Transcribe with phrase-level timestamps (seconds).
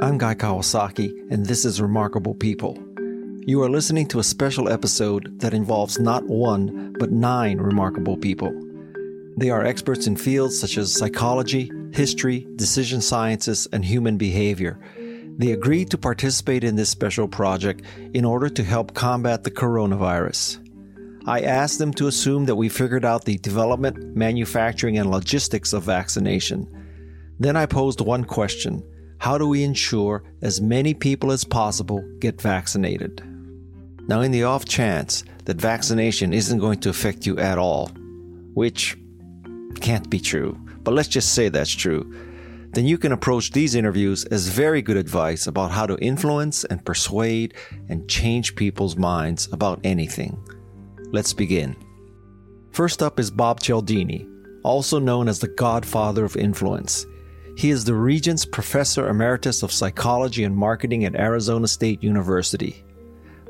[0.00, 2.78] I'm Guy Kawasaki, and this is Remarkable People.
[3.40, 8.52] You are listening to a special episode that involves not one, but nine remarkable people.
[9.36, 14.78] They are experts in fields such as psychology, history, decision sciences, and human behavior.
[15.36, 17.82] They agreed to participate in this special project
[18.14, 20.60] in order to help combat the coronavirus.
[21.26, 25.82] I asked them to assume that we figured out the development, manufacturing, and logistics of
[25.82, 26.68] vaccination.
[27.40, 28.84] Then I posed one question
[29.18, 33.22] How do we ensure as many people as possible get vaccinated?
[34.08, 37.88] Now, in the off chance that vaccination isn't going to affect you at all,
[38.54, 38.96] which
[39.80, 42.14] can't be true, but let's just say that's true,
[42.70, 46.84] then you can approach these interviews as very good advice about how to influence and
[46.84, 47.54] persuade
[47.88, 50.38] and change people's minds about anything.
[51.10, 51.76] Let's begin.
[52.72, 54.28] First up is Bob Cialdini,
[54.62, 57.04] also known as the godfather of influence.
[57.58, 62.84] He is the Regents Professor Emeritus of Psychology and Marketing at Arizona State University.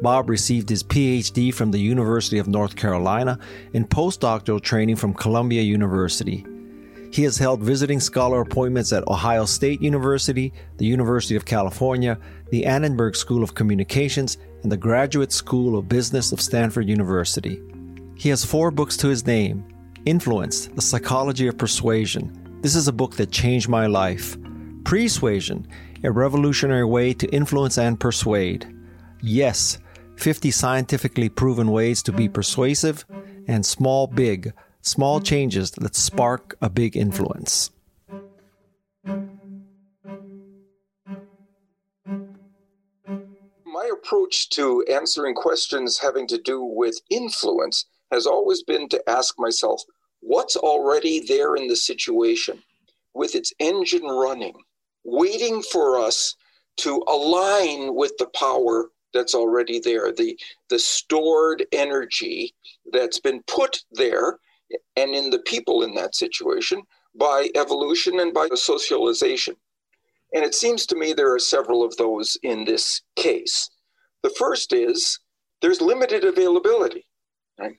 [0.01, 3.39] Bob received his PhD from the University of North Carolina
[3.75, 6.47] and postdoctoral training from Columbia University.
[7.12, 12.64] He has held visiting scholar appointments at Ohio State University, the University of California, the
[12.64, 17.61] Annenberg School of Communications, and the Graduate School of Business of Stanford University.
[18.14, 19.67] He has four books to his name
[20.06, 22.38] Influence, The Psychology of Persuasion.
[22.61, 24.37] This is a book that changed my life.
[24.83, 25.69] Pre-Suasion,
[26.03, 28.67] A Revolutionary Way to Influence and Persuade.
[29.23, 29.78] Yes,
[30.17, 33.06] 50 scientifically proven ways to be persuasive,
[33.47, 37.70] and Small Big, small changes that spark a big influence.
[43.64, 49.36] My approach to answering questions having to do with influence has always been to ask
[49.39, 49.83] myself,
[50.20, 52.62] what's already there in the situation
[53.14, 54.55] with its engine running,
[55.05, 56.36] waiting for us
[56.79, 62.55] to align with the power that's already there, the, the stored energy
[62.92, 64.39] that's been put there
[64.96, 66.83] and in the people in that situation
[67.14, 69.56] by evolution and by socialization.
[70.35, 73.70] And it seems to me there are several of those in this case.
[74.23, 75.18] The first is
[75.62, 77.06] there's limited availability.
[77.58, 77.77] Right?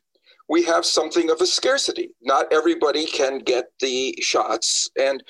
[0.50, 2.10] We have something of a scarcity.
[2.22, 4.90] Not everybody can get the shots.
[5.00, 5.24] And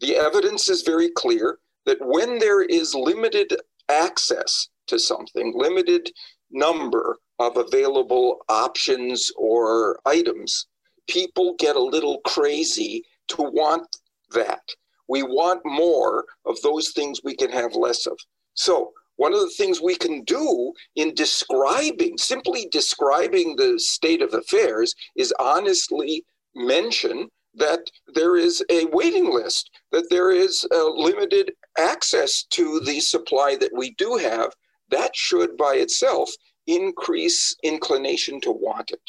[0.00, 3.54] the evidence is very clear that when there is limited
[3.88, 6.10] access to something, limited
[6.50, 10.66] number of available options or items,
[11.08, 13.86] people get a little crazy to want
[14.32, 14.62] that.
[15.08, 18.18] We want more of those things we can have less of.
[18.54, 24.34] So, one of the things we can do in describing, simply describing the state of
[24.34, 27.80] affairs, is honestly mention that
[28.14, 33.92] there is a waiting list, that there is limited access to the supply that we
[33.92, 34.52] do have.
[34.90, 36.30] That should by itself
[36.66, 39.00] increase inclination to want it.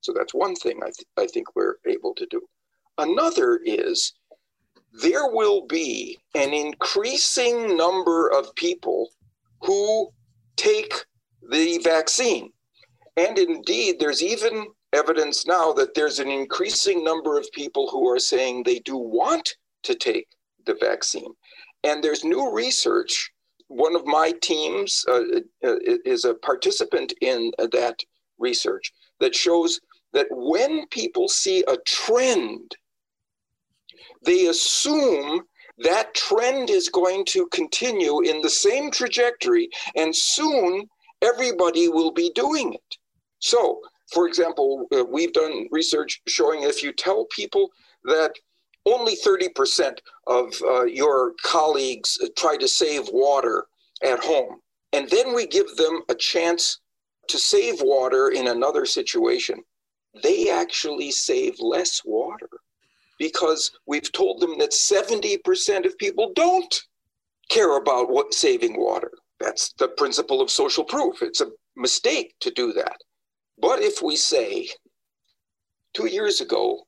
[0.00, 2.42] So that's one thing I, th- I think we're able to do.
[2.98, 4.12] Another is
[4.92, 9.08] there will be an increasing number of people
[9.62, 10.10] who
[10.56, 10.92] take
[11.50, 12.52] the vaccine.
[13.16, 18.18] And indeed, there's even evidence now that there's an increasing number of people who are
[18.18, 20.28] saying they do want to take
[20.66, 21.32] the vaccine.
[21.84, 23.30] And there's new research.
[23.68, 25.22] One of my teams uh,
[25.64, 27.98] uh is a participant in that
[28.38, 29.80] research that shows
[30.12, 32.76] that when people see a trend,
[34.24, 35.42] they assume
[35.78, 40.88] that trend is going to continue in the same trajectory, and soon
[41.22, 42.96] everybody will be doing it.
[43.38, 43.80] So,
[44.12, 47.70] for example, uh, we've done research showing if you tell people
[48.04, 48.32] that
[48.84, 53.66] only 30% of uh, your colleagues try to save water
[54.02, 54.60] at home,
[54.92, 56.80] and then we give them a chance
[57.28, 59.62] to save water in another situation,
[60.22, 62.48] they actually save less water
[63.22, 66.82] because we've told them that 70% of people don't
[67.48, 69.12] care about what saving water.
[69.38, 71.22] That's the principle of social proof.
[71.22, 72.96] It's a mistake to do that.
[73.60, 74.68] But if we say
[75.94, 76.80] two years ago,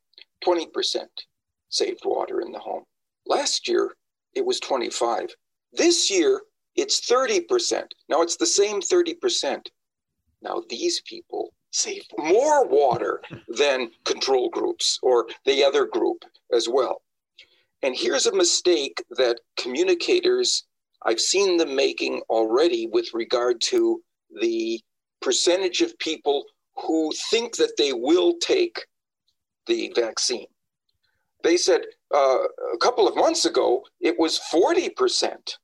[0.44, 1.04] 20%
[1.68, 2.82] saved water in the home.
[3.26, 3.94] Last year,
[4.34, 5.28] it was 25.
[5.72, 6.40] This year,
[6.74, 7.84] it's 30%.
[8.08, 9.60] Now it's the same 30%.
[10.42, 17.02] Now these people save more water than control groups or the other group as well.
[17.82, 20.64] And here's a mistake that communicators,
[21.02, 24.00] I've seen them making already with regard to
[24.40, 24.80] the
[25.20, 26.44] percentage of people
[26.76, 28.86] who think that they will take
[29.66, 30.46] the vaccine.
[31.42, 31.82] They said
[32.14, 35.56] uh, a couple of months ago it was 40%.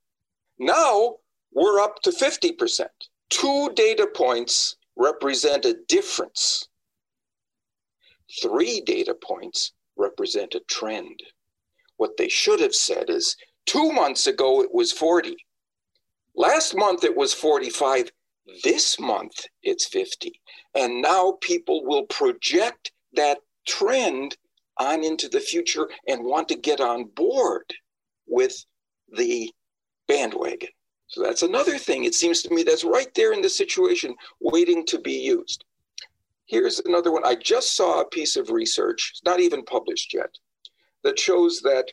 [0.59, 1.15] Now
[1.53, 2.85] we're up to 50%.
[3.29, 6.67] Two data points represent a difference.
[8.41, 11.21] Three data points represent a trend.
[11.97, 13.35] What they should have said is
[13.65, 15.35] two months ago it was 40.
[16.35, 18.11] Last month it was 45.
[18.63, 20.31] This month it's 50.
[20.75, 24.37] And now people will project that trend
[24.77, 27.73] on into the future and want to get on board
[28.27, 28.65] with
[29.15, 29.51] the
[30.07, 30.69] bandwagon.
[31.11, 32.05] So that's another thing.
[32.05, 35.65] It seems to me that's right there in the situation waiting to be used.
[36.45, 37.25] Here's another one.
[37.25, 40.29] I just saw a piece of research, it's not even published yet,
[41.03, 41.91] that shows that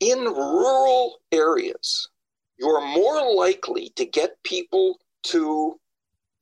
[0.00, 2.10] in rural areas,
[2.58, 5.80] you're more likely to get people to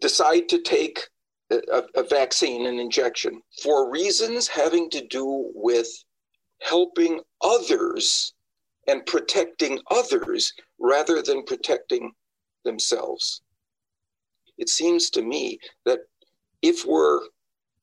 [0.00, 1.09] decide to take
[1.50, 5.88] a, a, vaccine, an injection, for reasons having to do with
[6.61, 8.35] helping others
[8.87, 12.12] and protecting others rather than protecting
[12.65, 13.43] themselves.
[14.59, 16.00] It seems to me that
[16.62, 17.21] if we're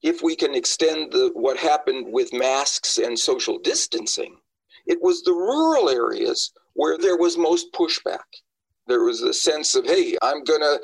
[0.03, 4.37] if we can extend the what happened with masks and social distancing,
[4.85, 8.27] it was the rural areas where there was most pushback.
[8.87, 10.79] There was a sense of, hey, I'm going to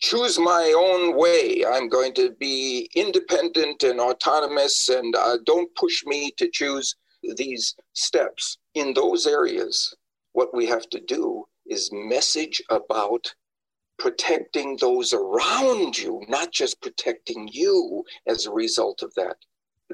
[0.00, 1.64] choose my own way.
[1.66, 6.94] I'm going to be independent and autonomous, and uh, don't push me to choose
[7.36, 8.58] these steps.
[8.76, 9.94] In those areas,
[10.32, 13.34] what we have to do is message about
[13.98, 19.38] protecting those around you, not just protecting you as a result of that,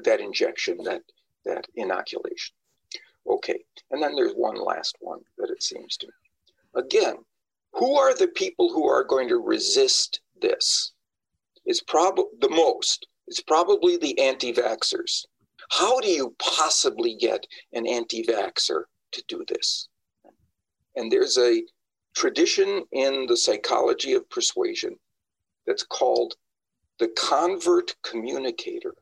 [0.03, 1.01] that injection, that,
[1.45, 2.53] that inoculation.
[3.25, 6.81] Okay, and then there's one last one that it seems to me.
[6.83, 7.15] Again,
[7.71, 10.91] who are the people who are going to resist this?
[11.65, 13.07] It's probably the most.
[13.27, 15.23] It's probably the anti-vaxxers.
[15.75, 19.89] How do you possibly get an anti-vaxxer to do this?
[20.95, 21.63] And there's a
[22.15, 24.99] tradition in the psychology of persuasion
[25.65, 26.35] that's called
[26.99, 28.93] the convert communicator.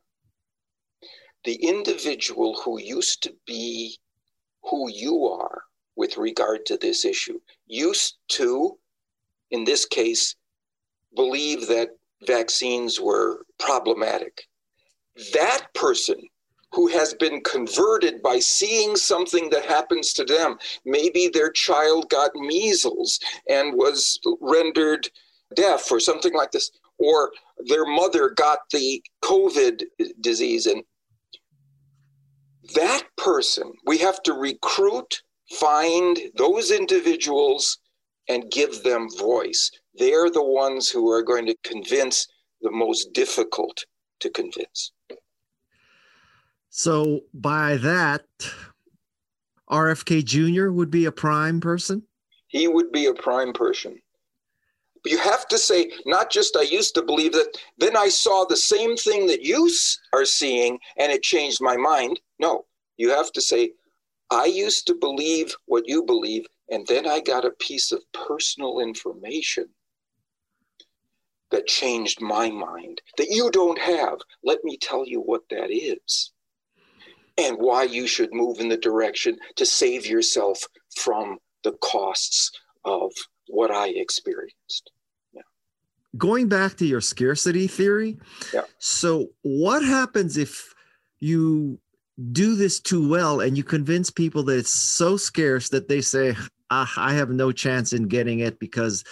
[1.44, 3.98] The individual who used to be
[4.62, 5.64] who you are
[5.94, 8.78] with regard to this issue used to,
[9.50, 10.36] in this case,
[11.14, 11.90] believe that
[12.22, 14.48] vaccines were problematic.
[15.34, 16.16] That person
[16.72, 20.58] who has been converted by seeing something that happens to them.
[20.84, 25.08] Maybe their child got measles and was rendered
[25.54, 27.30] deaf or something like this, or
[27.66, 29.82] their mother got the COVID
[30.20, 30.66] disease.
[30.66, 30.82] And
[32.74, 35.22] that person, we have to recruit,
[35.58, 37.78] find those individuals,
[38.28, 39.70] and give them voice.
[39.94, 42.26] They're the ones who are going to convince
[42.62, 43.84] the most difficult
[44.20, 44.92] to convince.
[46.74, 48.24] So by that,
[49.70, 50.70] RFK Jr.
[50.70, 52.04] would be a prime person?
[52.48, 54.00] He would be a prime person.
[55.04, 58.56] You have to say, not just I used to believe that, then I saw the
[58.56, 59.70] same thing that you
[60.14, 62.18] are seeing and it changed my mind.
[62.38, 62.64] No,
[62.96, 63.72] you have to say,
[64.30, 68.80] I used to believe what you believe, and then I got a piece of personal
[68.80, 69.66] information
[71.50, 74.20] that changed my mind that you don't have.
[74.42, 76.32] Let me tell you what that is
[77.38, 80.62] and why you should move in the direction to save yourself
[80.96, 82.50] from the costs
[82.84, 83.10] of
[83.48, 84.90] what I experienced.
[85.32, 85.42] Yeah.
[86.16, 88.18] Going back to your scarcity theory.
[88.52, 88.62] Yeah.
[88.78, 90.74] So, what happens if
[91.20, 91.78] you
[92.32, 96.36] do this too well and you convince people that it's so scarce that they say,
[96.70, 99.04] ah, I have no chance in getting it because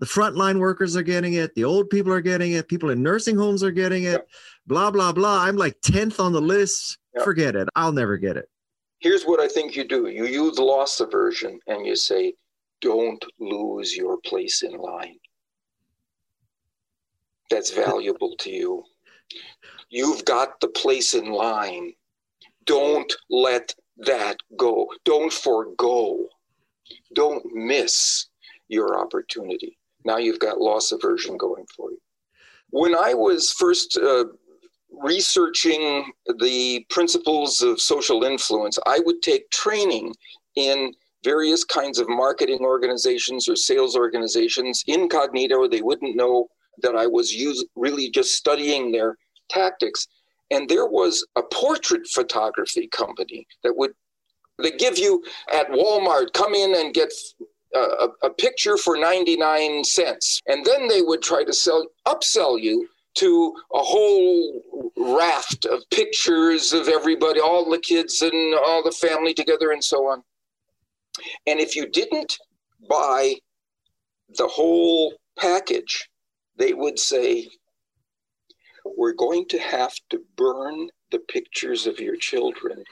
[0.00, 3.36] the frontline workers are getting it, the old people are getting it, people in nursing
[3.36, 4.34] homes are getting it, yeah.
[4.66, 5.42] blah, blah, blah.
[5.42, 7.24] I'm like 10th on the list Yep.
[7.24, 7.68] Forget it.
[7.76, 8.48] I'll never get it.
[8.98, 12.34] Here's what I think you do you use loss aversion and you say,
[12.80, 15.18] don't lose your place in line.
[17.50, 18.84] That's valuable to you.
[19.90, 21.92] You've got the place in line.
[22.64, 24.88] Don't let that go.
[25.04, 26.26] Don't forego.
[27.14, 28.26] Don't miss
[28.68, 29.78] your opportunity.
[30.04, 32.00] Now you've got loss aversion going for you.
[32.70, 34.24] When I was first uh,
[35.02, 40.14] researching the principles of social influence, I would take training
[40.56, 45.66] in various kinds of marketing organizations or sales organizations incognito.
[45.66, 46.48] They wouldn't know
[46.82, 49.16] that I was use, really just studying their
[49.48, 50.06] tactics.
[50.50, 53.92] And there was a portrait photography company that would
[54.62, 57.12] they give you at Walmart, come in and get
[57.74, 60.40] uh, a, a, picture for 99 cents.
[60.46, 66.72] And then they would try to sell upsell you to a whole raft of pictures
[66.72, 70.22] of everybody, all the kids and all the family together and so on.
[71.46, 72.38] And if you didn't
[72.88, 73.34] buy
[74.36, 76.08] the whole package,
[76.56, 77.48] they would say,
[78.84, 82.82] We're going to have to burn the pictures of your children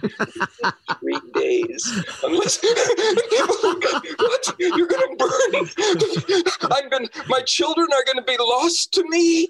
[1.01, 2.05] three days.
[2.23, 4.55] Unless what?
[4.61, 6.71] You're going to burn?
[6.73, 7.09] I'm going.
[7.29, 9.49] My children are going to be lost to me.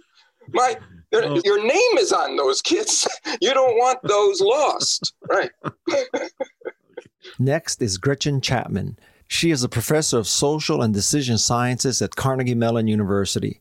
[0.53, 0.77] My
[1.15, 1.41] oh.
[1.45, 3.09] your name is on those kids.
[3.41, 5.51] You don't want those lost, right?
[7.39, 8.99] Next is Gretchen Chapman.
[9.27, 13.61] She is a professor of social and decision sciences at Carnegie Mellon University.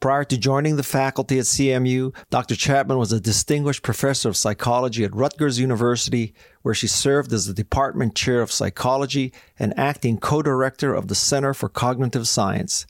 [0.00, 2.54] Prior to joining the faculty at CMU, Dr.
[2.54, 7.54] Chapman was a distinguished professor of psychology at Rutgers University, where she served as the
[7.54, 12.86] department chair of psychology and acting co director of the Center for Cognitive Science.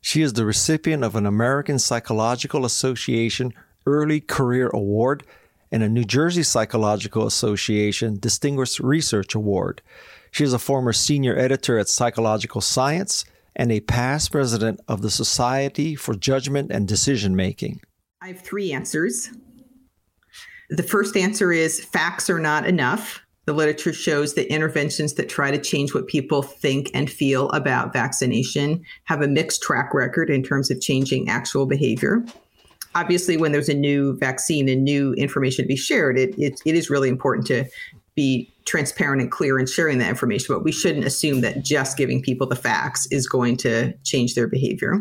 [0.00, 3.52] She is the recipient of an American Psychological Association
[3.86, 5.24] Early Career Award
[5.70, 9.82] and a New Jersey Psychological Association Distinguished Research Award.
[10.30, 13.24] She is a former senior editor at Psychological Science
[13.56, 17.80] and a past president of the Society for Judgment and Decision Making.
[18.22, 19.30] I have three answers.
[20.70, 23.20] The first answer is facts are not enough.
[23.48, 27.94] The literature shows that interventions that try to change what people think and feel about
[27.94, 32.22] vaccination have a mixed track record in terms of changing actual behavior.
[32.94, 36.74] Obviously, when there's a new vaccine and new information to be shared, it, it, it
[36.74, 37.64] is really important to
[38.14, 42.20] be transparent and clear in sharing that information, but we shouldn't assume that just giving
[42.20, 45.00] people the facts is going to change their behavior.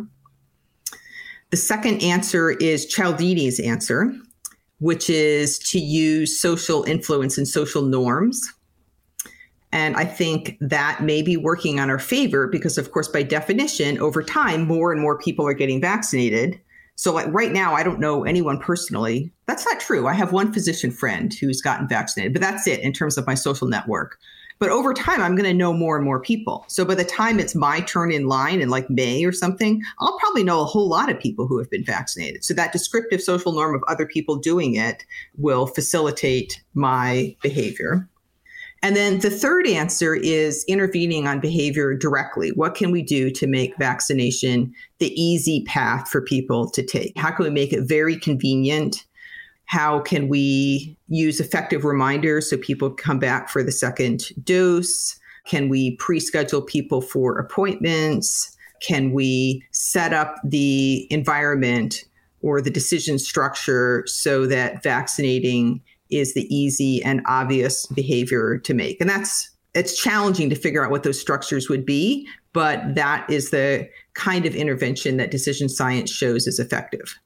[1.49, 4.15] The second answer is Cialdini's answer,
[4.79, 8.41] which is to use social influence and social norms.
[9.71, 13.99] And I think that may be working on our favor because, of course, by definition,
[13.99, 16.59] over time, more and more people are getting vaccinated.
[16.95, 19.31] So, like right now, I don't know anyone personally.
[19.45, 20.07] That's not true.
[20.07, 23.35] I have one physician friend who's gotten vaccinated, but that's it in terms of my
[23.35, 24.17] social network.
[24.59, 26.65] But over time, I'm going to know more and more people.
[26.67, 30.17] So by the time it's my turn in line in like May or something, I'll
[30.17, 32.43] probably know a whole lot of people who have been vaccinated.
[32.43, 35.03] So that descriptive social norm of other people doing it
[35.37, 38.09] will facilitate my behavior.
[38.83, 42.49] And then the third answer is intervening on behavior directly.
[42.51, 47.17] What can we do to make vaccination the easy path for people to take?
[47.17, 49.05] How can we make it very convenient?
[49.67, 55.19] How can we use effective reminders so people come back for the second dose?
[55.45, 58.55] Can we pre schedule people for appointments?
[58.81, 62.03] Can we set up the environment
[62.41, 68.99] or the decision structure so that vaccinating is the easy and obvious behavior to make.
[69.01, 73.51] And that's it's challenging to figure out what those structures would be, but that is
[73.51, 77.19] the kind of intervention that decision science shows is effective.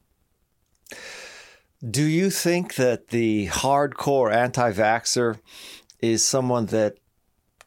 [1.88, 5.39] Do you think that the hardcore anti vaxxer
[6.00, 6.97] is someone that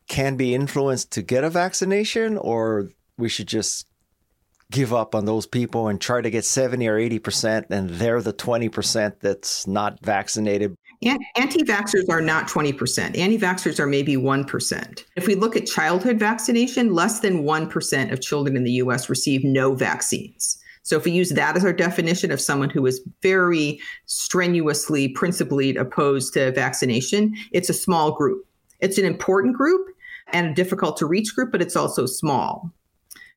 [0.09, 3.87] can be influenced to get a vaccination, or we should just
[4.71, 8.33] give up on those people and try to get 70 or 80% and they're the
[8.33, 10.75] 20% that's not vaccinated
[11.37, 13.19] Anti vaxxers are not 20%.
[13.19, 15.05] Anti vaxxers are maybe 1%.
[15.17, 19.45] If we look at childhood vaccination, less than 1% of children in the US receive
[19.45, 20.59] no vaccines.
[20.85, 25.75] So if we use that as our definition of someone who is very strenuously, principally
[25.77, 28.47] opposed to vaccination, it's a small group.
[28.81, 29.89] It's an important group
[30.29, 32.71] and a difficult to reach group, but it's also small.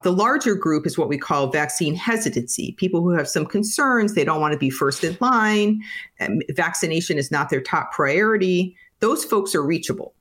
[0.04, 4.26] The larger group is what we call vaccine hesitancy people who have some concerns, they
[4.26, 5.82] don't want to be first in line,
[6.50, 8.76] vaccination is not their top priority.
[9.00, 10.14] Those folks are reachable.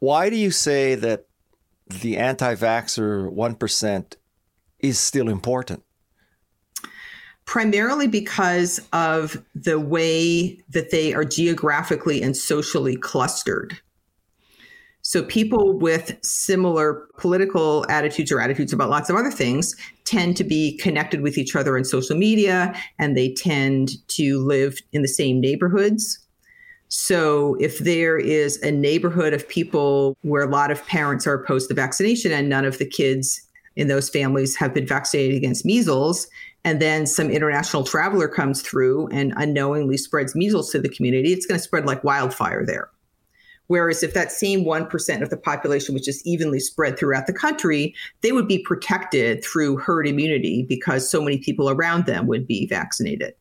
[0.00, 1.26] Why do you say that
[1.86, 4.14] the anti vaxxer 1%
[4.80, 5.82] is still important?
[7.44, 13.78] Primarily because of the way that they are geographically and socially clustered.
[15.00, 20.44] So people with similar political attitudes or attitudes about lots of other things tend to
[20.44, 25.08] be connected with each other in social media and they tend to live in the
[25.08, 26.18] same neighborhoods.
[26.88, 31.68] So if there is a neighborhood of people where a lot of parents are opposed
[31.68, 33.47] to vaccination and none of the kids
[33.78, 36.26] in those families have been vaccinated against measles,
[36.64, 41.46] and then some international traveler comes through and unknowingly spreads measles to the community, it's
[41.46, 42.90] going to spread like wildfire there.
[43.68, 47.94] Whereas if that same 1% of the population was just evenly spread throughout the country,
[48.22, 52.66] they would be protected through herd immunity because so many people around them would be
[52.66, 53.34] vaccinated.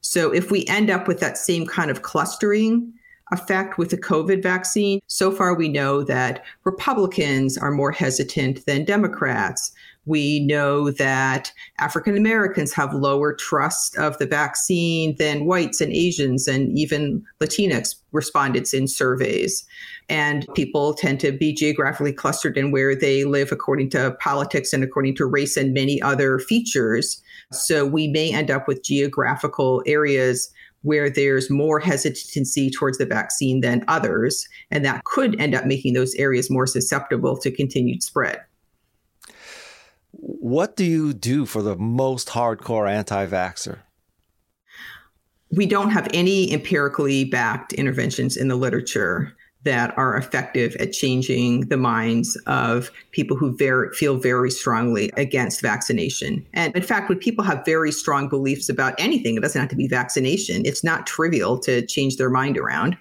[0.00, 2.92] So if we end up with that same kind of clustering,
[3.32, 5.00] effect with the COVID vaccine.
[5.06, 9.72] So far, we know that Republicans are more hesitant than Democrats.
[10.04, 16.48] We know that African Americans have lower trust of the vaccine than whites and Asians
[16.48, 19.64] and even Latinx respondents in surveys.
[20.08, 24.82] And people tend to be geographically clustered in where they live according to politics and
[24.82, 27.22] according to race and many other features.
[27.52, 33.60] So we may end up with geographical areas where there's more hesitancy towards the vaccine
[33.60, 34.48] than others.
[34.70, 38.40] And that could end up making those areas more susceptible to continued spread.
[40.10, 43.78] What do you do for the most hardcore anti vaxxer?
[45.50, 51.68] We don't have any empirically backed interventions in the literature that are effective at changing
[51.68, 56.44] the minds of people who very, feel very strongly against vaccination.
[56.52, 59.76] And in fact, when people have very strong beliefs about anything, it doesn't have to
[59.76, 62.96] be vaccination, it's not trivial to change their mind around.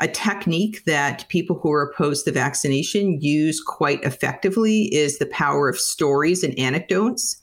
[0.00, 5.68] A technique that people who are opposed to vaccination use quite effectively is the power
[5.68, 7.40] of stories and anecdotes.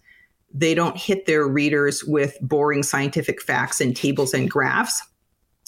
[0.54, 5.02] They don't hit their readers with boring scientific facts and tables and graphs.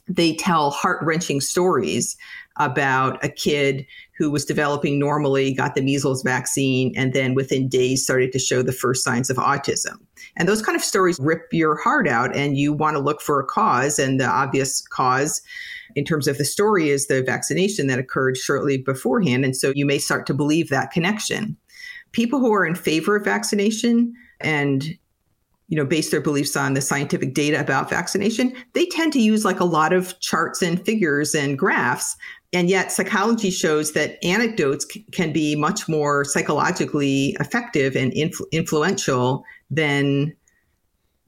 [0.10, 2.18] They tell heart wrenching stories
[2.58, 3.86] about a kid
[4.18, 8.62] who was developing normally, got the measles vaccine, and then within days started to show
[8.62, 9.98] the first signs of autism.
[10.38, 13.40] And those kind of stories rip your heart out, and you want to look for
[13.40, 13.98] a cause.
[13.98, 15.42] And the obvious cause
[15.96, 19.44] in terms of the story is the vaccination that occurred shortly beforehand.
[19.44, 21.58] And so you may start to believe that connection.
[22.12, 24.98] People who are in favor of vaccination and
[25.68, 29.46] you know base their beliefs on the scientific data about vaccination they tend to use
[29.46, 32.18] like a lot of charts and figures and graphs
[32.54, 38.52] and yet, psychology shows that anecdotes c- can be much more psychologically effective and influ-
[38.52, 40.36] influential than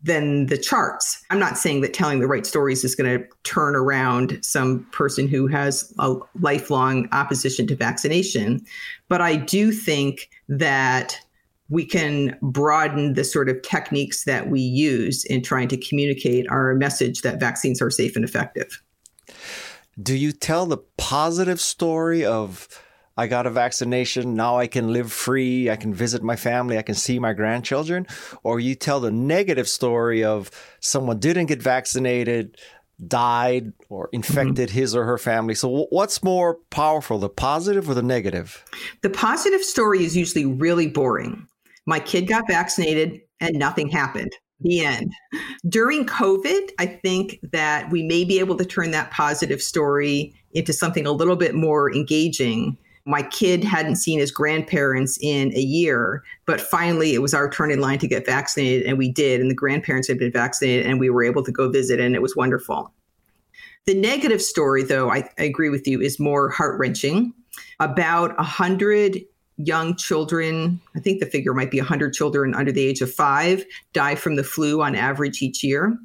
[0.05, 1.23] than the charts.
[1.29, 5.29] I'm not saying that telling the right stories is going to turn around some person
[5.29, 8.65] who has a lifelong opposition to vaccination,
[9.07, 11.17] but I do think that
[11.69, 16.75] we can broaden the sort of techniques that we use in trying to communicate our
[16.75, 18.82] message that vaccines are safe and effective
[20.01, 22.67] do you tell the positive story of
[23.15, 26.81] I got a vaccination, now I can live free, I can visit my family, I
[26.81, 28.07] can see my grandchildren,
[28.41, 32.57] or you tell the negative story of someone didn't get vaccinated,
[33.05, 34.79] died or infected mm-hmm.
[34.79, 35.53] his or her family.
[35.53, 38.63] So what's more powerful, the positive or the negative?
[39.03, 41.47] The positive story is usually really boring.
[41.85, 45.13] My kid got vaccinated and nothing happened the end.
[45.67, 50.73] During COVID, I think that we may be able to turn that positive story into
[50.73, 52.77] something a little bit more engaging.
[53.05, 57.69] My kid hadn't seen his grandparents in a year, but finally it was our turn
[57.71, 59.41] in line to get vaccinated, and we did.
[59.41, 62.21] And the grandparents had been vaccinated, and we were able to go visit, and it
[62.21, 62.93] was wonderful.
[63.85, 67.33] The negative story, though, I, I agree with you, is more heart wrenching.
[67.79, 69.19] About 100
[69.57, 73.65] young children, I think the figure might be 100 children under the age of five,
[73.93, 75.97] die from the flu on average each year.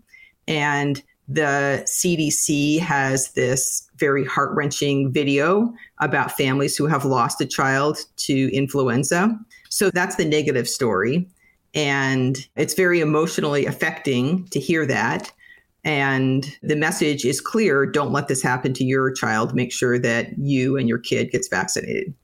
[0.47, 7.47] And the CDC has this very heart wrenching video about families who have lost a
[7.47, 9.39] child to influenza.
[9.69, 11.29] So that's the negative story.
[11.75, 15.31] And it's very emotionally affecting to hear that.
[15.85, 19.55] And the message is clear don't let this happen to your child.
[19.55, 22.15] Make sure that you and your kid gets vaccinated.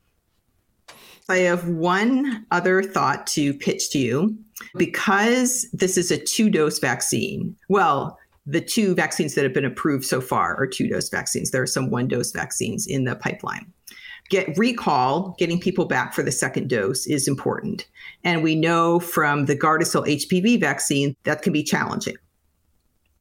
[1.28, 4.36] I have one other thought to pitch to you.
[4.76, 10.04] Because this is a two dose vaccine, well, the two vaccines that have been approved
[10.04, 11.50] so far are two dose vaccines.
[11.50, 13.72] There are some one dose vaccines in the pipeline.
[14.30, 17.86] Get recall, getting people back for the second dose is important.
[18.22, 22.16] And we know from the Gardasil HPV vaccine that can be challenging.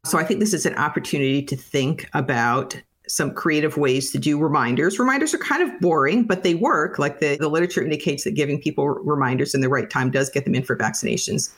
[0.06, 4.40] So I think this is an opportunity to think about some creative ways to do
[4.40, 4.98] reminders.
[4.98, 6.98] Reminders are kind of boring, but they work.
[6.98, 10.46] Like the, the literature indicates that giving people reminders in the right time does get
[10.46, 11.54] them in for vaccinations.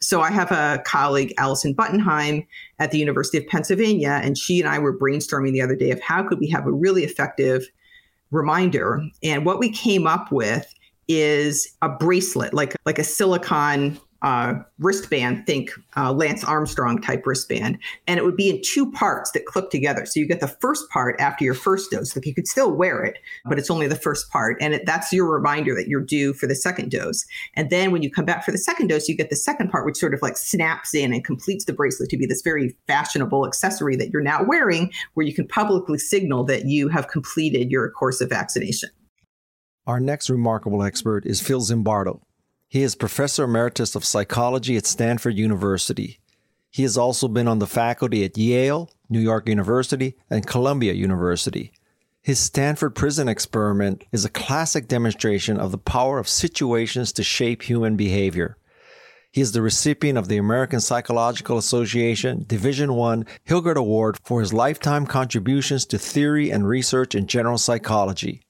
[0.00, 2.46] So I have a colleague, Allison Buttenheim,
[2.78, 6.00] at the University of Pennsylvania, and she and I were brainstorming the other day of
[6.00, 7.66] how could we have a really effective
[8.30, 9.02] reminder.
[9.22, 10.72] And what we came up with
[11.08, 17.78] is a bracelet, like like a silicon uh, wristband, think uh, Lance Armstrong type wristband,
[18.06, 20.06] and it would be in two parts that clip together.
[20.06, 22.14] So you get the first part after your first dose.
[22.16, 25.12] Like you could still wear it, but it's only the first part, and it, that's
[25.12, 27.24] your reminder that you're due for the second dose.
[27.54, 29.84] And then when you come back for the second dose, you get the second part,
[29.84, 33.46] which sort of like snaps in and completes the bracelet to be this very fashionable
[33.46, 37.90] accessory that you're now wearing, where you can publicly signal that you have completed your
[37.90, 38.90] course of vaccination.
[39.86, 42.20] Our next remarkable expert is Phil Zimbardo.
[42.68, 46.18] He is Professor Emeritus of Psychology at Stanford University.
[46.68, 51.72] He has also been on the faculty at Yale, New York University, and Columbia University.
[52.22, 57.62] His Stanford prison experiment is a classic demonstration of the power of situations to shape
[57.62, 58.58] human behavior.
[59.30, 64.52] He is the recipient of the American Psychological Association Division I Hilgard Award for his
[64.52, 68.45] lifetime contributions to theory and research in general psychology.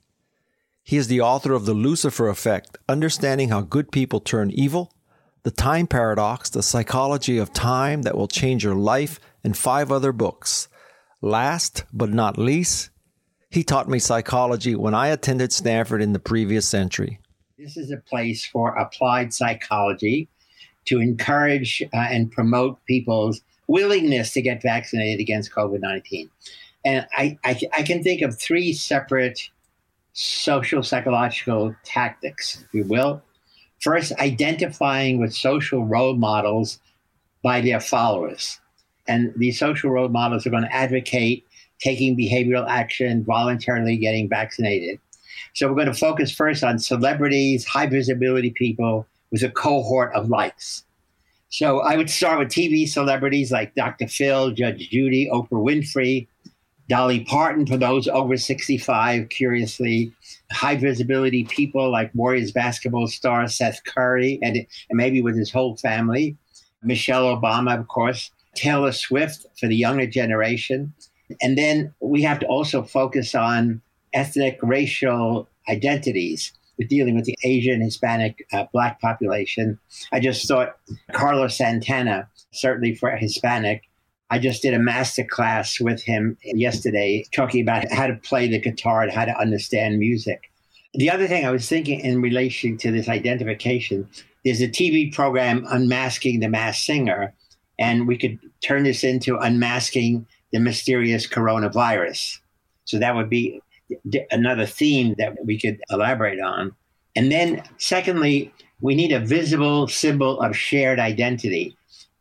[0.86, 4.94] He is the author of The Lucifer Effect Understanding How Good People Turn Evil,
[5.42, 10.12] The Time Paradox, The Psychology of Time That Will Change Your Life, and five other
[10.12, 10.68] books.
[11.20, 12.90] Last but not least,
[13.50, 17.18] he taught me psychology when I attended Stanford in the previous century.
[17.58, 20.28] This is a place for applied psychology
[20.84, 26.30] to encourage uh, and promote people's willingness to get vaccinated against COVID 19.
[26.84, 29.50] And I, I, I, can think of three separate
[30.16, 33.22] social psychological tactics, if you will.
[33.82, 36.78] First, identifying with social role models
[37.42, 38.58] by their followers.
[39.06, 41.44] And these social role models are going to advocate
[41.78, 44.98] taking behavioral action, voluntarily getting vaccinated.
[45.54, 50.30] So we're going to focus first on celebrities, high visibility people with a cohort of
[50.30, 50.84] likes.
[51.50, 54.08] So I would start with TV celebrities like Dr.
[54.08, 56.26] Phil, Judge Judy, Oprah Winfrey,
[56.88, 60.12] Dolly Parton for those over 65, curiously,
[60.52, 65.76] high visibility people like Warriors basketball star Seth Curry, and, and maybe with his whole
[65.76, 66.36] family,
[66.82, 70.94] Michelle Obama, of course, Taylor Swift for the younger generation.
[71.42, 76.52] And then we have to also focus on ethnic, racial identities.
[76.78, 79.78] We're dealing with the Asian, Hispanic, uh, Black population.
[80.12, 80.76] I just thought
[81.12, 83.82] Carlos Santana, certainly for Hispanic,
[84.30, 88.58] I just did a master class with him yesterday talking about how to play the
[88.58, 90.50] guitar and how to understand music.
[90.94, 94.08] The other thing I was thinking in relation to this identification
[94.44, 97.34] is a TV program, Unmasking the Masked Singer,
[97.78, 102.38] and we could turn this into Unmasking the Mysterious Coronavirus.
[102.84, 103.60] So that would be
[104.30, 106.74] another theme that we could elaborate on.
[107.14, 111.76] And then, secondly, we need a visible symbol of shared identity.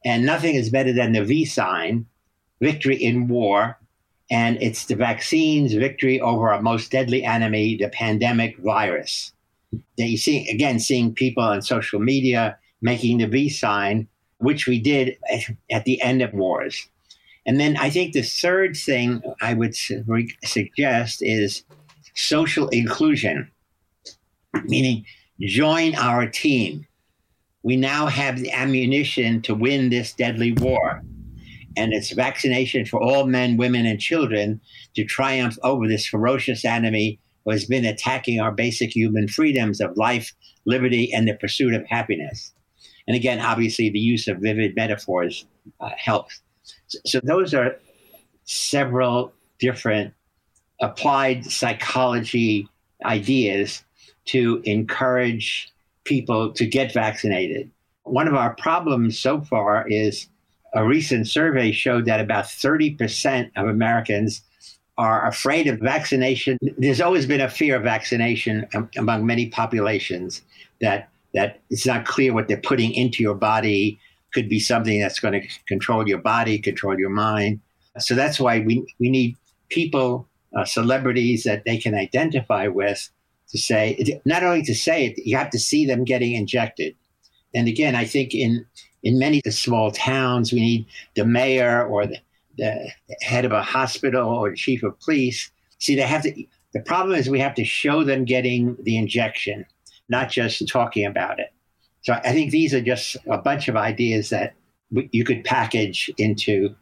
[0.06, 2.06] And nothing is better than the V sign,
[2.62, 3.78] victory in war.
[4.32, 9.34] And it's the vaccine's victory over our most deadly enemy, the pandemic virus.
[9.98, 14.80] That you see, again, seeing people on social media making the V sign, which we
[14.80, 15.18] did
[15.72, 16.88] at the end of wars.
[17.46, 20.04] And then I think the third thing I would su-
[20.44, 21.64] suggest is
[22.16, 23.52] social inclusion,
[24.64, 25.06] meaning
[25.40, 26.88] join our team
[27.66, 31.02] we now have the ammunition to win this deadly war.
[31.76, 34.62] And it's vaccination for all men, women, and children
[34.96, 39.98] to triumph over this ferocious enemy who has been attacking our basic human freedoms of
[39.98, 40.32] life,
[40.68, 42.54] liberty, and the pursuit of happiness.
[43.08, 45.48] And again, obviously, the use of vivid metaphors
[45.80, 46.42] uh, helps.
[46.88, 47.78] So, so those are
[48.44, 50.14] several different
[50.80, 52.70] applied psychology
[53.04, 53.84] ideas
[54.26, 55.72] to encourage
[56.06, 57.70] people to get vaccinated.
[58.04, 60.28] One of our problems so far is
[60.74, 64.42] a recent survey showed that about 30% of Americans
[64.98, 66.58] are afraid of vaccination.
[66.78, 70.42] There's always been a fear of vaccination among many populations
[70.82, 74.00] that that it's not clear what they're putting into your body
[74.34, 77.60] could be something that's going to control your body, control your mind.
[78.00, 79.36] So that's why we we need
[79.70, 83.10] people, uh, celebrities that they can identify with
[83.50, 86.96] to say not only to say it, you have to see them getting injected.
[87.54, 88.66] And again, I think in
[89.04, 92.18] in many small towns, we need the mayor or the,
[92.58, 92.90] the
[93.22, 95.52] head of a hospital or chief of police.
[95.80, 96.46] See, they have to.
[96.74, 99.66] The problem is we have to show them getting the injection,
[100.10, 101.54] not just talking about it.
[102.02, 104.54] So I think these are just a bunch of ideas that
[105.12, 106.76] you could package into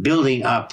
[0.00, 0.72] building up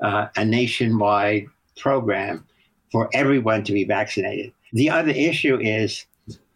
[0.00, 2.44] uh, a nationwide program
[2.92, 4.52] for everyone to be vaccinated.
[4.74, 6.04] The other issue is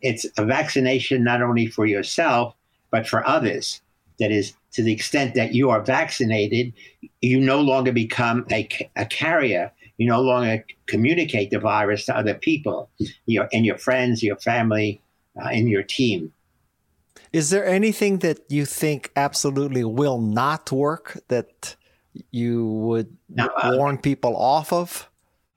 [0.03, 2.55] it's a vaccination not only for yourself,
[2.91, 3.81] but for others.
[4.19, 6.73] That is, to the extent that you are vaccinated,
[7.21, 9.73] you no longer become a, a carrier.
[9.97, 12.91] You no longer communicate the virus to other people,
[13.27, 15.01] your, and your friends, your family,
[15.41, 16.33] uh, and your team.
[17.33, 21.77] Is there anything that you think absolutely will not work that
[22.31, 25.09] you would now, uh, warn people off of?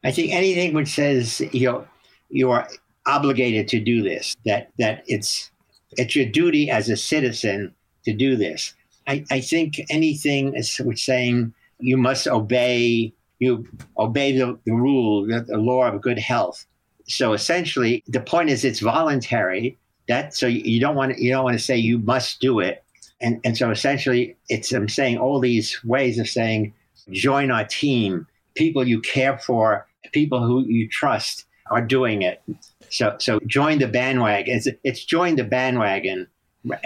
[0.04, 1.88] I think anything which says you know
[2.32, 2.68] you are
[3.06, 4.36] obligated to do this.
[4.46, 5.52] That that it's
[5.98, 7.74] it's your duty as a citizen
[8.06, 8.74] to do this.
[9.08, 13.68] I, I think anything is saying you must obey you
[13.98, 16.66] obey the, the rule, the, the law of good health.
[17.08, 19.78] So essentially, the point is it's voluntary.
[20.08, 22.84] That so you don't want to, you don't want to say you must do it.
[23.20, 26.74] And and so essentially, it's I'm saying all these ways of saying
[27.12, 28.28] join our team.
[28.54, 32.42] People you care for, people who you trust are doing it.
[32.90, 34.56] So, so join the bandwagon.
[34.58, 36.28] It's, it's join the bandwagon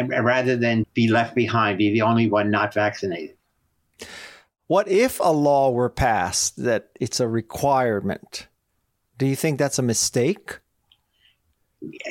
[0.07, 3.35] rather than be left behind, be the only one not vaccinated.
[4.67, 8.47] What if a law were passed that it's a requirement?
[9.17, 10.59] Do you think that's a mistake?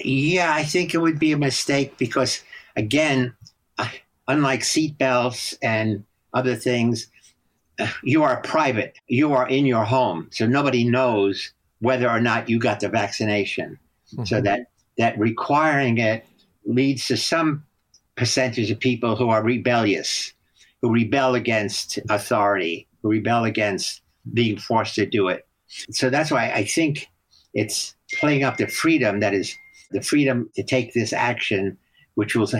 [0.04, 2.42] Yeah, I think it would be a mistake because,
[2.76, 3.34] again,
[3.78, 3.88] uh,
[4.28, 7.08] unlike seatbelts and other things,
[7.78, 8.98] uh, you are private.
[9.08, 11.52] You are in your home, so nobody knows
[11.84, 13.78] whether or not you got the vaccination.
[14.12, 14.24] Mm-hmm.
[14.24, 14.66] So that
[14.98, 16.26] that requiring it
[16.66, 17.64] leads to some
[18.16, 20.32] percentage of people who are rebellious,
[20.80, 25.46] who rebel against authority, who rebel against being forced to do it.
[25.90, 27.08] So that's why I think
[27.52, 29.54] it's playing up the freedom that is
[29.90, 31.76] the freedom to take this action,
[32.14, 32.50] which will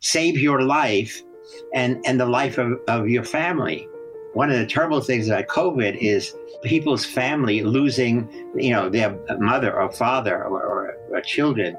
[0.00, 1.22] save your life
[1.74, 3.86] and, and the life of, of your family.
[4.34, 9.78] One of the terrible things about COVID is people's family losing, you know, their mother
[9.78, 11.76] or father or, or, or children.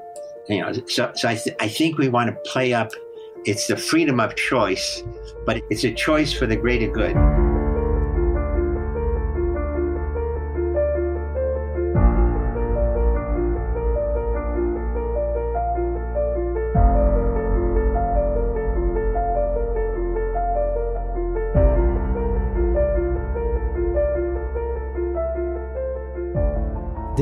[0.48, 2.90] You know, so, so I, th- I think we want to play up
[3.44, 5.02] it's the freedom of choice,
[5.44, 7.14] but it's a choice for the greater good.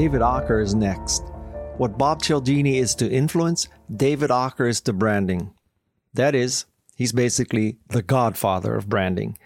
[0.02, 1.22] David Aaker is next.
[1.76, 5.54] What Bob Cialdini is to influence, David Aaker is to branding.
[6.12, 6.64] That is,
[6.96, 9.38] he's basically the godfather of branding.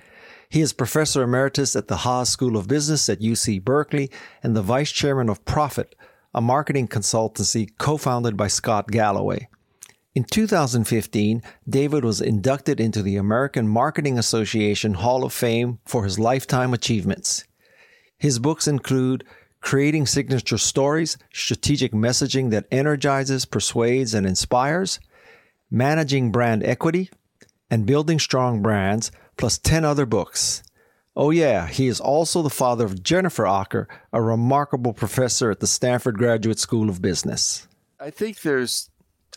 [0.48, 4.10] He is professor emeritus at the Haas School of Business at UC Berkeley
[4.42, 5.94] and the vice chairman of Prophet,
[6.32, 9.48] a marketing consultancy co founded by Scott Galloway.
[10.14, 16.18] In 2015, David was inducted into the American Marketing Association Hall of Fame for his
[16.18, 17.44] lifetime achievements.
[18.16, 19.22] His books include
[19.60, 25.00] creating signature stories, strategic messaging that energizes, persuades, and inspires,
[25.70, 27.10] managing brand equity,
[27.70, 30.62] and building strong brands, plus 10 other books.
[31.16, 35.66] Oh, yeah, he is also the father of Jennifer Aaker, a remarkable professor at the
[35.66, 37.66] Stanford Graduate School of Business.
[37.98, 38.90] I think there's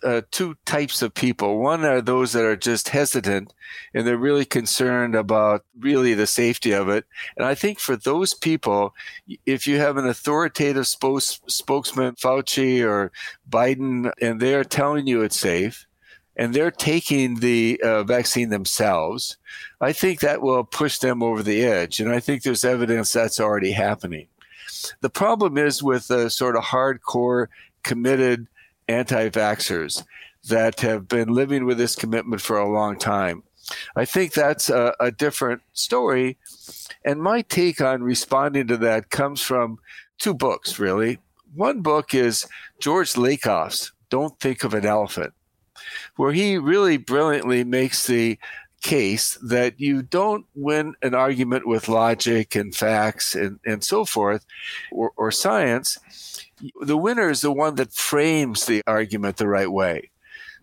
[0.04, 1.60] uh, two types of people.
[1.60, 3.54] One are those that are just hesitant
[3.94, 7.06] and they're really concerned about really the safety of it.
[7.38, 8.94] And I think for those people,
[9.46, 13.12] if you have an authoritative spokes, spokesman, Fauci or
[13.50, 15.86] Biden, and they're telling you it's safe,
[16.36, 19.38] and they're taking the uh, vaccine themselves,
[19.82, 22.00] I think that will push them over the edge.
[22.00, 24.28] And I think there's evidence that's already happening.
[25.02, 27.48] The problem is with the sort of hardcore,
[27.84, 28.48] committed
[28.90, 30.04] anti vaxxers
[30.48, 33.44] that have been living with this commitment for a long time.
[33.96, 36.38] I think that's a, a, different story.
[37.06, 39.78] And my take on responding to that comes from
[40.18, 41.20] two books, really.
[41.54, 42.48] One book is
[42.80, 45.34] George Lakoff's Don't Think of an Elephant,
[46.16, 48.40] where he really brilliantly makes the
[48.82, 54.46] case that you don't win an argument with logic and facts and, and so forth
[54.92, 55.98] or, or science
[56.82, 60.12] the winner is the one that frames the argument the right way.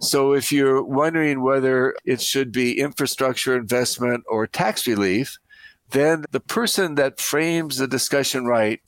[0.01, 5.39] So if you're wondering whether it should be infrastructure investment or tax relief,
[5.91, 8.81] then the person that frames the discussion right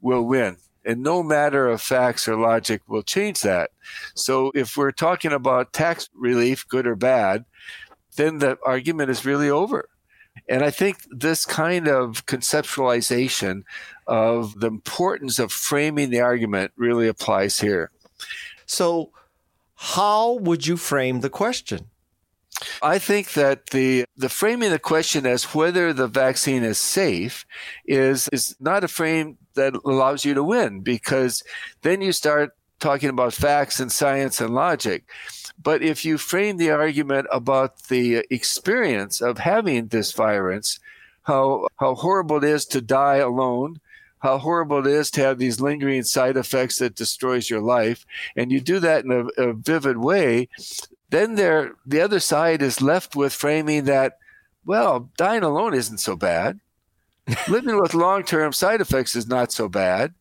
[0.00, 0.58] will win.
[0.84, 3.70] And no matter of facts or logic will change that.
[4.14, 7.46] So if we're talking about tax relief, good or bad,
[8.16, 9.88] then the argument is really over.
[10.48, 13.62] And I think this kind of conceptualization
[14.06, 17.90] of the importance of framing the argument really applies here.
[18.66, 19.10] So,
[19.76, 21.90] how would you frame the question?
[22.82, 27.44] I think that the the framing the question as whether the vaccine is safe
[27.84, 31.42] is is not a frame that allows you to win because
[31.82, 35.04] then you start talking about facts and science and logic.
[35.64, 40.78] But if you frame the argument about the experience of having this virus,
[41.22, 43.80] how how horrible it is to die alone,
[44.18, 48.04] how horrible it is to have these lingering side effects that destroys your life,
[48.36, 50.48] and you do that in a, a vivid way,
[51.08, 54.18] then there the other side is left with framing that,
[54.66, 56.60] well, dying alone isn't so bad.
[57.48, 60.12] Living with long-term side effects is not so bad,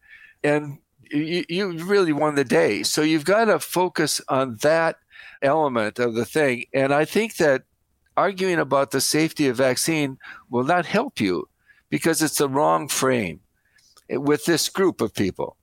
[0.41, 0.77] and
[1.12, 2.82] you, you really won the day.
[2.84, 4.97] So you've got to focus on that
[5.43, 7.63] element of the thing, and I think that
[8.15, 10.17] arguing about the safety of vaccine
[10.49, 11.49] will not help you
[11.89, 13.41] because it's the wrong frame
[14.10, 15.58] with this group of people?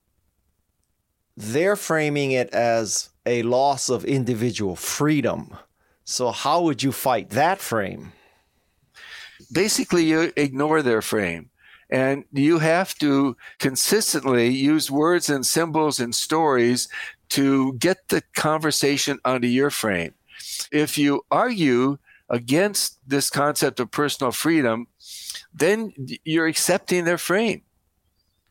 [1.35, 5.55] They're framing it as a loss of individual freedom.
[6.03, 8.11] So, how would you fight that frame?
[9.51, 11.49] basically you ignore their frame.
[11.89, 16.87] And you have to consistently use words and symbols and stories
[17.31, 20.13] to get the conversation onto your frame.
[20.71, 21.97] If you argue
[22.29, 24.87] against this concept of personal freedom,
[25.53, 27.61] then you're accepting their frame.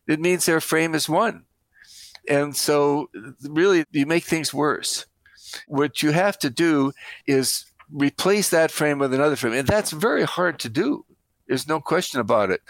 [0.08, 1.44] It means their frame is one.
[2.28, 3.10] And so,
[3.42, 5.06] really, you make things worse.
[5.66, 6.92] What you have to do
[7.26, 9.54] is replace that frame with another frame.
[9.54, 11.04] And that's very hard to do.
[11.50, 12.60] There's no question about it.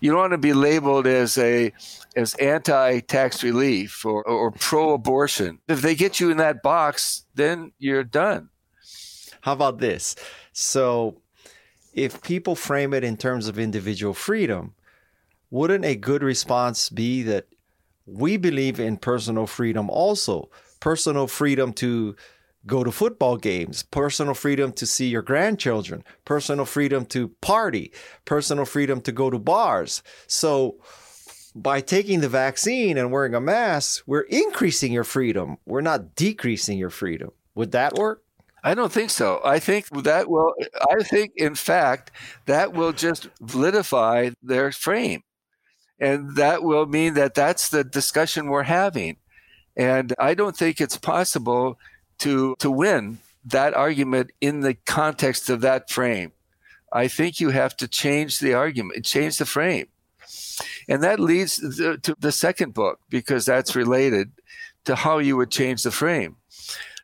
[0.00, 1.72] You don't want to be labeled as a
[2.14, 5.58] as anti-tax relief or, or pro-abortion.
[5.66, 8.50] If they get you in that box, then you're done.
[9.40, 10.14] How about this?
[10.52, 11.20] So,
[11.92, 14.74] if people frame it in terms of individual freedom,
[15.50, 17.46] wouldn't a good response be that
[18.06, 20.50] we believe in personal freedom also?
[20.78, 22.14] Personal freedom to
[22.66, 27.92] go to football games, personal freedom to see your grandchildren, personal freedom to party,
[28.24, 30.02] personal freedom to go to bars.
[30.26, 30.76] So,
[31.54, 35.56] by taking the vaccine and wearing a mask, we're increasing your freedom.
[35.66, 37.30] We're not decreasing your freedom.
[37.56, 38.22] Would that work?
[38.62, 39.40] I don't think so.
[39.44, 40.54] I think that will,
[40.90, 42.12] I think, in fact,
[42.46, 45.22] that will just validify their frame.
[45.98, 49.16] And that will mean that that's the discussion we're having.
[49.76, 51.78] And I don't think it's possible
[52.20, 56.32] to, to win that argument in the context of that frame.
[56.92, 59.88] I think you have to change the argument, change the frame.
[60.88, 64.32] And that leads to the second book because that's related
[64.84, 66.36] to how you would change the frame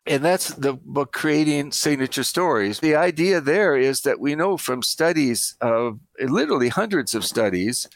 [0.06, 4.82] and that's the book creating signature stories the idea there is that we know from
[4.82, 7.88] studies of literally hundreds of studies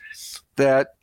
[0.56, 0.94] that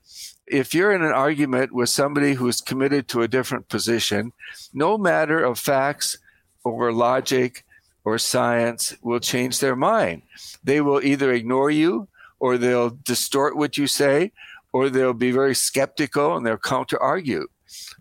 [0.48, 4.32] if you're in an argument with somebody who's committed to a different position
[4.74, 6.18] no matter of facts
[6.64, 7.66] or logic
[8.04, 10.22] or science will change their mind.
[10.64, 12.08] They will either ignore you
[12.40, 14.32] or they'll distort what you say
[14.72, 17.48] or they'll be very skeptical and they'll counter argue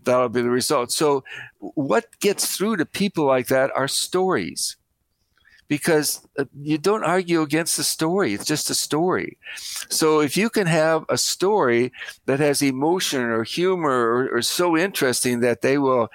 [0.03, 0.91] that'll be the result.
[0.91, 1.23] So,
[1.59, 4.77] what gets through to people like that are stories
[5.67, 8.33] because uh, you don't argue against the story.
[8.33, 9.37] It's just a story.
[9.89, 11.91] So if you can have a story
[12.25, 16.09] that has emotion or humor or, or so interesting that they will,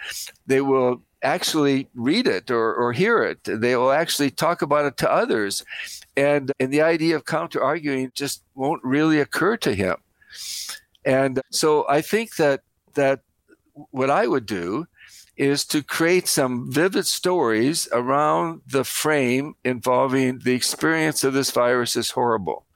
[0.46, 3.38] they will actually read it or, or hear it.
[3.44, 5.64] They will actually talk about it to others.
[6.16, 9.96] And, and the idea of counter arguing just won't really occur to him.
[11.04, 12.62] And so I think that,
[12.94, 13.20] that
[13.90, 14.86] what I would do
[15.36, 21.96] is to create some vivid stories around the frame involving the experience of this virus
[21.96, 22.66] is horrible.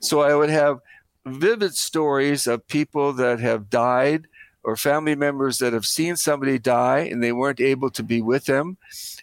[0.00, 0.80] So I would have
[1.24, 4.26] vivid stories of people that have died
[4.64, 8.44] or family members that have seen somebody die and they weren't able to be with
[8.44, 8.76] them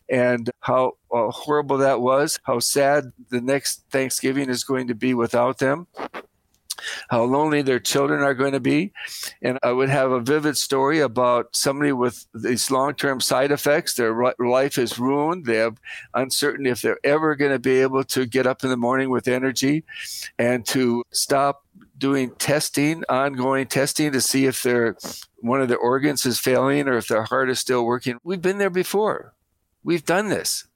[0.10, 5.14] and how uh, horrible that was, how sad the next Thanksgiving is going to be
[5.14, 5.88] without them
[7.10, 8.94] how lonely their children are going to be.
[9.42, 13.96] And I would have a vivid story about somebody with these long term side effects.
[13.96, 15.46] Their life is ruined.
[15.46, 15.80] They have
[16.14, 19.28] uncertainty if they're ever going to be able to get up in the morning with
[19.28, 19.84] energy
[20.38, 21.66] and to stop
[21.98, 24.96] doing testing, ongoing testing to see if their
[25.42, 28.18] one of their organs is failing or if their heart is still working.
[28.24, 29.34] We've been there before.
[29.84, 30.68] We've done this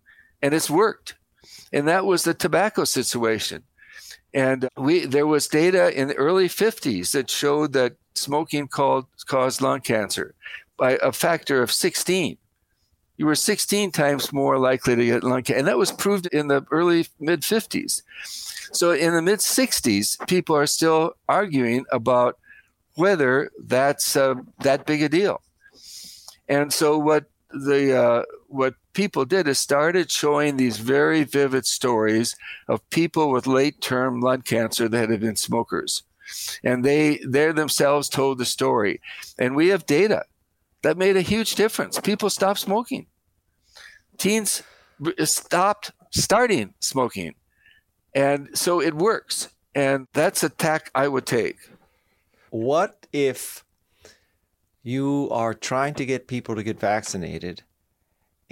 [0.41, 1.15] and it's worked.
[1.71, 3.63] And that was the tobacco situation.
[4.33, 9.61] And we there was data in the early 50s that showed that smoking called, caused
[9.61, 10.33] lung cancer
[10.77, 12.37] by a factor of 16.
[13.17, 15.59] You were 16 times more likely to get lung cancer.
[15.59, 18.01] And that was proved in the early mid 50s.
[18.71, 22.39] So in the mid 60s, people are still arguing about
[22.95, 25.41] whether that's uh, that big a deal.
[26.49, 32.35] And so what the uh, what people did is started showing these very vivid stories
[32.67, 36.03] of people with late term lung cancer that had been smokers.
[36.63, 39.01] And they they themselves told the story.
[39.37, 40.25] And we have data
[40.83, 41.99] that made a huge difference.
[41.99, 43.07] People stopped smoking.
[44.17, 44.61] Teens
[45.23, 47.33] stopped starting smoking.
[48.13, 49.49] And so it works.
[49.73, 51.57] And that's a tack I would take.
[52.51, 53.65] What if
[54.83, 57.63] you are trying to get people to get vaccinated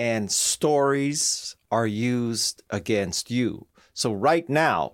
[0.01, 3.67] and stories are used against you.
[3.93, 4.93] So, right now,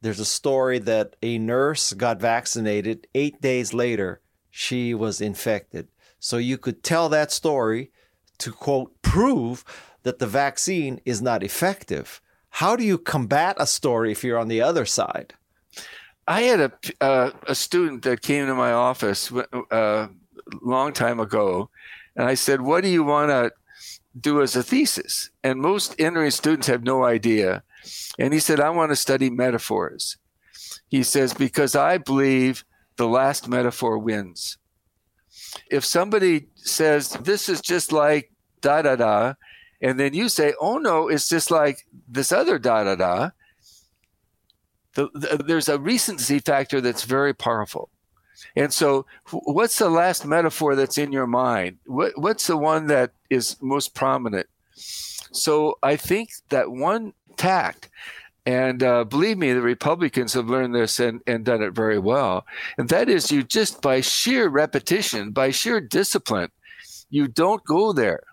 [0.00, 3.06] there's a story that a nurse got vaccinated.
[3.14, 4.20] Eight days later,
[4.50, 5.86] she was infected.
[6.18, 7.92] So, you could tell that story
[8.38, 9.64] to quote, prove
[10.02, 12.20] that the vaccine is not effective.
[12.50, 15.34] How do you combat a story if you're on the other side?
[16.26, 20.08] I had a, uh, a student that came to my office a uh,
[20.62, 21.70] long time ago,
[22.16, 23.52] and I said, What do you want to
[24.18, 25.30] do as a thesis.
[25.42, 27.62] And most entering students have no idea.
[28.18, 30.16] And he said, I want to study metaphors.
[30.88, 32.64] He says, because I believe
[32.96, 34.58] the last metaphor wins.
[35.70, 39.34] If somebody says, this is just like da da da,
[39.80, 43.30] and then you say, oh no, it's just like this other da da da,
[44.94, 47.90] the, the, there's a recency factor that's very powerful.
[48.56, 51.78] And so, what's the last metaphor that's in your mind?
[51.86, 54.46] What, what's the one that is most prominent?
[54.74, 57.88] So, I think that one tact,
[58.44, 62.44] and uh, believe me, the Republicans have learned this and, and done it very well.
[62.76, 66.50] And that is, you just by sheer repetition, by sheer discipline,
[67.08, 68.24] you don't go there.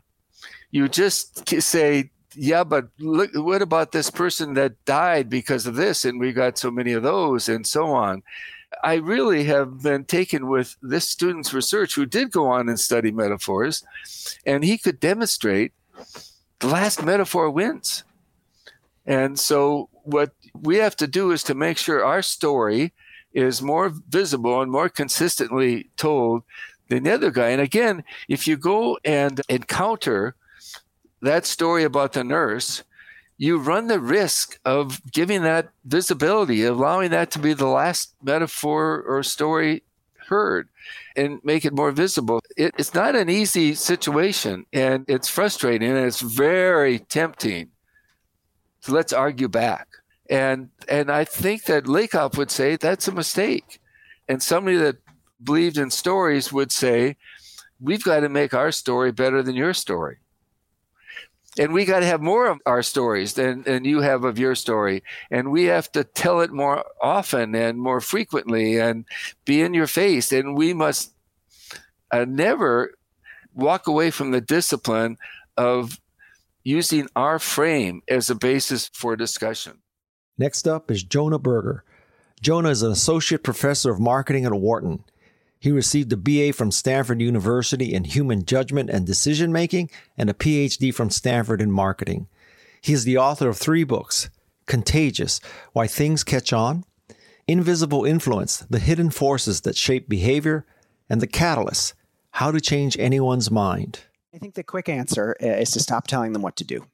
[0.72, 6.05] You just say, yeah, but look, what about this person that died because of this?
[6.05, 8.24] And we got so many of those and so on.
[8.84, 13.12] I really have been taken with this student's research who did go on and study
[13.12, 13.84] metaphors,
[14.46, 15.74] and he could demonstrate
[16.60, 18.04] the last metaphor wins.
[19.06, 22.94] And so, what we have to do is to make sure our story
[23.34, 26.44] is more visible and more consistently told
[26.90, 27.50] than the other guy.
[27.50, 30.36] And again, if you go and encounter
[31.22, 32.84] that story about the nurse,
[33.40, 39.02] you run the risk of giving that visibility, allowing that to be the last metaphor
[39.08, 39.84] or story
[40.28, 40.68] heard
[41.16, 42.42] and make it more visible.
[42.58, 47.70] It, it's not an easy situation and it's frustrating and it's very tempting.
[48.82, 49.88] So let's argue back.
[50.30, 53.80] And and I think that Lakoff would say that's a mistake.
[54.28, 54.98] And somebody that
[55.42, 57.16] believed in stories would say,
[57.80, 60.18] we've got to make our story better than your story
[61.60, 64.55] and we got to have more of our stories than, than you have of your
[64.55, 65.03] story.
[65.30, 69.03] And we have to tell it more often and more frequently and
[69.43, 70.32] be in your face.
[70.32, 71.14] And we must
[72.12, 72.93] uh, never
[73.53, 75.18] walk away from the discipline
[75.57, 75.99] of
[76.64, 79.80] using our frame as a basis for discussion.
[80.38, 81.84] Next up is jonah berger.
[82.41, 85.03] Jonah is an associate professor of marketing at wharton
[85.60, 90.34] he received a BA from Stanford University in Human Judgment and Decision Making and a
[90.34, 92.28] PhD from Stanford in Marketing.
[92.82, 94.30] He is the author of three books
[94.66, 95.41] Contagious
[95.74, 96.86] Why Things Catch On,
[97.47, 100.66] Invisible Influence The Hidden Forces That Shape Behavior,
[101.10, 101.93] and The Catalyst
[102.32, 104.01] How to Change Anyone's Mind.
[104.34, 106.86] I think the quick answer eh, is to stop telling them what to do.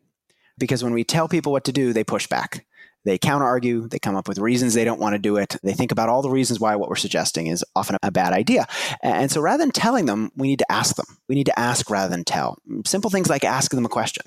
[0.57, 2.65] Because when we tell people what to do, they push back.
[3.05, 5.55] They counter argue, they come up with reasons they don't want to do it.
[5.63, 8.67] They think about all the reasons why what we're suggesting is often a bad idea.
[9.01, 11.05] And so rather than telling them, we need to ask them.
[11.29, 12.57] We need to ask rather than tell.
[12.85, 14.25] Simple things like asking them a question,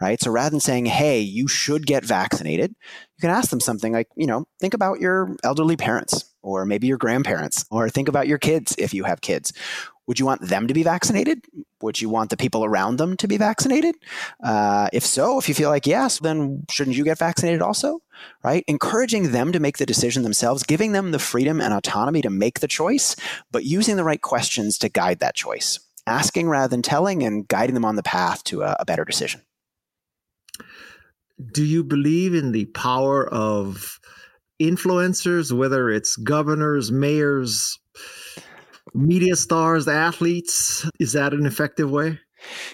[0.00, 0.20] right?
[0.20, 4.08] So rather than saying, hey, you should get vaccinated, you can ask them something like,
[4.16, 8.36] you know, think about your elderly parents or maybe your grandparents, or think about your
[8.36, 9.54] kids if you have kids.
[10.06, 11.44] Would you want them to be vaccinated?
[11.80, 13.94] Would you want the people around them to be vaccinated?
[14.42, 18.00] Uh, if so, if you feel like yes, then shouldn't you get vaccinated also?
[18.42, 18.64] Right?
[18.68, 22.60] Encouraging them to make the decision themselves, giving them the freedom and autonomy to make
[22.60, 23.16] the choice,
[23.50, 25.80] but using the right questions to guide that choice.
[26.06, 29.40] Asking rather than telling and guiding them on the path to a, a better decision.
[31.52, 33.98] Do you believe in the power of
[34.60, 37.78] influencers, whether it's governors, mayors,
[38.94, 40.88] media stars, athletes?
[40.98, 42.18] Is that an effective way?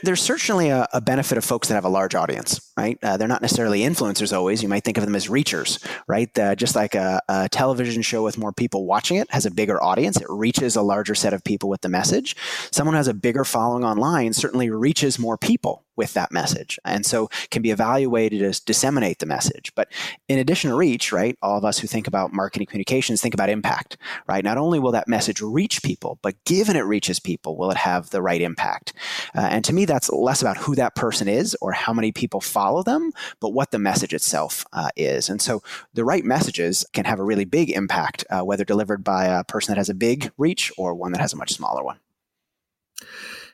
[0.03, 2.99] There's certainly a, a, benefit of folks that have a large audience, right?
[3.03, 4.62] Uh, they're not necessarily influencers always.
[4.62, 6.37] You might think of them as reachers, right?
[6.39, 9.83] Uh, just like a, a, television show with more people watching it has a bigger
[9.83, 12.37] audience, it reaches a larger set of people with the message.
[12.73, 16.78] Someone who has a bigger following online certainly reaches more people with that message.
[16.86, 19.70] And so can be evaluated to disseminate the message.
[19.74, 19.92] But
[20.28, 23.51] in addition to reach right all of us who think about marketing communications think about
[23.51, 24.42] impact right?
[24.42, 28.09] Not only will that message reach people but given it reaches people will it have
[28.09, 28.94] the right impact?
[29.36, 32.40] Uh, and to me that's less about who that person is or how many people
[32.40, 35.28] follow them but what the message itself uh, is.
[35.28, 39.26] And so the right messages can have a really big impact uh, whether delivered by
[39.26, 41.98] a person that has a big reach or one that has a much smaller one.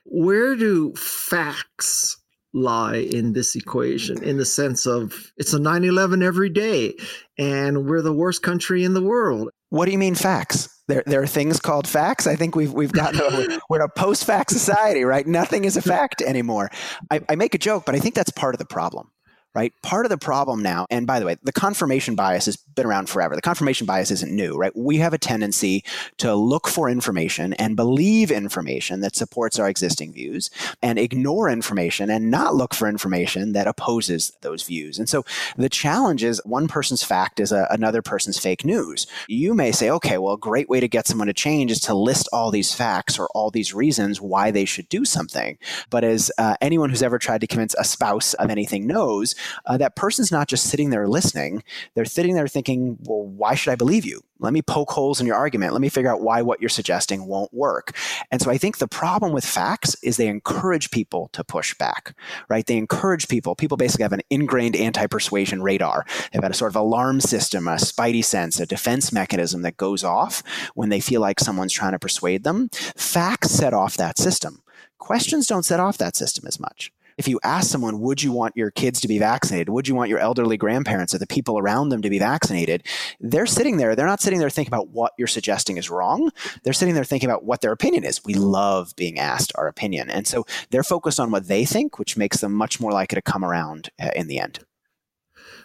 [0.05, 2.16] Where do facts
[2.57, 6.95] lie in this equation in the sense of it's a 9-11 every day
[7.39, 11.21] and we're the worst country in the world what do you mean facts there, there
[11.21, 12.29] are things called facts.
[12.29, 13.21] I think we've we've gotten
[13.53, 15.27] a, we're a post fact society, right?
[15.27, 16.71] Nothing is a fact anymore.
[17.11, 19.11] I, I make a joke, but I think that's part of the problem
[19.57, 19.73] right?
[19.81, 23.09] Part of the problem now, and by the way, the confirmation bias has been around
[23.09, 23.35] forever.
[23.35, 24.77] The confirmation bias isn't new, right?
[24.77, 25.83] We have a tendency
[26.19, 30.51] to look for information and believe information that supports our existing views
[30.83, 34.99] and ignore information and not look for information that opposes those views.
[34.99, 35.25] And so
[35.57, 39.07] the challenge is one person's fact is a, another person's fake news.
[39.27, 41.95] You may say, okay, well, a great way to get someone to change is to
[41.95, 45.57] list all these facts or all these reasons why they should do something.
[45.89, 49.35] But as uh, anyone who's ever tried to convince a spouse of anything knows,
[49.67, 51.63] uh, that person's not just sitting there listening,
[51.95, 54.23] they're sitting there thinking, well, why should I believe you?
[54.39, 55.73] Let me poke holes in your argument.
[55.73, 57.97] Let me figure out why what you're suggesting won't work.
[58.31, 62.15] And so I think the problem with facts is they encourage people to push back,
[62.49, 62.67] right?
[62.67, 63.55] They encourage people.
[63.55, 66.05] People basically have an ingrained anti persuasion radar.
[66.33, 70.05] They've got a sort of alarm system, a spidey sense, a defense mechanism that goes
[70.05, 70.43] off
[70.75, 72.69] when they feel like someone's trying to persuade them.
[72.97, 74.63] Facts set off that system.
[74.99, 78.57] Questions don't set off that system as much if you ask someone, would you want
[78.57, 79.71] your kids to be vaccinated?
[79.71, 82.83] Would you want your elderly grandparents or the people around them to be vaccinated?
[83.21, 83.97] They're sitting there.
[83.97, 86.31] They're not sitting there thinking about what you're suggesting is wrong.
[86.63, 88.25] They're sitting there thinking about what their opinion is.
[88.25, 90.11] We love being asked our opinion.
[90.11, 93.23] And so they're focused on what they think, which makes them much more likely to
[93.23, 94.61] come around uh, in the end.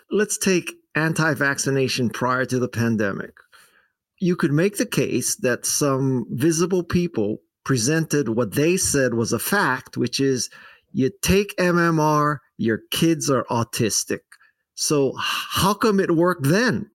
[0.09, 3.33] Let's take anti vaccination prior to the pandemic.
[4.19, 9.39] You could make the case that some visible people presented what they said was a
[9.39, 10.49] fact, which is
[10.91, 14.19] you take MMR, your kids are autistic.
[14.75, 16.89] So how come it worked then?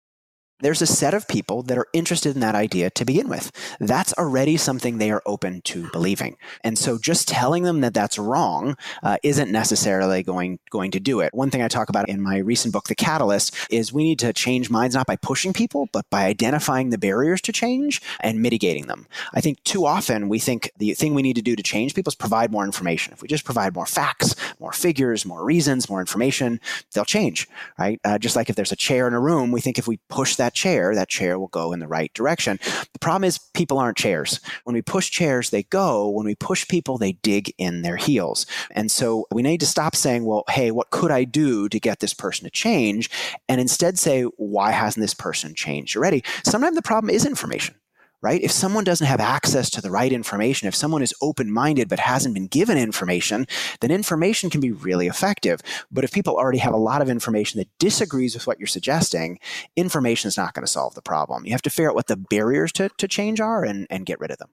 [0.61, 3.53] There's a set of people that are interested in that idea to begin with.
[3.79, 6.37] That's already something they are open to believing.
[6.65, 11.21] And so just telling them that that's wrong uh, isn't necessarily going, going to do
[11.21, 11.35] it.
[11.35, 14.33] One thing I talk about in my recent book, The Catalyst, is we need to
[14.33, 18.87] change minds not by pushing people, but by identifying the barriers to change and mitigating
[18.87, 19.07] them.
[19.35, 22.11] I think too often we think the thing we need to do to change people
[22.11, 23.13] is provide more information.
[23.13, 26.61] If we just provide more facts, more figures, more reasons, more information,
[26.93, 27.47] they'll change,
[27.79, 28.01] right?
[28.05, 30.37] Uh, just like if there's a chair in a room, we think if we push
[30.37, 32.61] that that chair, that chair will go in the right direction.
[32.92, 34.38] The problem is people aren't chairs.
[34.62, 36.09] When we push chairs, they go.
[36.09, 38.47] When we push people, they dig in their heels.
[38.70, 41.99] And so we need to stop saying, well, hey, what could I do to get
[41.99, 43.11] this person to change?
[43.49, 46.22] And instead say, why hasn't this person changed already?
[46.44, 47.74] Sometimes the problem is information
[48.23, 48.43] right?
[48.43, 51.99] If someone doesn't have access to the right information, if someone is open minded but
[51.99, 53.47] hasn't been given information,
[53.81, 55.61] then information can be really effective.
[55.91, 59.39] But if people already have a lot of information that disagrees with what you're suggesting,
[59.77, 61.45] information is not going to solve the problem.
[61.45, 64.21] You have to figure out what the barriers to, to change are and, and get
[64.21, 64.51] rid of them.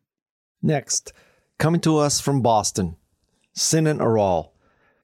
[0.61, 1.13] Next,
[1.57, 2.97] coming to us from Boston,
[3.53, 4.53] Sinan Aral.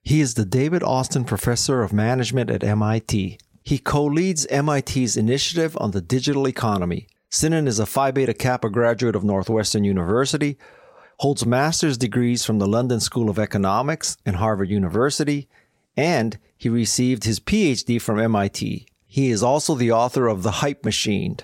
[0.02, 3.38] He is the David Austin Professor of Management at MIT.
[3.64, 8.72] He co leads MIT's initiative on the digital economy Sinan is a Phi Beta Kappa
[8.72, 10.58] graduate of Northwestern University,
[11.20, 15.48] holds master's degrees from the London School of Economics and Harvard University,
[15.96, 18.88] and he received his PhD from MIT.
[19.06, 21.38] He is also the author of The Hype Machine.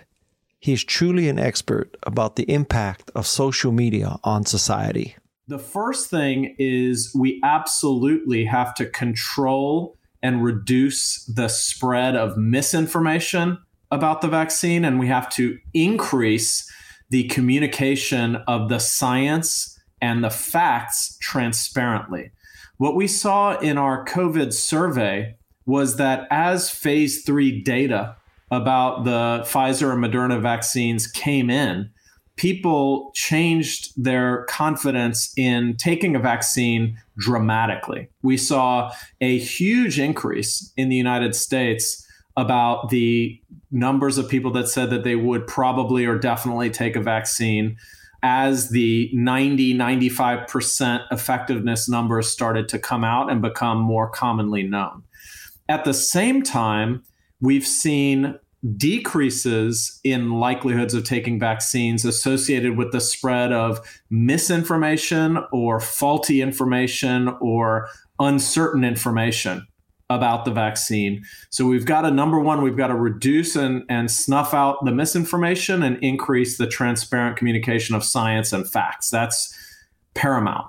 [0.59, 5.15] He is truly an expert about the impact of social media on society.
[5.47, 13.59] The first thing is we absolutely have to control and reduce the spread of misinformation
[13.95, 16.71] about the vaccine, and we have to increase
[17.09, 22.31] the communication of the science and the facts transparently.
[22.77, 28.15] What we saw in our COVID survey was that as phase three data
[28.51, 31.89] about the Pfizer and Moderna vaccines came in,
[32.35, 38.09] people changed their confidence in taking a vaccine dramatically.
[38.21, 38.91] We saw
[39.21, 42.04] a huge increase in the United States
[42.37, 43.39] about the
[43.71, 47.77] numbers of people that said that they would probably or definitely take a vaccine
[48.23, 55.03] as the 90 95% effectiveness numbers started to come out and become more commonly known.
[55.69, 57.03] At the same time
[57.39, 58.39] we've seen
[58.77, 63.79] decreases in likelihoods of taking vaccines associated with the spread of
[64.09, 67.87] misinformation or faulty information or
[68.19, 69.67] uncertain information
[70.09, 71.23] about the vaccine.
[71.49, 74.91] So we've got to number one, we've got to reduce and, and snuff out the
[74.91, 79.09] misinformation and increase the transparent communication of science and facts.
[79.09, 79.57] That's
[80.13, 80.67] paramount.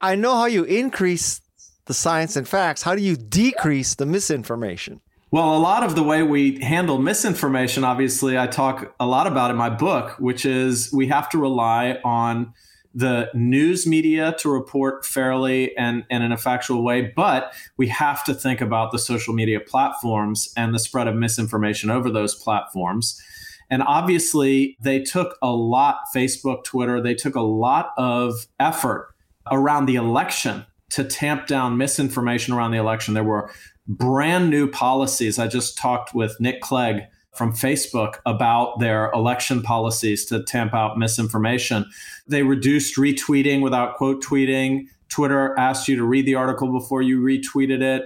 [0.00, 1.40] I know how you increase
[1.86, 2.82] the science and facts.
[2.82, 5.00] How do you decrease the misinformation?
[5.30, 9.50] Well, a lot of the way we handle misinformation, obviously, I talk a lot about
[9.50, 12.54] in my book, which is we have to rely on
[12.98, 18.24] the news media to report fairly and, and in a factual way, but we have
[18.24, 23.22] to think about the social media platforms and the spread of misinformation over those platforms.
[23.70, 29.14] And obviously, they took a lot, Facebook, Twitter, they took a lot of effort
[29.48, 33.14] around the election to tamp down misinformation around the election.
[33.14, 33.48] There were
[33.86, 35.38] brand new policies.
[35.38, 37.02] I just talked with Nick Clegg
[37.38, 41.86] from Facebook about their election policies to tamp out misinformation.
[42.26, 44.86] They reduced retweeting without quote tweeting.
[45.08, 48.02] Twitter asked you to read the article before you retweeted it.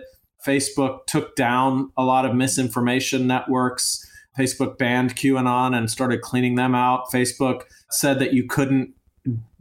[0.46, 4.06] Facebook took down a lot of misinformation networks.
[4.38, 7.10] Facebook banned QAnon and started cleaning them out.
[7.12, 8.94] Facebook said that you couldn't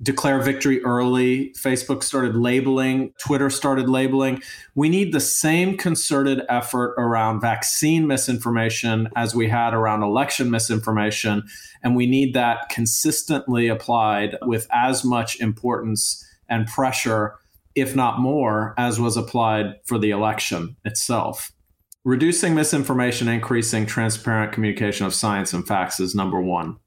[0.01, 1.53] declare victory early.
[1.57, 4.41] Facebook started labeling, Twitter started labeling.
[4.75, 11.43] We need the same concerted effort around vaccine misinformation as we had around election misinformation.
[11.83, 17.35] And we need that consistently applied with as much importance and pressure,
[17.75, 21.51] if not more, as was applied for the election itself.
[22.03, 26.77] Reducing misinformation, increasing transparent communication of science and facts is number one.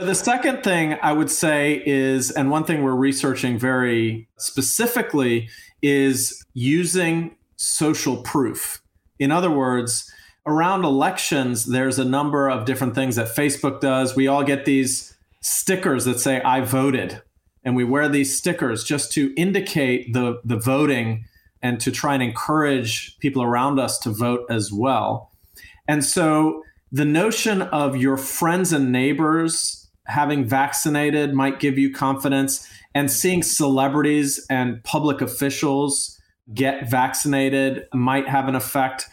[0.00, 5.50] The second thing I would say is, and one thing we're researching very specifically,
[5.82, 8.80] is using social proof.
[9.18, 10.10] In other words,
[10.46, 14.16] around elections, there's a number of different things that Facebook does.
[14.16, 17.20] We all get these stickers that say, I voted.
[17.62, 21.26] And we wear these stickers just to indicate the, the voting
[21.60, 25.30] and to try and encourage people around us to vote as well.
[25.86, 29.79] And so the notion of your friends and neighbors
[30.10, 36.20] having vaccinated might give you confidence, and seeing celebrities and public officials
[36.52, 39.08] get vaccinated might have an effect.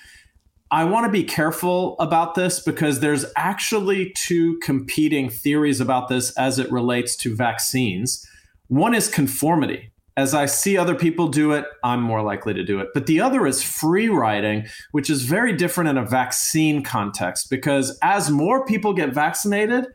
[0.69, 6.35] I want to be careful about this because there's actually two competing theories about this
[6.37, 8.27] as it relates to vaccines.
[8.67, 9.91] One is conformity.
[10.17, 12.87] As I see other people do it, I'm more likely to do it.
[12.93, 17.97] But the other is free riding, which is very different in a vaccine context because
[18.01, 19.85] as more people get vaccinated,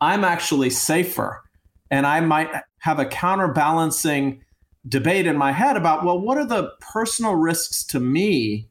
[0.00, 1.42] I'm actually safer.
[1.90, 4.42] And I might have a counterbalancing
[4.88, 8.68] debate in my head about, well, what are the personal risks to me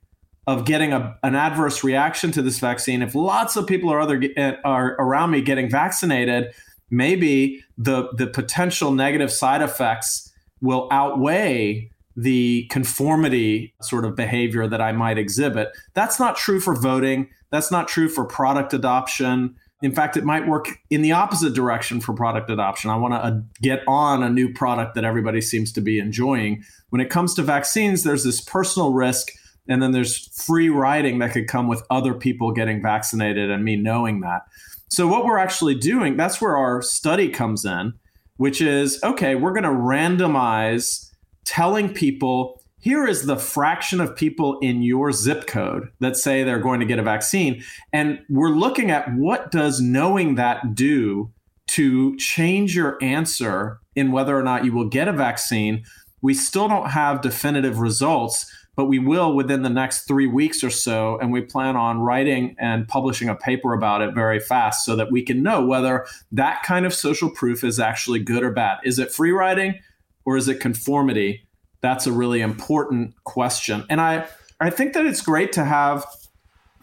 [0.47, 3.01] of getting a, an adverse reaction to this vaccine?
[3.01, 6.53] If lots of people are, other, eh, are around me getting vaccinated,
[6.89, 14.82] maybe the, the potential negative side effects will outweigh the conformity sort of behavior that
[14.82, 15.69] I might exhibit.
[15.93, 17.30] That's not true for voting.
[17.51, 19.55] That's not true for product adoption.
[19.82, 22.89] In fact, it might work in the opposite direction for product adoption.
[22.89, 26.63] I want to uh, get on a new product that everybody seems to be enjoying.
[26.89, 29.32] When it comes to vaccines, there's this personal risk,
[29.67, 33.76] and then there's free riding that could come with other people getting vaccinated and me
[33.76, 34.43] knowing that.
[34.89, 37.93] So, what we're actually doing, that's where our study comes in,
[38.38, 41.09] which is okay, we're going to randomize
[41.43, 46.59] telling people here is the fraction of people in your zip code that say they're
[46.59, 51.31] going to get a vaccine and we're looking at what does knowing that do
[51.65, 55.83] to change your answer in whether or not you will get a vaccine
[56.21, 60.69] we still don't have definitive results but we will within the next three weeks or
[60.69, 61.17] so.
[61.19, 65.13] And we plan on writing and publishing a paper about it very fast so that
[65.13, 68.79] we can know whether that kind of social proof is actually good or bad.
[68.83, 69.79] Is it free riding
[70.25, 71.45] or is it conformity?
[71.86, 73.86] That's a really important question.
[73.89, 74.27] And I,
[74.59, 76.05] I think that it's great to have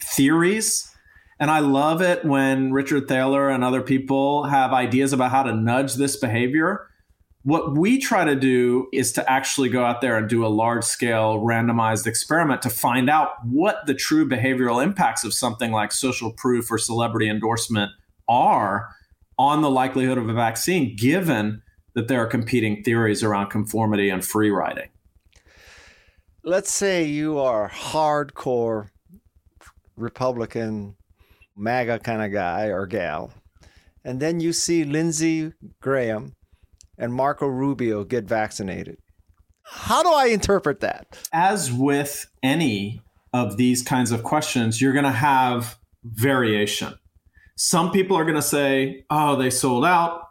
[0.01, 0.95] theories.
[1.41, 5.53] And I love it when Richard Thaler and other people have ideas about how to
[5.53, 6.87] nudge this behavior.
[7.43, 10.85] What we try to do is to actually go out there and do a large
[10.85, 16.31] scale randomized experiment to find out what the true behavioral impacts of something like social
[16.31, 17.91] proof or celebrity endorsement
[18.29, 18.95] are
[19.37, 21.63] on the likelihood of a vaccine, given
[21.95, 24.89] that there are competing theories around conformity and free riding.
[26.45, 28.91] Let's say you are hardcore
[29.97, 30.97] Republican,
[31.57, 33.33] MAGA kind of guy or gal,
[34.05, 36.35] and then you see Lindsey Graham
[36.99, 38.99] and Marco Rubio get vaccinated.
[39.65, 41.29] How do I interpret that?
[41.33, 46.95] As with any of these kinds of questions, you're going to have variation.
[47.57, 50.23] Some people are going to say, oh, they sold out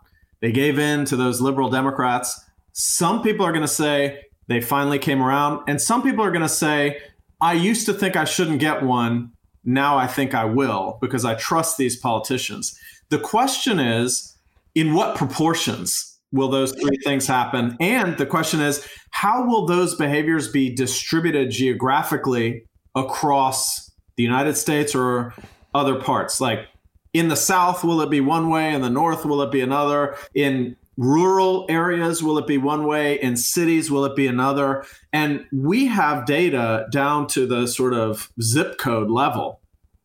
[0.42, 2.44] they gave in to those liberal Democrats.
[2.74, 5.64] Some people are going to say they finally came around.
[5.68, 7.02] And some people are going to say,
[7.40, 9.32] I used to think I shouldn't get one.
[9.64, 12.78] Now I think I will because I trust these politicians.
[13.10, 14.36] The question is,
[14.74, 17.78] in what proportions will those three things happen?
[17.80, 22.64] And the question is, how will those behaviors be distributed geographically
[22.96, 25.34] across the United States or
[25.74, 26.42] other parts?
[26.42, 26.68] Like,
[27.14, 28.74] in the south will it be one way?
[28.74, 30.16] In the north will it be another?
[30.34, 33.20] In rural areas will it be one way?
[33.22, 34.86] In cities will it be another?
[35.12, 39.62] And we have data down to the sort of zip code level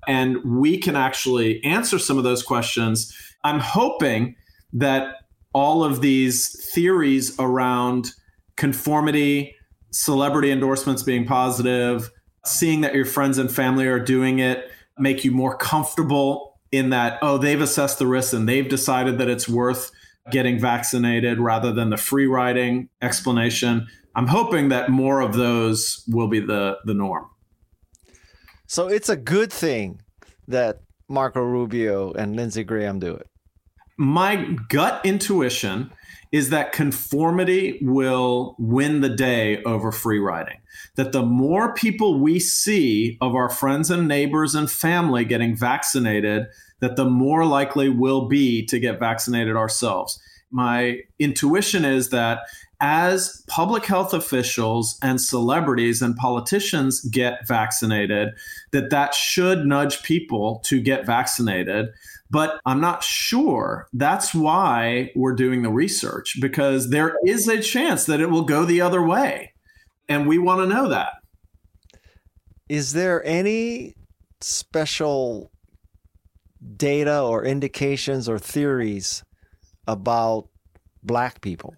[0.06, 3.12] and we can actually answer some of those questions.
[3.44, 4.36] I'm hoping
[4.72, 5.16] that
[5.52, 8.12] all of these theories around
[8.56, 9.54] conformity
[9.90, 12.10] celebrity endorsements being positive
[12.44, 17.18] seeing that your friends and family are doing it make you more comfortable in that,
[17.22, 19.90] oh, they've assessed the risks and they've decided that it's worth
[20.30, 23.86] getting vaccinated rather than the free riding explanation.
[24.14, 27.26] I'm hoping that more of those will be the, the norm.
[28.66, 30.00] So it's a good thing
[30.48, 33.28] that Marco Rubio and Lindsey Graham do it.
[33.98, 34.36] my
[34.68, 35.90] gut intuition
[36.36, 40.58] is that conformity will win the day over free riding.
[40.96, 46.44] That the more people we see of our friends and neighbors and family getting vaccinated,
[46.80, 50.20] that the more likely we'll be to get vaccinated ourselves.
[50.50, 52.40] My intuition is that
[52.82, 58.28] as public health officials and celebrities and politicians get vaccinated
[58.72, 61.86] that that should nudge people to get vaccinated
[62.30, 68.04] but i'm not sure that's why we're doing the research because there is a chance
[68.04, 69.52] that it will go the other way.
[70.08, 71.14] And we want to know that.
[72.68, 73.94] Is there any
[74.40, 75.50] special
[76.76, 79.24] data or indications or theories
[79.86, 80.48] about
[81.02, 81.74] black people?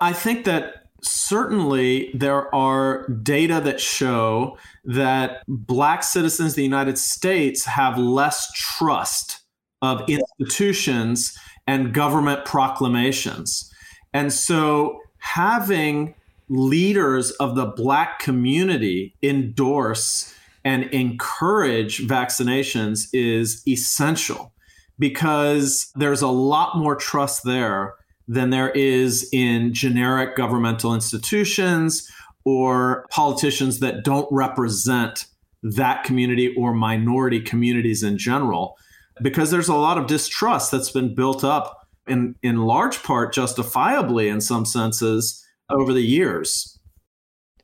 [0.00, 6.98] I think that certainly there are data that show that black citizens of the United
[6.98, 9.40] States have less trust
[9.82, 11.36] of institutions
[11.66, 13.72] and government proclamations.
[14.12, 16.14] And so having
[16.48, 20.34] leaders of the black community endorse
[20.64, 24.52] and encourage vaccinations is essential
[24.98, 27.94] because there's a lot more trust there
[28.28, 32.06] than there is in generic governmental institutions
[32.44, 35.26] or politicians that don't represent
[35.62, 38.76] that community or minority communities in general
[39.22, 44.28] because there's a lot of distrust that's been built up in in large part justifiably
[44.28, 46.78] in some senses over the years.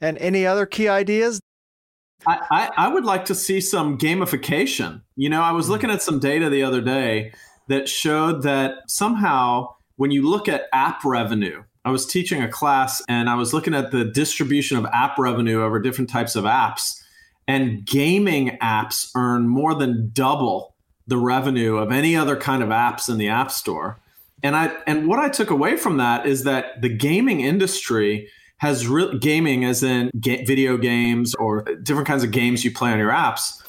[0.01, 1.41] And any other key ideas?
[2.27, 5.03] I, I, I would like to see some gamification.
[5.17, 5.73] You know i was hmm.
[5.73, 7.33] looking at some data the other day
[7.69, 13.03] that showed that somehow when you look at app revenue, I was teaching a class
[13.09, 17.01] and I was looking at the distribution of app revenue over different types of apps.
[17.47, 20.74] And gaming apps earn more than double
[21.07, 24.01] the revenue of any other kind of apps in the App Store.
[24.42, 28.28] And I and what I took away from that is that the gaming industry
[28.59, 32.92] has real gaming as in ga- video games or different kinds of games you play
[32.92, 33.62] on your apps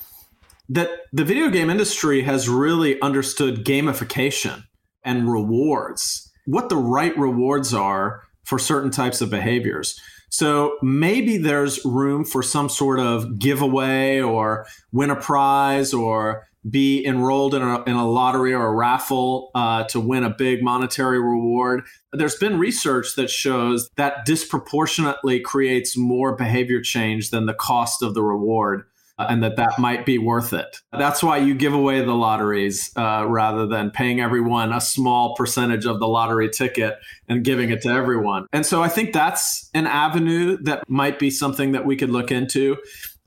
[0.70, 4.64] that the video game industry has really understood gamification
[5.06, 10.00] and rewards, what the right rewards are for certain types of behaviors.
[10.30, 17.06] So maybe there's room for some sort of giveaway or win a prize or be
[17.06, 21.20] enrolled in a, in a lottery or a raffle uh, to win a big monetary
[21.20, 21.84] reward.
[22.12, 28.14] There's been research that shows that disproportionately creates more behavior change than the cost of
[28.16, 28.86] the reward
[29.18, 30.82] and that that might be worth it.
[30.92, 35.86] That's why you give away the lotteries uh, rather than paying everyone a small percentage
[35.86, 36.98] of the lottery ticket
[37.30, 38.48] and giving it to everyone.
[38.52, 42.32] And so I think that's an avenue that might be something that we could look
[42.32, 42.78] into.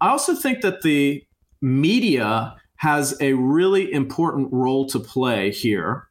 [0.00, 1.24] I also think that the
[1.62, 6.06] media has a really important role to play here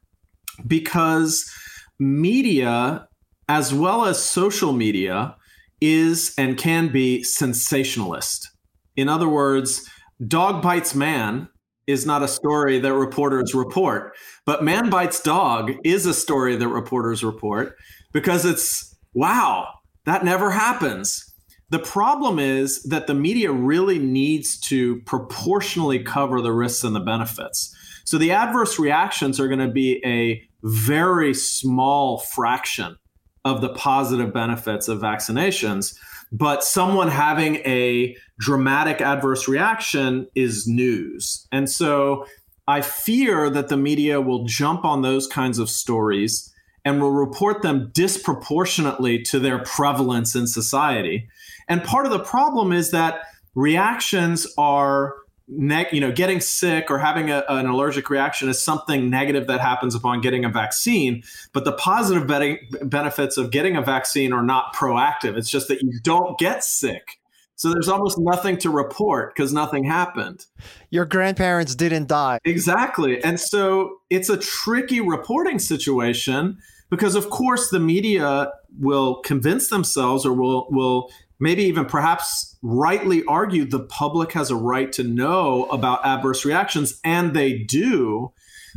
[0.66, 1.50] because
[1.98, 3.06] media,
[3.48, 5.36] as well as social media,
[5.80, 8.50] is and can be sensationalist
[8.98, 9.88] in other words,
[10.26, 11.48] dog bites man
[11.86, 16.66] is not a story that reporters report, but man bites dog is a story that
[16.66, 17.76] reporters report
[18.12, 19.68] because it's wow,
[20.04, 21.32] that never happens.
[21.70, 27.00] The problem is that the media really needs to proportionally cover the risks and the
[27.00, 27.72] benefits.
[28.04, 32.96] So the adverse reactions are going to be a very small fraction
[33.44, 35.96] of the positive benefits of vaccinations
[36.32, 41.46] but someone having a dramatic adverse reaction is news.
[41.50, 42.26] And so
[42.66, 46.52] I fear that the media will jump on those kinds of stories
[46.84, 51.28] and will report them disproportionately to their prevalence in society.
[51.68, 53.22] And part of the problem is that
[53.54, 55.14] reactions are
[55.48, 59.60] ne- you know, getting sick or having a, an allergic reaction is something negative that
[59.60, 61.22] happens upon getting a vaccine.
[61.52, 65.36] But the positive be- benefits of getting a vaccine are not proactive.
[65.36, 67.18] It's just that you don't get sick.
[67.56, 70.46] So there's almost nothing to report because nothing happened.
[70.90, 72.38] Your grandparents didn't die.
[72.44, 73.22] Exactly.
[73.24, 80.24] And so it's a tricky reporting situation because of course the media will convince themselves
[80.24, 85.64] or will will maybe even perhaps rightly argue the public has a right to know
[85.66, 88.32] about adverse reactions, and they do.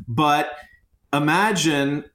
[0.08, 0.52] But
[1.14, 2.06] imagine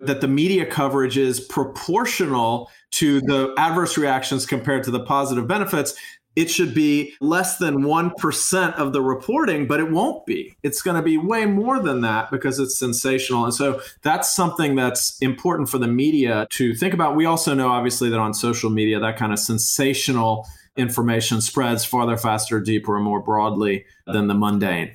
[0.00, 5.94] that the media coverage is proportional to the adverse reactions compared to the positive benefits
[6.36, 10.56] it should be less than 1% of the reporting, but it won't be.
[10.62, 13.44] It's going to be way more than that because it's sensational.
[13.44, 17.16] And so that's something that's important for the media to think about.
[17.16, 22.16] We also know, obviously, that on social media, that kind of sensational information spreads farther,
[22.16, 24.92] faster, deeper, and more broadly than the mundane.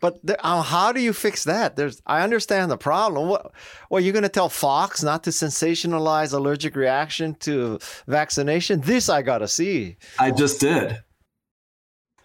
[0.00, 1.76] But uh, how do you fix that?
[1.76, 3.28] There's, I understand the problem.
[3.28, 3.52] What,
[3.90, 8.80] well, you're going to tell Fox not to sensationalize allergic reaction to vaccination?
[8.80, 9.96] This I got to see.
[10.18, 11.02] I just did.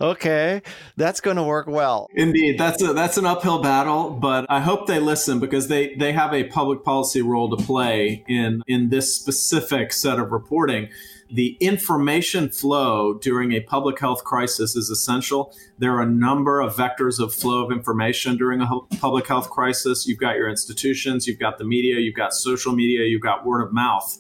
[0.02, 0.62] Okay,
[0.98, 2.10] that's going to work well.
[2.14, 6.12] Indeed, that's a, that's an uphill battle, but I hope they listen because they they
[6.12, 10.90] have a public policy role to play in in this specific set of reporting
[11.32, 15.54] the information flow during a public health crisis is essential.
[15.80, 18.68] There are a number of vectors of flow of information during a
[19.00, 20.06] public health crisis.
[20.08, 23.62] You've got your institutions, you've got the media, you've got social media, you've got word
[23.62, 24.18] of mouth.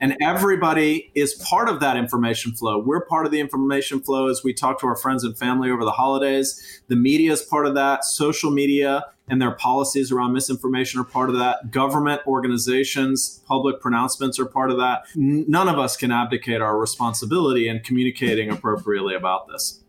[0.00, 2.76] And everybody is part of that information flow.
[2.76, 5.84] We're part of the information flow as we talk to our friends and family over
[5.84, 6.82] the holidays.
[6.88, 8.04] The media is part of that.
[8.04, 11.70] Social media and their policies around misinformation are part of that.
[11.70, 15.04] Government organizations, public pronouncements are part of that.
[15.16, 19.82] None of us can abdicate our responsibility in communicating appropriately about this.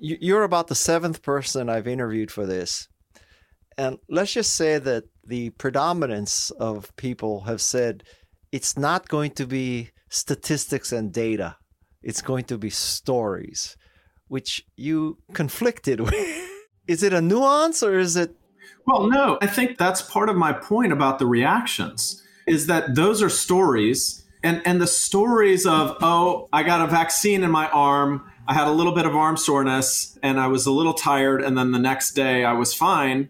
[0.00, 2.88] You're about the seventh person I've interviewed for this.
[3.76, 8.02] And let's just say that the predominance of people have said
[8.50, 11.58] it's not going to be statistics and data.
[12.02, 13.76] It's going to be stories,
[14.26, 16.50] which you conflicted with.
[16.88, 18.34] is it a nuance or is it?
[18.88, 23.22] Well, no, I think that's part of my point about the reactions is that those
[23.22, 28.32] are stories and and the stories of oh, I got a vaccine in my arm,
[28.46, 31.58] I had a little bit of arm soreness and I was a little tired and
[31.58, 33.28] then the next day I was fine.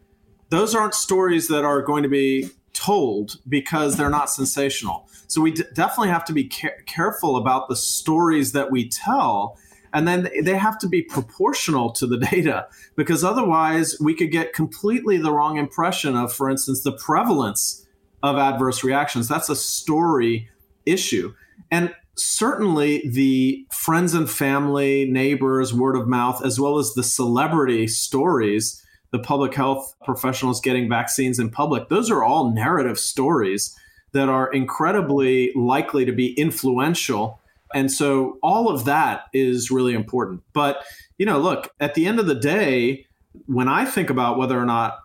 [0.50, 5.08] Those aren't stories that are going to be told because they're not sensational.
[5.26, 9.58] So we d- definitely have to be ca- careful about the stories that we tell.
[9.92, 14.52] And then they have to be proportional to the data because otherwise we could get
[14.52, 17.86] completely the wrong impression of, for instance, the prevalence
[18.22, 19.28] of adverse reactions.
[19.28, 20.50] That's a story
[20.86, 21.34] issue.
[21.70, 27.86] And certainly the friends and family, neighbors, word of mouth, as well as the celebrity
[27.86, 33.74] stories the public health professionals getting vaccines in public, those are all narrative stories
[34.12, 37.40] that are incredibly likely to be influential.
[37.74, 40.42] And so all of that is really important.
[40.52, 40.84] But,
[41.18, 43.06] you know, look, at the end of the day,
[43.46, 44.98] when I think about whether or not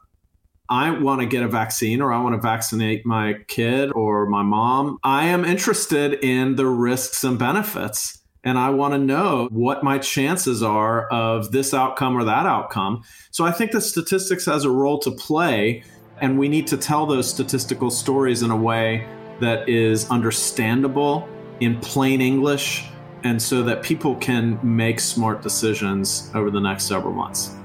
[0.70, 4.44] I want to get a vaccine or I want to vaccinate my kid or my
[4.44, 9.84] mom, I am interested in the risks and benefits and I want to know what
[9.84, 13.04] my chances are of this outcome or that outcome.
[13.32, 15.84] So I think the statistics has a role to play,
[16.20, 19.08] and we need to tell those statistical stories in a way
[19.40, 21.28] that is understandable
[21.60, 22.86] in plain English
[23.24, 27.56] and so that people can make smart decisions over the next several months.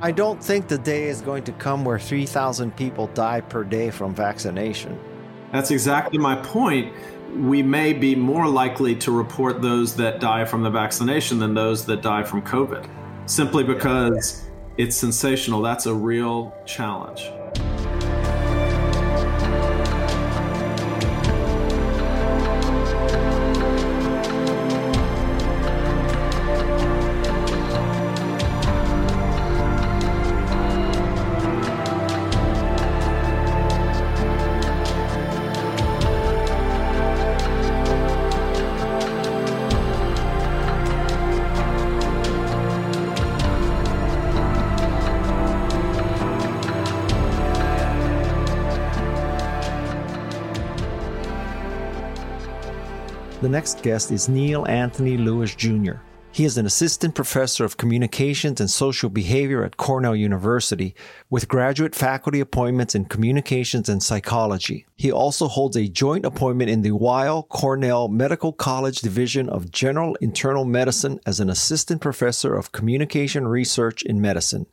[0.00, 3.90] I don't think the day is going to come where 3,000 people die per day
[3.90, 4.98] from vaccination.
[5.52, 6.92] That's exactly my point
[7.34, 11.84] we may be more likely to report those that die from the vaccination than those
[11.86, 12.88] that die from COVID,
[13.26, 15.60] simply because it's sensational.
[15.60, 17.30] That's a real challenge.
[53.46, 55.98] The next guest is Neil Anthony Lewis Jr.
[56.32, 60.96] He is an assistant professor of communications and social behavior at Cornell University
[61.30, 64.84] with graduate faculty appointments in communications and psychology.
[64.96, 70.16] He also holds a joint appointment in the Weill Cornell Medical College Division of General
[70.16, 74.66] Internal Medicine as an assistant professor of communication research in medicine.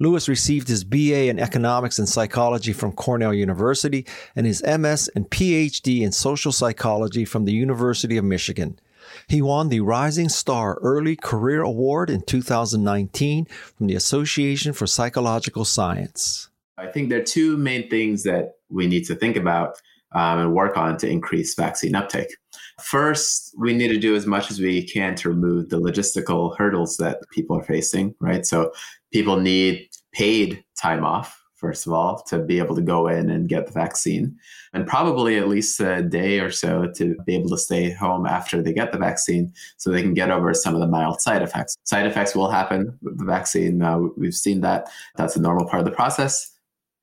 [0.00, 5.28] Lewis received his BA in economics and psychology from Cornell University and his MS and
[5.28, 8.80] PhD in social psychology from the University of Michigan.
[9.28, 15.64] He won the Rising Star Early Career Award in 2019 from the Association for Psychological
[15.64, 16.48] Science.
[16.78, 19.76] I think there are two main things that we need to think about
[20.12, 22.34] um, and work on to increase vaccine uptake.
[22.82, 26.96] First, we need to do as much as we can to remove the logistical hurdles
[26.96, 28.46] that people are facing, right?
[28.46, 28.72] So
[29.12, 33.48] people need paid time off first of all, to be able to go in and
[33.48, 34.34] get the vaccine,
[34.72, 38.62] and probably at least a day or so to be able to stay home after
[38.62, 41.76] they get the vaccine so they can get over some of the mild side effects.
[41.84, 43.82] Side effects will happen with the vaccine.
[43.82, 44.88] Uh, we've seen that.
[45.16, 46.50] That's a normal part of the process.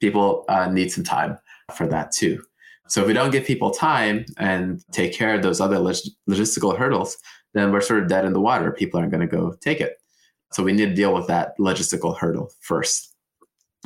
[0.01, 1.37] People uh, need some time
[1.75, 2.43] for that too.
[2.87, 5.95] So if we don't give people time and take care of those other log-
[6.27, 7.17] logistical hurdles,
[7.53, 8.71] then we're sort of dead in the water.
[8.71, 9.97] People aren't going to go take it.
[10.51, 13.13] So we need to deal with that logistical hurdle first.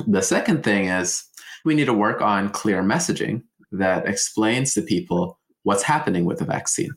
[0.06, 1.24] The second thing is
[1.64, 3.42] we need to work on clear messaging
[3.72, 6.90] that explains to people what's happening with the vaccine.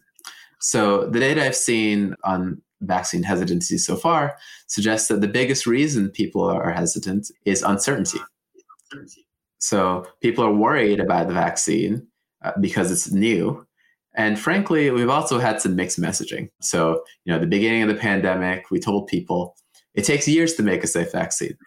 [0.59, 4.35] So, the data I've seen on vaccine hesitancy so far
[4.67, 8.19] suggests that the biggest reason people are hesitant is uncertainty.
[9.59, 12.07] So, people are worried about the vaccine
[12.43, 13.65] uh, because it's new.
[14.15, 16.49] And frankly, we've also had some mixed messaging.
[16.61, 19.55] So, you know, the beginning of the pandemic, we told people
[19.93, 21.57] it takes years to make a safe vaccine.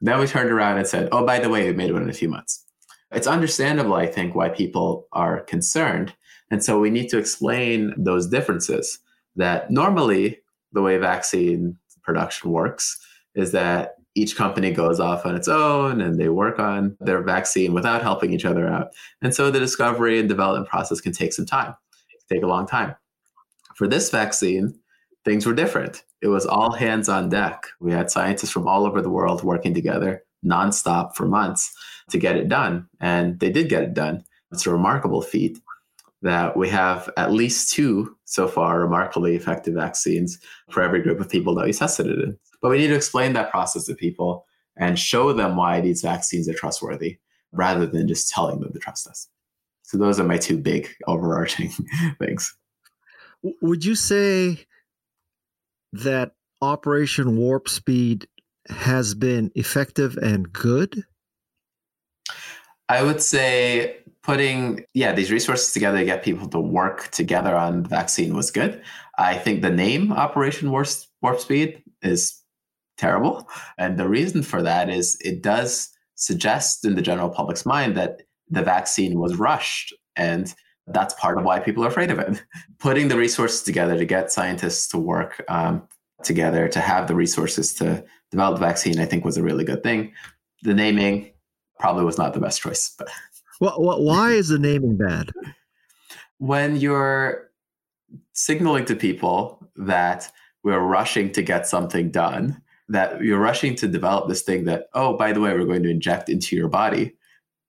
[0.00, 2.14] Then we turned around and said, oh, by the way, we made one in a
[2.14, 2.64] few months.
[3.12, 6.14] It's understandable, I think, why people are concerned.
[6.50, 8.98] And so we need to explain those differences
[9.36, 10.40] that normally
[10.72, 12.98] the way vaccine production works
[13.34, 17.74] is that each company goes off on its own and they work on their vaccine
[17.74, 18.88] without helping each other out.
[19.20, 21.74] And so the discovery and development process can take some time,
[22.32, 22.94] take a long time.
[23.74, 24.78] For this vaccine,
[25.24, 26.04] things were different.
[26.22, 27.66] It was all hands on deck.
[27.80, 31.72] We had scientists from all over the world working together nonstop for months
[32.10, 32.88] to get it done.
[33.00, 34.24] And they did get it done.
[34.52, 35.58] It's a remarkable feat
[36.22, 40.38] that we have at least two so far remarkably effective vaccines
[40.70, 42.38] for every group of people that we tested it in.
[42.62, 44.46] But we need to explain that process to people
[44.76, 47.18] and show them why these vaccines are trustworthy
[47.52, 49.28] rather than just telling them to trust us.
[49.86, 51.70] So those are my two big overarching
[52.18, 52.54] things.
[53.62, 54.66] Would you say
[55.92, 58.26] that Operation Warp Speed
[58.68, 61.04] has been effective and good?
[62.88, 67.84] I would say putting yeah these resources together to get people to work together on
[67.84, 68.82] the vaccine was good.
[69.18, 70.88] I think the name Operation Warp,
[71.22, 72.42] Warp Speed is
[72.98, 77.96] terrible, and the reason for that is it does suggest in the general public's mind
[77.96, 80.54] that the vaccine was rushed and
[80.88, 82.42] that's part of why people are afraid of it.
[82.78, 85.86] Putting the resources together to get scientists to work um,
[86.22, 89.82] together to have the resources to develop the vaccine, I think was a really good
[89.82, 90.12] thing.
[90.62, 91.32] The naming
[91.78, 92.94] probably was not the best choice.
[92.96, 93.08] But
[93.60, 95.30] well, well, why is the naming bad?
[96.38, 97.50] When you're
[98.32, 100.30] signaling to people that
[100.62, 105.16] we're rushing to get something done, that you're rushing to develop this thing that, oh,
[105.16, 107.15] by the way, we're going to inject into your body,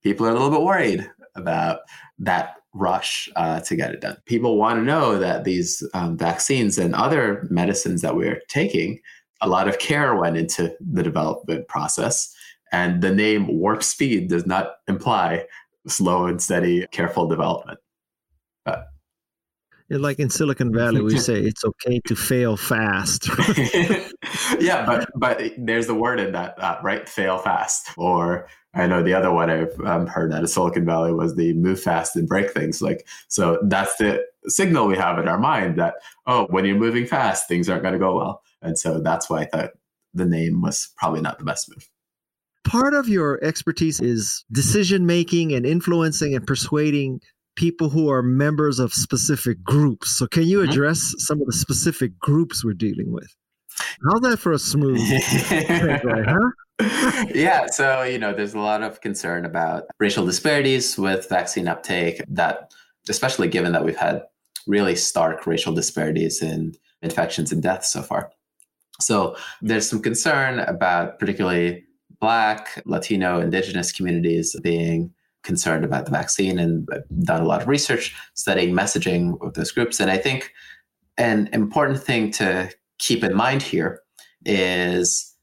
[0.03, 1.79] people are a little bit worried about
[2.19, 4.17] that rush uh, to get it done.
[4.25, 8.99] People want to know that these um, vaccines and other medicines that we're taking,
[9.41, 12.33] a lot of care went into the development process.
[12.71, 15.45] And the name warp speed does not imply
[15.87, 17.79] slow and steady, careful development.
[18.65, 18.87] But
[19.89, 23.29] like in Silicon Valley, we say it's okay to fail fast.
[24.59, 27.07] yeah, but but there's the word in that, uh, right?
[27.07, 27.91] Fail fast.
[27.95, 31.53] Or I know the other one I've um, heard out of Silicon Valley was the
[31.53, 32.81] move fast and break things.
[32.81, 35.95] Like so, that's the signal we have in our mind that
[36.27, 38.41] oh, when you're moving fast, things aren't going to go well.
[38.61, 39.71] And so that's why I thought
[40.13, 41.89] the name was probably not the best move.
[42.65, 47.21] Part of your expertise is decision making and influencing and persuading
[47.55, 50.17] people who are members of specific groups.
[50.17, 50.69] So, can you mm-hmm.
[50.69, 51.19] address mm-hmm.
[51.19, 53.33] some of the specific groups we're dealing with?
[54.03, 56.51] How's that for a smooth huh?
[57.33, 62.21] Yeah, so you know, there's a lot of concern about racial disparities with vaccine uptake.
[62.27, 62.73] That,
[63.09, 64.23] especially given that we've had
[64.67, 68.31] really stark racial disparities in infections and deaths so far.
[68.99, 71.85] So there's some concern about particularly
[72.19, 75.13] Black, Latino, Indigenous communities being
[75.43, 76.87] concerned about the vaccine and
[77.23, 79.99] done a lot of research studying messaging with those groups.
[79.99, 80.51] And I think
[81.17, 84.01] an important thing to keep in mind here
[84.45, 85.33] is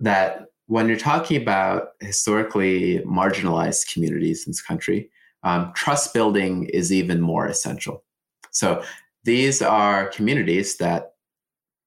[0.00, 5.10] that when you're talking about historically marginalized communities in this country,
[5.42, 8.04] um, trust building is even more essential.
[8.50, 8.82] So
[9.24, 11.12] these are communities that,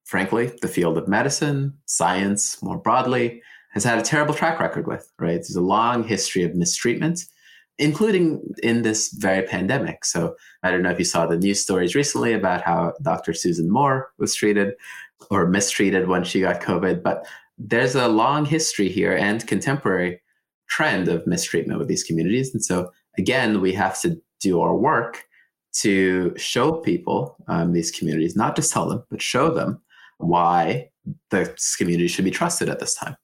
[0.05, 3.41] frankly, the field of medicine, science more broadly,
[3.73, 5.35] has had a terrible track record with, right?
[5.35, 7.25] There's a long history of mistreatment,
[7.77, 10.05] including in this very pandemic.
[10.05, 13.33] So I don't know if you saw the news stories recently about how Dr.
[13.33, 14.73] Susan Moore was treated
[15.29, 17.25] or mistreated when she got COVID, but
[17.67, 20.21] there's a long history here and contemporary
[20.69, 22.53] trend of mistreatment with these communities.
[22.53, 25.23] And so again, we have to do our work
[25.73, 29.81] to show people um, these communities, not just tell them, but show them
[30.17, 30.89] why
[31.29, 33.15] the community should be trusted at this time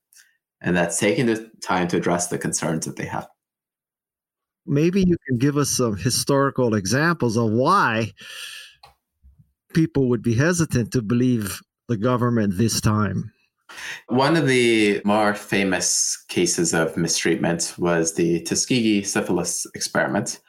[0.62, 3.28] and that's taking the time to address the concerns that they have.
[4.66, 8.12] Maybe you can give us some historical examples of why
[9.74, 13.32] people would be hesitant to believe the government this time.
[14.08, 20.40] One of the more famous cases of mistreatment was the Tuskegee syphilis experiment,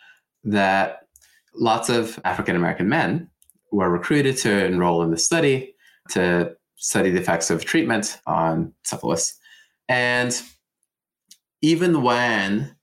[0.44, 1.06] that
[1.54, 3.28] lots of African American men
[3.72, 5.74] were recruited to enroll in the study
[6.10, 9.34] to study the effects of treatment on syphilis.
[9.88, 10.40] And
[11.60, 12.76] even when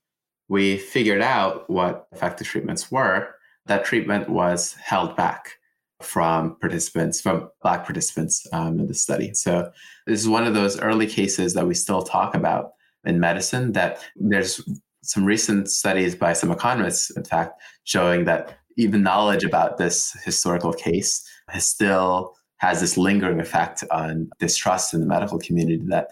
[0.48, 3.34] we figured out what effective treatments were,
[3.66, 5.54] that treatment was held back
[6.02, 9.32] from participants, from Black participants um, in the study.
[9.34, 9.70] So
[10.06, 12.72] this is one of those early cases that we still talk about
[13.04, 13.72] in medicine.
[13.72, 14.60] That there's
[15.02, 20.72] some recent studies by some economists, in fact, showing that even knowledge about this historical
[20.72, 26.08] case has still has this lingering effect on distrust in the medical community that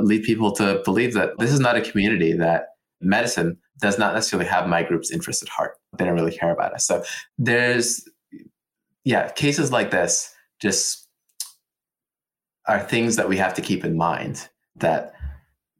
[0.00, 2.68] lead people to believe that this is not a community that
[3.00, 5.76] medicine does not necessarily have my group's interest at heart.
[5.98, 6.86] They don't really care about us.
[6.86, 7.02] So
[7.36, 8.08] there's,
[9.04, 11.08] yeah, cases like this just
[12.66, 15.14] are things that we have to keep in mind that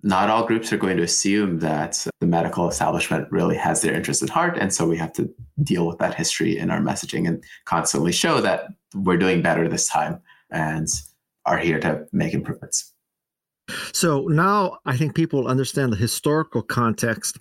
[0.03, 4.23] not all groups are going to assume that the medical establishment really has their interest
[4.23, 4.59] at heart.
[4.59, 8.41] And so we have to deal with that history in our messaging and constantly show
[8.41, 10.21] that we're doing better this time
[10.51, 10.89] and
[11.47, 12.93] are here to make improvements.
[13.93, 17.39] So now I think people understand the historical context.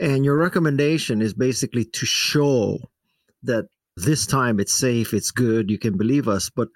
[0.00, 2.78] And your recommendation is basically to show
[3.42, 3.66] that
[3.96, 6.50] this time it's safe, it's good, you can believe us.
[6.50, 6.68] But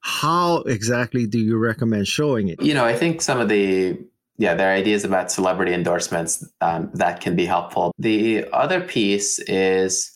[0.00, 2.62] how exactly do you recommend showing it?
[2.62, 3.98] You know, I think some of the
[4.36, 7.92] yeah, there are ideas about celebrity endorsements um, that can be helpful.
[7.98, 10.10] The other piece is,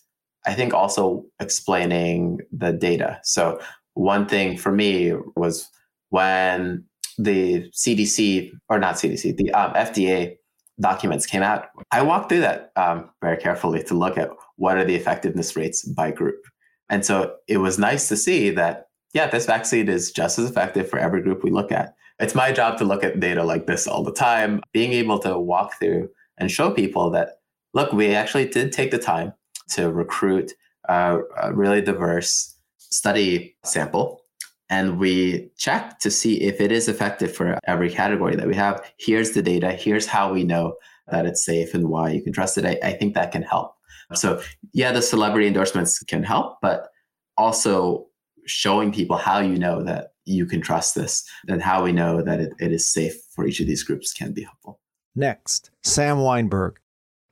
[0.45, 3.21] I think, also explaining the data.
[3.23, 3.61] So,
[3.95, 5.69] one thing for me was
[6.11, 6.85] when
[7.17, 10.37] the CDC, or not CDC, the um, FDA
[10.81, 14.85] documents came out, I walked through that um, very carefully to look at what are
[14.85, 16.45] the effectiveness rates by group.
[16.91, 20.89] And so it was nice to see that, yeah, this vaccine is just as effective
[20.89, 23.87] for every group we look at it's my job to look at data like this
[23.87, 27.41] all the time, being able to walk through and show people that,
[27.75, 29.33] look, we actually did take the time
[29.71, 30.53] to recruit
[30.89, 34.23] a, a really diverse study sample.
[34.71, 38.93] And we check to see if it is effective for every category that we have.
[38.99, 39.73] Here's the data.
[39.73, 40.75] Here's how we know
[41.11, 42.67] that it's safe and why you can trust it.
[42.67, 43.75] I, I think that can help.
[44.15, 44.43] So,
[44.73, 46.89] yeah, the celebrity endorsements can help, but
[47.37, 48.07] also
[48.47, 52.41] showing people how you know that you can trust this and how we know that
[52.41, 54.81] it, it is safe for each of these groups can be helpful.
[55.15, 56.77] Next, Sam Wineburg.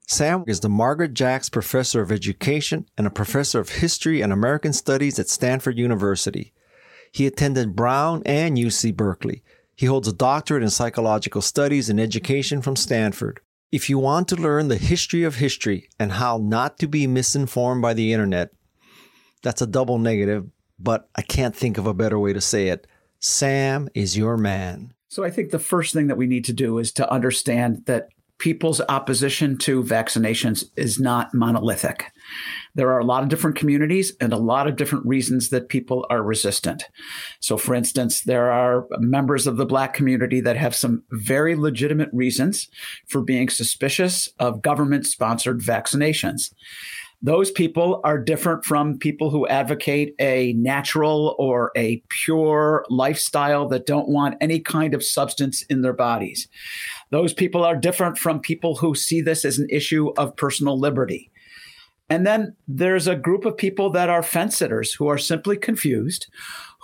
[0.09, 4.73] Sam is the Margaret Jacks Professor of Education and a Professor of History and American
[4.73, 6.53] Studies at Stanford University.
[7.11, 9.43] He attended Brown and UC Berkeley.
[9.75, 13.41] He holds a doctorate in psychological studies and education from Stanford.
[13.73, 17.83] If you want to learn the history of history and how not to be misinformed
[17.83, 18.51] by the internet,
[19.43, 20.47] that's a double negative,
[20.79, 22.87] but I can't think of a better way to say it.
[23.19, 24.95] Sam is your man.
[25.09, 28.09] So I think the first thing that we need to do is to understand that
[28.39, 32.13] people's opposition to vaccinations is not monolithic.
[32.75, 36.07] There are a lot of different communities and a lot of different reasons that people
[36.11, 36.85] are resistant.
[37.41, 42.11] So, for instance, there are members of the Black community that have some very legitimate
[42.13, 42.69] reasons
[43.09, 46.53] for being suspicious of government sponsored vaccinations.
[47.23, 53.87] Those people are different from people who advocate a natural or a pure lifestyle that
[53.87, 56.47] don't want any kind of substance in their bodies.
[57.11, 61.31] Those people are different from people who see this as an issue of personal liberty.
[62.09, 66.29] And then there's a group of people that are fence sitters who are simply confused,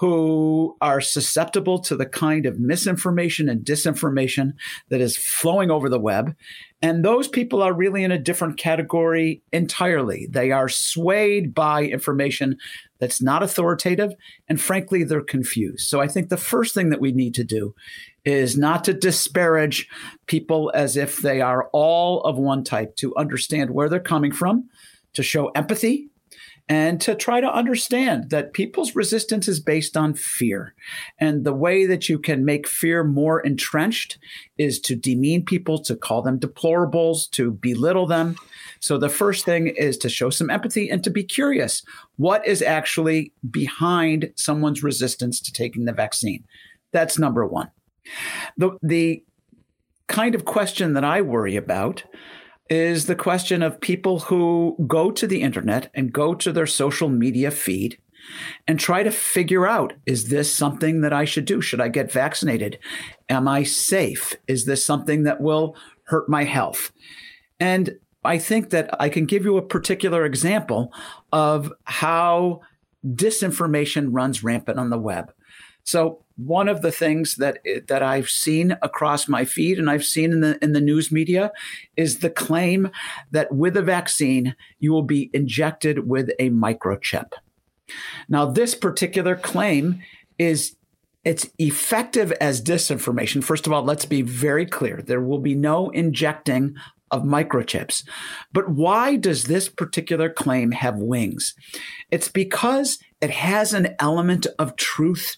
[0.03, 4.53] who are susceptible to the kind of misinformation and disinformation
[4.89, 6.35] that is flowing over the web.
[6.83, 10.27] And those people are really in a different category entirely.
[10.29, 12.57] They are swayed by information
[12.99, 14.13] that's not authoritative.
[14.49, 15.89] And frankly, they're confused.
[15.89, 17.73] So I think the first thing that we need to do
[18.25, 19.89] is not to disparage
[20.27, 24.69] people as if they are all of one type, to understand where they're coming from,
[25.15, 26.09] to show empathy
[26.69, 30.75] and to try to understand that people's resistance is based on fear.
[31.19, 34.19] And the way that you can make fear more entrenched
[34.59, 38.37] is to demean people, to call them deplorables, to belittle them.
[38.81, 41.83] So the first thing is to show some empathy and to be curious.
[42.17, 46.45] What is actually behind someone's resistance to taking the vaccine?
[46.93, 47.71] That's number one.
[48.57, 49.25] The, the
[50.07, 52.05] kind of question that I worry about
[52.73, 57.11] is the question of people who go to the internet and go to their social
[57.11, 57.99] media feed
[58.67, 61.61] and try to figure out is this something that I should do?
[61.61, 62.79] Should I get vaccinated?
[63.29, 64.35] Am I safe?
[64.49, 66.93] Is this something that will hurt my health?
[67.61, 70.95] And I think that I can give you a particular example
[71.31, 72.63] of how
[73.07, 75.31] disinformation runs rampant on the web.
[75.85, 80.33] So one of the things that that I've seen across my feed and I've seen
[80.33, 81.53] in the in the news media
[81.97, 82.91] is the claim
[83.31, 87.33] that with a vaccine you will be injected with a microchip.
[88.29, 90.03] Now this particular claim
[90.39, 90.77] is
[91.25, 93.45] it's effective as disinformation.
[93.45, 95.01] First of all, let's be very clear.
[95.01, 96.75] There will be no injecting
[97.13, 98.05] of microchips.
[98.53, 101.55] But why does this particular claim have wings?
[102.11, 105.37] It's because it has an element of truth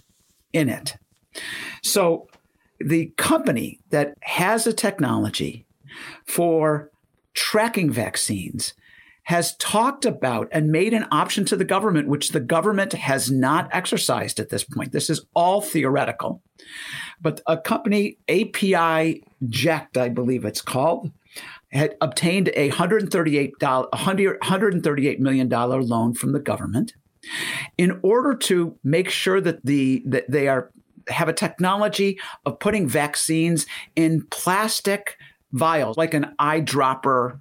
[0.55, 0.97] in it.
[1.83, 2.29] So
[2.79, 5.67] the company that has a technology
[6.25, 6.91] for
[7.35, 8.73] tracking vaccines
[9.25, 13.69] has talked about and made an option to the government, which the government has not
[13.73, 14.93] exercised at this point.
[14.93, 16.43] This is all theoretical.
[17.21, 21.11] But a company, API Ject, I believe it's called,
[21.73, 26.93] had obtained a $138, $138 million loan from the government
[27.79, 30.71] in order to make sure that the that they are
[31.09, 35.17] have a technology of putting vaccines in plastic
[35.53, 37.39] vials like an eyedropper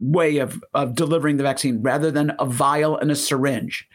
[0.00, 3.86] way of, of delivering the vaccine rather than a vial and a syringe.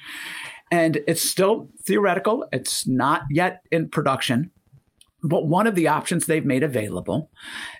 [0.72, 4.52] And it's still theoretical, it's not yet in production.
[5.24, 7.30] But one of the options they've made available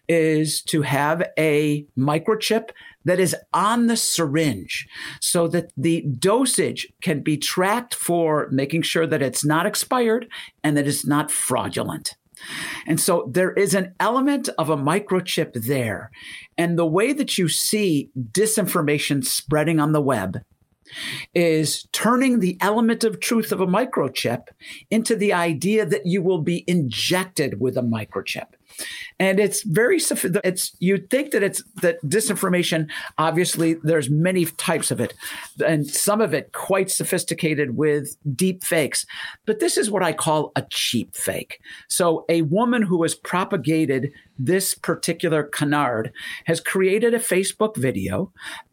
[0.08, 2.70] is to have a microchip
[3.06, 4.88] that is on the syringe
[5.20, 10.28] so that the dosage can be tracked for making sure that it's not expired
[10.64, 12.16] and that it's not fraudulent.
[12.88, 16.12] And so there is an element of a microchip there.
[16.58, 20.40] And the way that you see disinformation spreading on the web
[21.34, 24.48] is turning the element of truth of a microchip
[24.90, 28.48] into the idea that you will be injected with a microchip
[29.22, 30.00] and it's very
[30.44, 32.90] it's you think that it's that disinformation
[33.20, 35.14] obviously there's many types of it
[35.64, 39.06] and some of it quite sophisticated with deep fakes
[39.46, 44.12] but this is what i call a cheap fake so a woman who has propagated
[44.46, 46.12] this particular canard
[46.46, 48.32] has created a Facebook video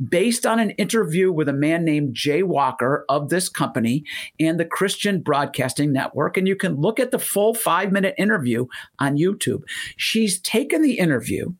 [0.09, 4.05] based on an interview with a man named Jay Walker of this company
[4.41, 6.37] and the Christian Broadcasting Network.
[6.37, 8.67] And you can look at the full five minute interview
[8.99, 9.63] on YouTube.
[9.97, 11.53] She's taken the interview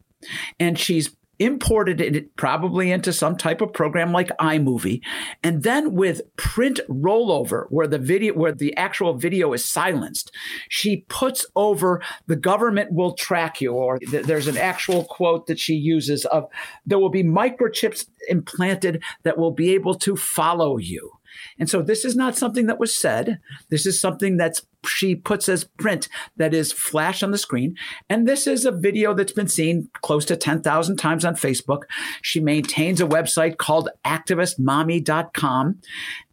[0.59, 5.01] and she's imported it probably into some type of program like iMovie,
[5.43, 10.33] and then with print rollover, where the video, where the actual video is silenced,
[10.69, 15.59] she puts over the government will track you, or th- there's an actual quote that
[15.59, 16.49] she uses of
[16.85, 21.13] there will be microchips implanted that will be able to follow you.
[21.59, 23.39] And so this is not something that was said.
[23.69, 27.75] This is something that's she puts as print that is flash on the screen.
[28.09, 31.83] And this is a video that's been seen close to 10,000 times on Facebook.
[32.23, 35.81] She maintains a website called activistmommy.com.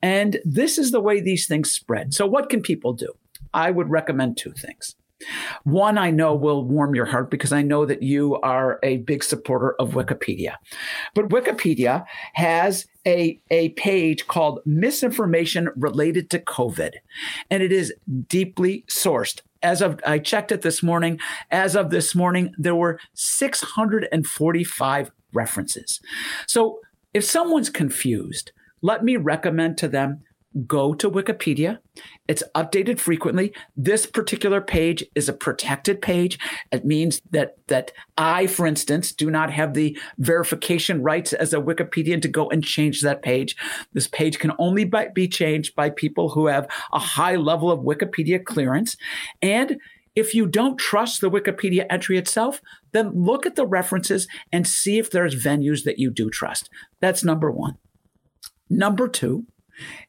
[0.01, 2.13] And this is the way these things spread.
[2.13, 3.13] So what can people do?
[3.53, 4.95] I would recommend two things.
[5.63, 9.23] One I know will warm your heart because I know that you are a big
[9.23, 10.55] supporter of Wikipedia.
[11.13, 16.91] But Wikipedia has a, a page called Misinformation Related to COVID,
[17.49, 17.93] and it is
[18.27, 19.41] deeply sourced.
[19.63, 21.19] As of I checked it this morning,
[21.49, 25.99] as of this morning, there were 645 references.
[26.45, 26.79] So
[27.13, 28.51] if someone's confused,
[28.81, 30.21] let me recommend to them
[30.67, 31.79] go to Wikipedia.
[32.27, 33.53] It's updated frequently.
[33.75, 36.39] This particular page is a protected page.
[36.71, 41.61] It means that that I, for instance, do not have the verification rights as a
[41.61, 43.55] Wikipedian to go and change that page.
[43.93, 48.43] This page can only be changed by people who have a high level of Wikipedia
[48.43, 48.95] clearance.
[49.41, 49.77] And
[50.15, 52.61] if you don't trust the Wikipedia entry itself,
[52.93, 56.69] then look at the references and see if there's venues that you do trust.
[57.01, 57.77] That's number one.
[58.69, 59.45] Number two,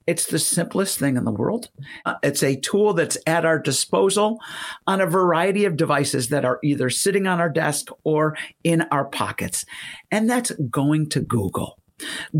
[0.06, 1.70] it's the simplest thing in the world.
[2.05, 4.38] Uh, it's a tool that's at our disposal
[4.86, 9.05] on a variety of devices that are either sitting on our desk or in our
[9.05, 9.64] pockets.
[10.10, 11.78] And that's going to Google.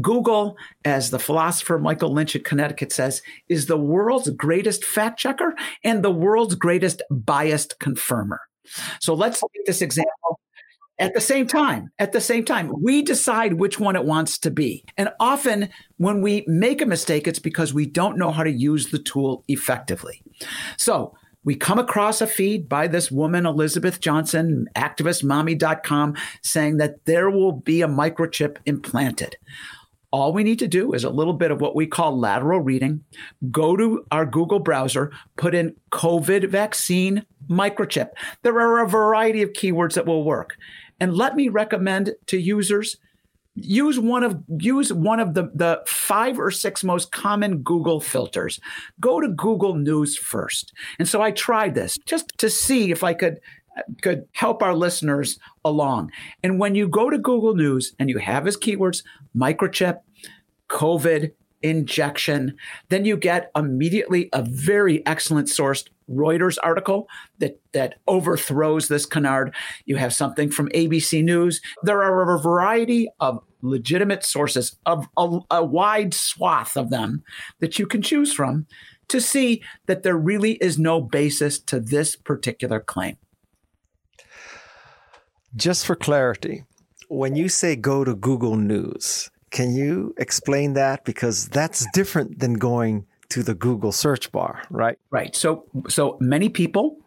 [0.01, 5.55] Google, as the philosopher Michael Lynch at Connecticut says, is the world's greatest fact checker
[5.83, 8.41] and the world's greatest biased confirmer.
[9.01, 10.41] So let's take this example
[10.99, 14.51] at the same time, at the same time, we decide which one it wants to
[14.51, 14.85] be.
[14.97, 15.69] And often
[15.99, 19.45] when we make a mistake, it's because we don't know how to use the tool
[19.49, 20.23] effectively.
[20.79, 21.15] So
[21.45, 27.53] we come across a feed by this woman, Elizabeth Johnson, activistmommy.com, saying that there will
[27.53, 29.37] be a microchip implanted.
[30.11, 33.05] All we need to do is a little bit of what we call lateral reading.
[33.51, 38.11] Go to our Google browser, put in COVID vaccine microchip.
[38.43, 40.57] There are a variety of keywords that will work.
[41.01, 42.97] And let me recommend to users
[43.57, 48.61] use one of use one of the the five or six most common Google filters.
[49.01, 50.73] Go to Google News first.
[50.99, 53.41] And so I tried this just to see if I could
[54.03, 56.11] could help our listeners along.
[56.43, 59.03] And when you go to Google News and you have as keywords
[59.37, 59.99] microchip,
[60.69, 61.33] COVID,
[61.63, 62.57] injection.
[62.89, 67.09] Then you get immediately a very excellent sourced Reuters article
[67.39, 69.55] that that overthrows this canard.
[69.87, 71.61] You have something from ABC News.
[71.83, 77.25] There are a variety of legitimate sources of a, a wide swath of them
[77.59, 78.67] that you can choose from
[79.09, 83.17] to see that there really is no basis to this particular claim.
[85.55, 86.65] Just for clarity,
[87.09, 91.05] when you say go to Google News, can you explain that?
[91.05, 94.99] Because that's different than going to the Google search bar, right?
[95.11, 95.35] Right.
[95.35, 96.99] So so many people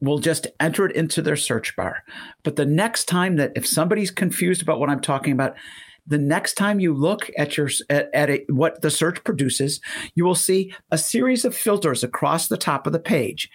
[0.00, 2.04] will just enter it into their search bar.
[2.42, 5.56] But the next time that if somebody's confused about what I'm talking about,
[6.06, 9.80] the next time you look at your at, at a, what the search produces,
[10.14, 13.50] you will see a series of filters across the top of the page.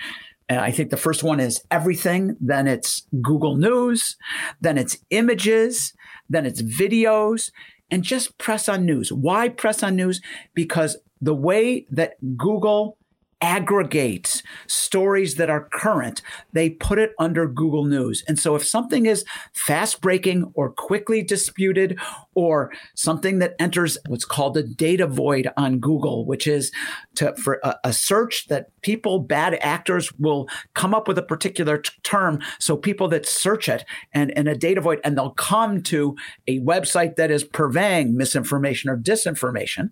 [0.50, 4.18] And I think the first one is everything, then it's Google News,
[4.62, 5.94] then it's images,
[6.30, 7.50] then it's videos,
[7.94, 9.14] and just press on news.
[9.14, 10.20] Why press on news?
[10.56, 12.98] Because the way that Google
[13.44, 16.22] aggregates stories that are current,
[16.54, 18.24] they put it under Google News.
[18.26, 22.00] And so if something is fast breaking or quickly disputed
[22.36, 26.72] or something that enters what's called a data void on Google, which is
[27.16, 31.80] to, for a, a search that people, bad actors will come up with a particular
[31.80, 32.40] t- term.
[32.60, 33.84] So people that search it
[34.14, 36.16] and in a data void, and they'll come to
[36.48, 39.90] a website that is purveying misinformation or disinformation.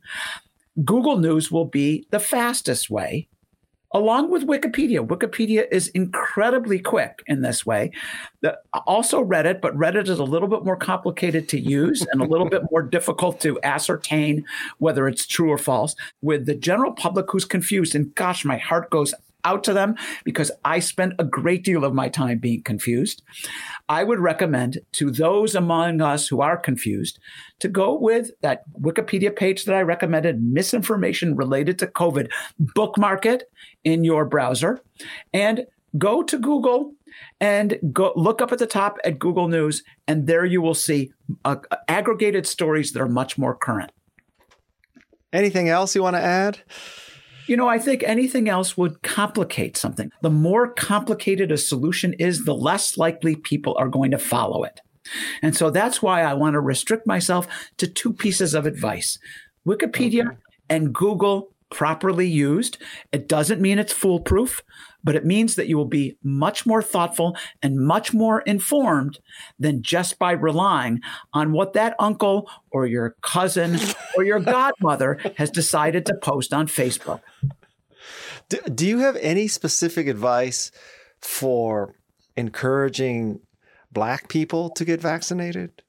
[0.86, 3.28] Google News will be the fastest way
[3.94, 5.06] along with Wikipedia.
[5.06, 7.92] Wikipedia is incredibly quick in this way.
[8.42, 12.26] The, also Reddit, but Reddit is a little bit more complicated to use and a
[12.26, 14.46] little bit more difficult to ascertain
[14.78, 15.96] whether it's true or false.
[16.22, 19.14] With the general public who's confused, and gosh, my heart goes
[19.44, 23.22] out to them because I spent a great deal of my time being confused.
[23.92, 27.20] I would recommend to those among us who are confused
[27.60, 33.52] to go with that Wikipedia page that I recommended, misinformation related to COVID, bookmark it
[33.84, 34.80] in your browser
[35.34, 35.66] and
[35.98, 36.94] go to Google
[37.42, 41.12] and go look up at the top at Google News, and there you will see
[41.44, 41.58] uh,
[41.90, 43.92] aggregated stories that are much more current.
[45.34, 46.62] Anything else you want to add?
[47.48, 50.12] You know, I think anything else would complicate something.
[50.22, 54.80] The more complicated a solution is, the less likely people are going to follow it.
[55.42, 57.48] And so that's why I want to restrict myself
[57.78, 59.18] to two pieces of advice
[59.68, 60.38] Wikipedia okay.
[60.70, 62.78] and Google properly used.
[63.12, 64.62] It doesn't mean it's foolproof,
[65.04, 69.20] but it means that you will be much more thoughtful and much more informed
[69.60, 71.00] than just by relying
[71.34, 73.78] on what that uncle or your cousin
[74.16, 77.22] or your godmother has decided to post on Facebook.
[78.50, 80.72] Do, do you have any specific advice
[81.22, 81.96] for
[82.36, 83.40] encouraging
[83.92, 85.82] Black people to get vaccinated?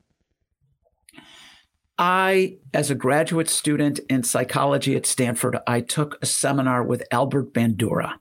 [1.99, 7.53] I, as a graduate student in psychology at Stanford, I took a seminar with Albert
[7.53, 8.15] Bandura,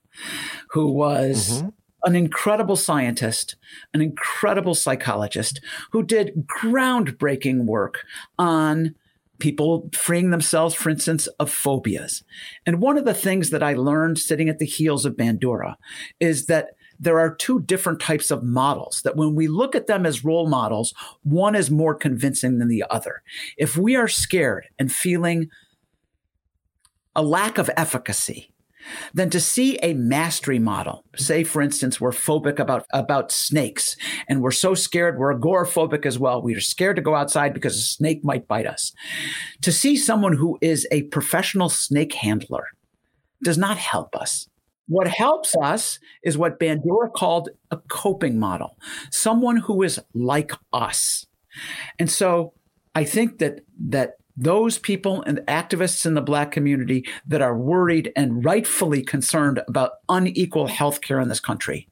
[0.72, 1.70] who was mm-hmm.
[2.04, 3.56] an incredible scientist,
[3.94, 5.62] an incredible psychologist,
[5.92, 8.04] who did groundbreaking work
[8.38, 8.96] on
[9.40, 12.24] people freeing themselves, for instance, of phobias.
[12.66, 15.76] And one of the things that I learned sitting at the heels of Bandura
[16.20, 16.70] is that
[17.02, 20.48] there are two different types of models that when we look at them as role
[20.48, 20.94] models,
[21.24, 23.24] one is more convincing than the other.
[23.58, 25.50] If we are scared and feeling
[27.16, 28.51] a lack of efficacy,
[29.14, 33.96] then to see a mastery model, say for instance, we're phobic about, about snakes
[34.28, 36.42] and we're so scared, we're agoraphobic as well.
[36.42, 38.94] We are scared to go outside because a snake might bite us.
[39.62, 42.68] To see someone who is a professional snake handler
[43.44, 44.48] does not help us.
[44.88, 48.78] What helps us is what Bandura called a coping model,
[49.10, 51.26] someone who is like us.
[51.98, 52.54] And so
[52.94, 58.12] I think that that those people and activists in the black community that are worried
[58.16, 61.88] and rightfully concerned about unequal health care in this country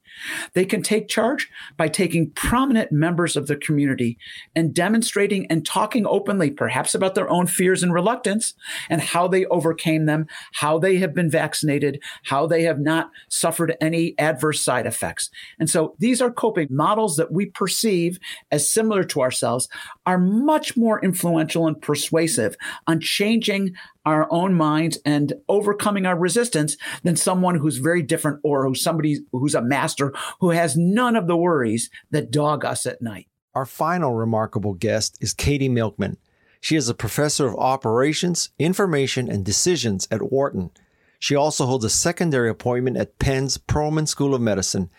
[0.54, 4.18] they can take charge by taking prominent members of the community
[4.54, 8.54] and demonstrating and talking openly, perhaps about their own fears and reluctance
[8.88, 13.76] and how they overcame them, how they have been vaccinated, how they have not suffered
[13.80, 15.30] any adverse side effects.
[15.58, 18.18] And so these are coping models that we perceive
[18.50, 19.68] as similar to ourselves
[20.06, 22.56] are much more influential and persuasive
[22.86, 23.74] on changing
[24.14, 29.18] our own minds and overcoming our resistance than someone who's very different or who's somebody
[29.32, 33.28] who's a master who has none of the worries that dog us at night.
[33.54, 36.16] Our final remarkable guest is Katie Milkman.
[36.60, 40.70] She is a professor of operations, information, and decisions at Wharton.
[41.18, 44.90] She also holds a secondary appointment at Penn's Perelman School of Medicine.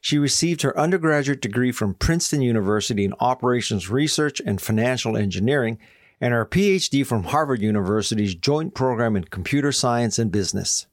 [0.00, 5.78] She received her undergraduate degree from Princeton University in operations research and financial engineering
[6.22, 10.86] and her PhD from Harvard University's Joint Program in Computer Science and Business.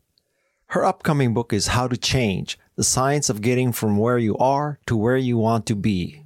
[0.69, 4.79] Her upcoming book is How to Change The Science of Getting from Where You Are
[4.87, 6.23] to Where You Want to Be.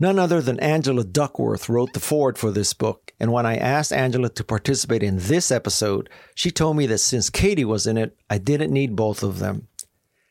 [0.00, 3.92] None other than Angela Duckworth wrote the foreword for this book, and when I asked
[3.92, 8.16] Angela to participate in this episode, she told me that since Katie was in it,
[8.28, 9.68] I didn't need both of them.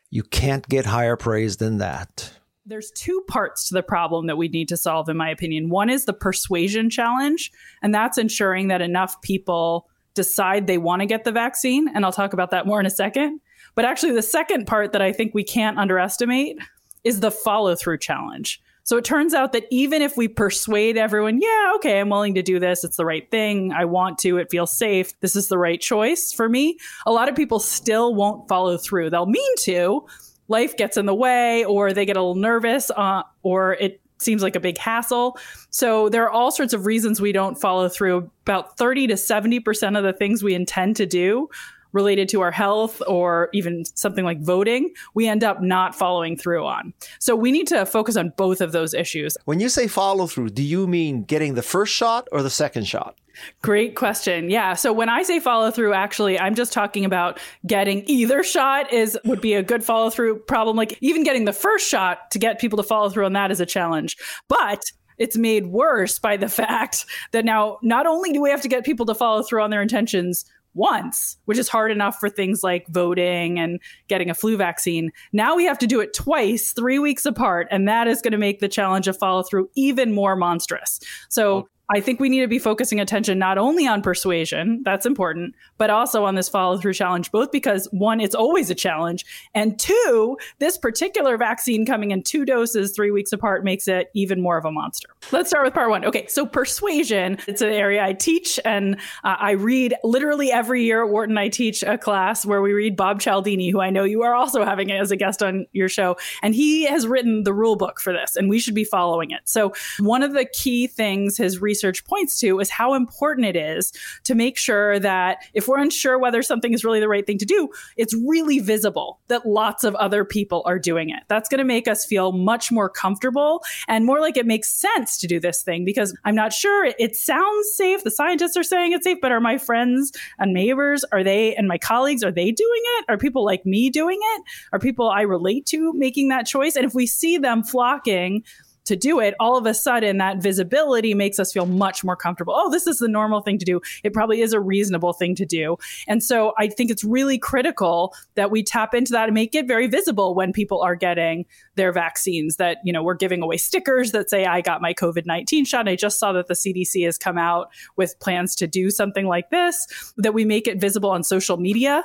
[0.09, 2.33] You can't get higher praise than that.
[2.69, 5.69] There's two parts to the problem that we need to solve, in my opinion.
[5.69, 7.51] One is the persuasion challenge,
[7.81, 11.87] and that's ensuring that enough people decide they want to get the vaccine.
[11.87, 13.41] And I'll talk about that more in a second.
[13.73, 16.59] But actually, the second part that I think we can't underestimate
[17.03, 18.61] is the follow through challenge.
[18.83, 22.43] So it turns out that even if we persuade everyone, yeah, okay, I'm willing to
[22.43, 22.83] do this.
[22.83, 23.73] It's the right thing.
[23.73, 24.37] I want to.
[24.37, 25.19] It feels safe.
[25.21, 26.77] This is the right choice for me.
[27.07, 29.09] A lot of people still won't follow through.
[29.09, 30.05] They'll mean to.
[30.49, 34.43] Life gets in the way, or they get a little nervous, uh, or it seems
[34.43, 35.37] like a big hassle.
[35.69, 38.29] So there are all sorts of reasons we don't follow through.
[38.45, 41.49] About 30 to 70% of the things we intend to do
[41.91, 46.65] related to our health or even something like voting, we end up not following through
[46.65, 46.93] on.
[47.19, 49.37] So we need to focus on both of those issues.
[49.45, 52.85] When you say follow through, do you mean getting the first shot or the second
[52.85, 53.17] shot?
[53.61, 54.49] Great question.
[54.49, 54.73] Yeah.
[54.73, 59.17] So when I say follow through, actually, I'm just talking about getting either shot is
[59.25, 60.77] would be a good follow through problem.
[60.77, 63.59] Like even getting the first shot to get people to follow through on that is
[63.59, 64.17] a challenge.
[64.47, 68.69] But it's made worse by the fact that now not only do we have to
[68.69, 72.63] get people to follow through on their intentions once, which is hard enough for things
[72.63, 75.11] like voting and getting a flu vaccine.
[75.33, 78.37] Now we have to do it twice, three weeks apart, and that is going to
[78.37, 80.99] make the challenge of follow through even more monstrous.
[81.27, 85.55] So I think we need to be focusing attention not only on persuasion, that's important,
[85.79, 89.25] but also on this follow through challenge, both because one, it's always a challenge,
[89.55, 94.39] and two, this particular vaccine coming in two doses three weeks apart makes it even
[94.39, 95.09] more of a monster.
[95.31, 96.05] Let's start with part one.
[96.05, 101.03] Okay, so persuasion, it's an area I teach and uh, I read literally every year
[101.03, 101.39] at Wharton.
[101.39, 104.63] I teach a class where we read Bob Cialdini, who I know you are also
[104.63, 108.13] having as a guest on your show, and he has written the rule book for
[108.13, 109.41] this, and we should be following it.
[109.45, 113.55] So, one of the key things his research research points to is how important it
[113.55, 113.93] is
[114.25, 117.45] to make sure that if we're unsure whether something is really the right thing to
[117.45, 121.23] do, it's really visible that lots of other people are doing it.
[121.29, 125.17] That's going to make us feel much more comfortable and more like it makes sense
[125.19, 128.03] to do this thing because I'm not sure it sounds safe.
[128.03, 131.67] The scientists are saying it's safe, but are my friends and neighbors, are they, and
[131.67, 133.05] my colleagues, are they doing it?
[133.07, 134.43] Are people like me doing it?
[134.73, 136.75] Are people I relate to making that choice?
[136.75, 138.43] And if we see them flocking,
[138.89, 142.53] to do it, all of a sudden that visibility makes us feel much more comfortable.
[142.55, 143.79] Oh, this is the normal thing to do.
[144.03, 145.77] It probably is a reasonable thing to do.
[146.07, 149.67] And so I think it's really critical that we tap into that and make it
[149.67, 151.45] very visible when people are getting
[151.75, 155.25] their vaccines that, you know, we're giving away stickers that say, I got my COVID
[155.25, 155.87] 19 shot.
[155.87, 159.51] I just saw that the CDC has come out with plans to do something like
[159.51, 162.03] this, that we make it visible on social media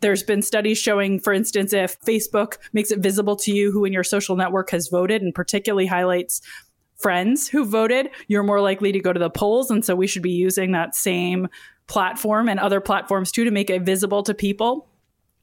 [0.00, 3.92] there's been studies showing, for instance, if Facebook makes it visible to you who in
[3.92, 6.40] your social network has voted and particularly highlights
[6.96, 9.70] friends who voted, you're more likely to go to the polls.
[9.70, 11.48] And so we should be using that same
[11.86, 14.88] platform and other platforms too to make it visible to people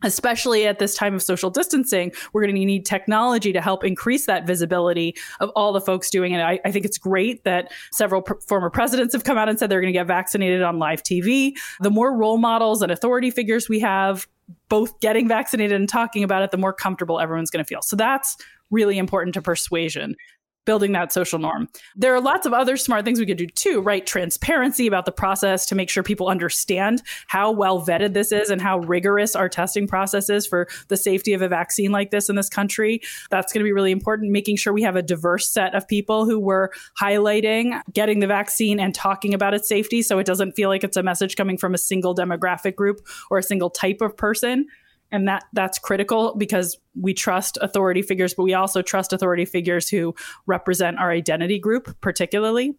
[0.04, 4.26] especially at this time of social distancing, we're going to need technology to help increase
[4.26, 6.42] that visibility of all the folks doing it.
[6.42, 9.70] I, I think it's great that several pr- former presidents have come out and said
[9.70, 11.54] they're going to get vaccinated on live TV.
[11.80, 14.28] The more role models and authority figures we have,
[14.74, 17.84] both getting vaccinated and talking about it, the more comfortable everyone's going to feel.
[17.84, 18.36] So that's
[18.72, 20.16] really important to persuasion
[20.66, 21.68] building that social norm.
[21.96, 24.06] There are lots of other smart things we could do too, right?
[24.06, 28.62] Transparency about the process to make sure people understand how well vetted this is and
[28.62, 32.36] how rigorous our testing process is for the safety of a vaccine like this in
[32.36, 33.02] this country.
[33.30, 34.32] That's going to be really important.
[34.32, 38.80] Making sure we have a diverse set of people who were highlighting getting the vaccine
[38.80, 41.74] and talking about its safety so it doesn't feel like it's a message coming from
[41.74, 44.66] a single demographic group or a single type of person
[45.14, 49.88] and that that's critical because we trust authority figures but we also trust authority figures
[49.88, 50.14] who
[50.46, 52.76] represent our identity group particularly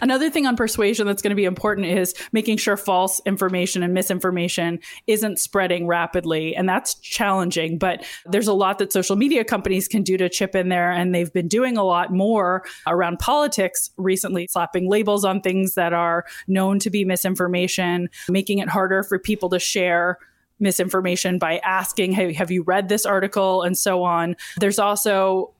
[0.00, 3.92] Another thing on persuasion that's going to be important is making sure false information and
[3.92, 6.56] misinformation isn't spreading rapidly.
[6.56, 10.54] And that's challenging, but there's a lot that social media companies can do to chip
[10.54, 10.90] in there.
[10.90, 15.92] And they've been doing a lot more around politics recently, slapping labels on things that
[15.92, 20.18] are known to be misinformation, making it harder for people to share
[20.62, 23.62] misinformation by asking, hey, have you read this article?
[23.62, 24.36] And so on.
[24.58, 25.52] There's also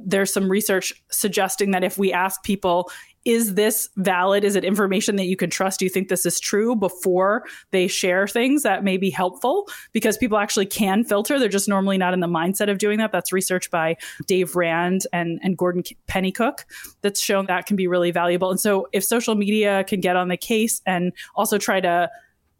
[0.00, 2.90] there's some research suggesting that if we ask people
[3.24, 4.42] is this valid?
[4.42, 5.78] Is it information that you can trust?
[5.78, 9.68] Do you think this is true before they share things that may be helpful?
[9.92, 11.38] Because people actually can filter.
[11.38, 13.12] They're just normally not in the mindset of doing that.
[13.12, 16.60] That's research by Dave Rand and, and Gordon Pennycook
[17.02, 18.50] that's shown that can be really valuable.
[18.50, 22.08] And so if social media can get on the case and also try to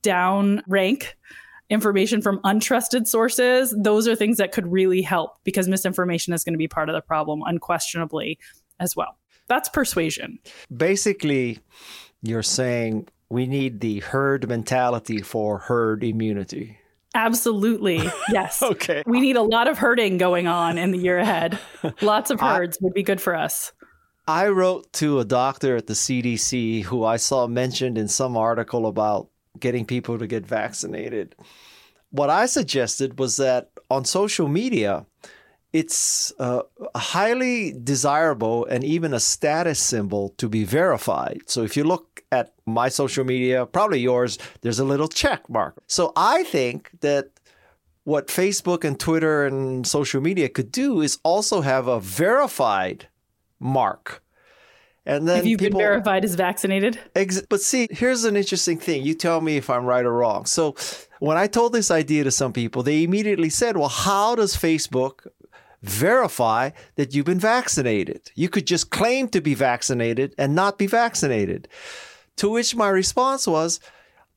[0.03, 1.17] down rank
[1.71, 6.55] information from untrusted sources, those are things that could really help because misinformation is going
[6.55, 8.39] to be part of the problem, unquestionably,
[8.81, 9.19] as well.
[9.49, 10.39] That's persuasion.
[10.75, 11.59] Basically,
[12.23, 16.79] you're saying we need the herd mentality for herd immunity.
[17.15, 18.11] Absolutely.
[18.31, 18.63] Yes.
[18.63, 19.03] okay.
[19.07, 21.59] We need a lot of herding going on in the year ahead.
[22.03, 23.73] Lots of herds I, would be good for us.
[24.27, 28.87] I wrote to a doctor at the CDC who I saw mentioned in some article
[28.87, 31.35] about getting people to get vaccinated.
[32.11, 35.07] What I suggested was that on social media,
[35.73, 36.63] it's uh,
[36.97, 41.43] highly desirable and even a status symbol to be verified.
[41.47, 45.83] So if you look at my social media, probably yours, there's a little check mark.
[45.87, 47.31] So I think that
[48.05, 53.09] what Facebook and Twitter and social media could do is also have a verified
[53.61, 54.23] mark
[55.09, 57.01] and then if you've people, been verified as vaccinated.
[57.17, 59.03] Ex- but see, here's an interesting thing.
[59.03, 60.45] You tell me if I'm right or wrong.
[60.45, 60.77] So
[61.19, 65.27] when I told this idea to some people, they immediately said, well, how does Facebook
[65.83, 68.31] verify that you've been vaccinated?
[68.35, 71.69] You could just claim to be vaccinated and not be vaccinated.
[72.37, 73.81] To which my response was,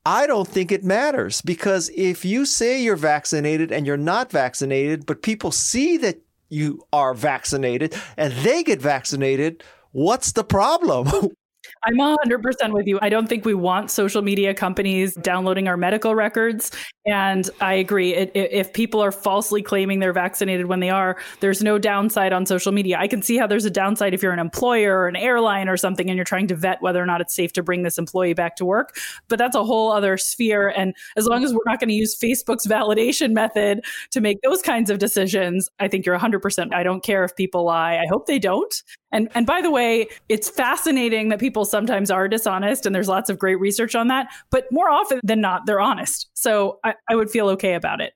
[0.06, 5.06] I don't think it matters because if you say you're vaccinated and you're not vaccinated,
[5.06, 11.30] but people see that you are vaccinated and they get vaccinated, What's the problem?
[11.84, 13.00] I'm 100% with you.
[13.02, 16.72] I don't think we want social media companies downloading our medical records.
[17.06, 18.14] And I agree.
[18.14, 22.34] It, it, if people are falsely claiming they're vaccinated when they are, there's no downside
[22.34, 22.98] on social media.
[23.00, 25.78] I can see how there's a downside if you're an employer or an airline or
[25.78, 28.34] something and you're trying to vet whether or not it's safe to bring this employee
[28.34, 28.96] back to work.
[29.28, 30.70] But that's a whole other sphere.
[30.70, 33.82] And as long as we're not going to use Facebook's validation method
[34.12, 36.74] to make those kinds of decisions, I think you're 100%.
[36.74, 37.98] I don't care if people lie.
[37.98, 38.74] I hope they don't.
[39.12, 43.30] And and by the way, it's fascinating that people sometimes are dishonest, and there's lots
[43.30, 44.28] of great research on that.
[44.50, 46.30] But more often than not, they're honest.
[46.34, 48.14] So I, I would feel okay about it.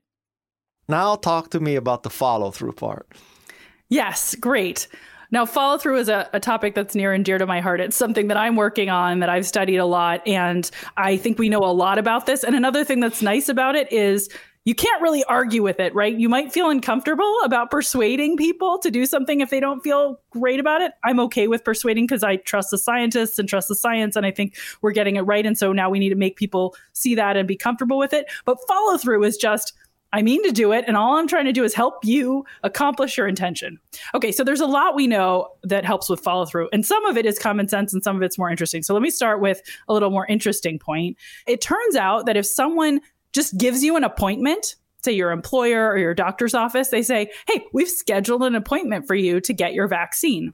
[0.87, 3.07] Now talk to me about the follow through part.
[3.89, 4.87] Yes, great.
[5.31, 7.81] Now, follow through is a, a, topic that's near and dear to my heart.
[7.81, 11.49] It's something that I'm working on, that I've studied a lot, and I think we
[11.49, 12.43] know a lot about this.
[12.43, 14.29] And another thing that's nice about it is
[14.65, 16.17] you can't really argue with it, right?
[16.17, 20.59] You might feel uncomfortable about persuading people to do something if they don't feel great
[20.59, 20.91] about it.
[21.03, 24.31] I'm okay with persuading because I trust the scientists and trust the science, and I
[24.31, 25.45] think we're getting it right.
[25.45, 28.25] And so now we need to make people see that and be comfortable with it.
[28.43, 29.73] But follow through is just,
[30.13, 33.17] I mean to do it, and all I'm trying to do is help you accomplish
[33.17, 33.77] your intention.
[34.13, 37.17] Okay, so there's a lot we know that helps with follow through, and some of
[37.17, 38.81] it is common sense and some of it's more interesting.
[38.81, 41.17] So let me start with a little more interesting point.
[41.45, 43.01] It turns out that if someone
[43.35, 47.65] just gives you an appointment, say your employer or your doctor's office, they say, Hey,
[47.73, 50.53] we've scheduled an appointment for you to get your vaccine.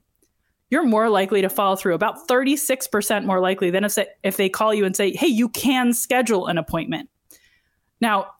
[0.69, 4.73] You're more likely to follow through, about 36% more likely than if, if they call
[4.73, 7.09] you and say, Hey, you can schedule an appointment.
[8.01, 8.31] Now,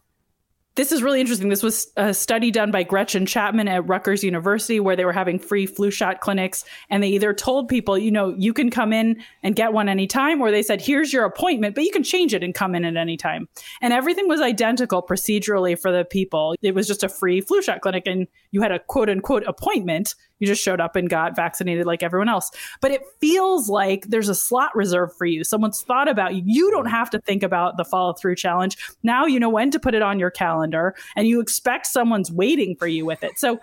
[0.74, 1.50] this is really interesting.
[1.50, 5.38] This was a study done by Gretchen Chapman at Rutgers University where they were having
[5.38, 6.64] free flu shot clinics.
[6.88, 10.40] And they either told people, you know, you can come in and get one anytime,
[10.40, 12.96] or they said, here's your appointment, but you can change it and come in at
[12.96, 13.48] any time.
[13.82, 16.54] And everything was identical procedurally for the people.
[16.62, 20.14] It was just a free flu shot clinic, and you had a quote unquote appointment
[20.42, 22.50] you just showed up and got vaccinated like everyone else.
[22.80, 25.44] But it feels like there's a slot reserved for you.
[25.44, 26.42] Someone's thought about you.
[26.44, 28.76] You don't have to think about the follow through challenge.
[29.04, 32.74] Now you know when to put it on your calendar and you expect someone's waiting
[32.74, 33.38] for you with it.
[33.38, 33.60] So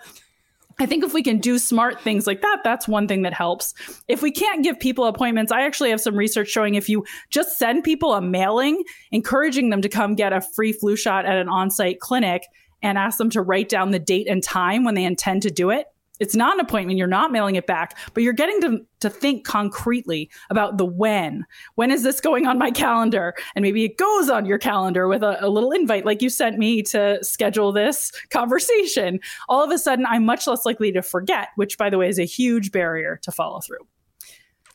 [0.78, 3.74] I think if we can do smart things like that, that's one thing that helps.
[4.08, 7.58] If we can't give people appointments, I actually have some research showing if you just
[7.58, 8.82] send people a mailing
[9.12, 12.44] encouraging them to come get a free flu shot at an on site clinic
[12.82, 15.70] and ask them to write down the date and time when they intend to do
[15.70, 15.86] it,
[16.20, 16.98] it's not an appointment.
[16.98, 21.44] You're not mailing it back, but you're getting to, to think concretely about the when.
[21.74, 23.34] When is this going on my calendar?
[23.56, 26.58] And maybe it goes on your calendar with a, a little invite, like you sent
[26.58, 29.18] me to schedule this conversation.
[29.48, 32.18] All of a sudden, I'm much less likely to forget, which, by the way, is
[32.18, 33.86] a huge barrier to follow through.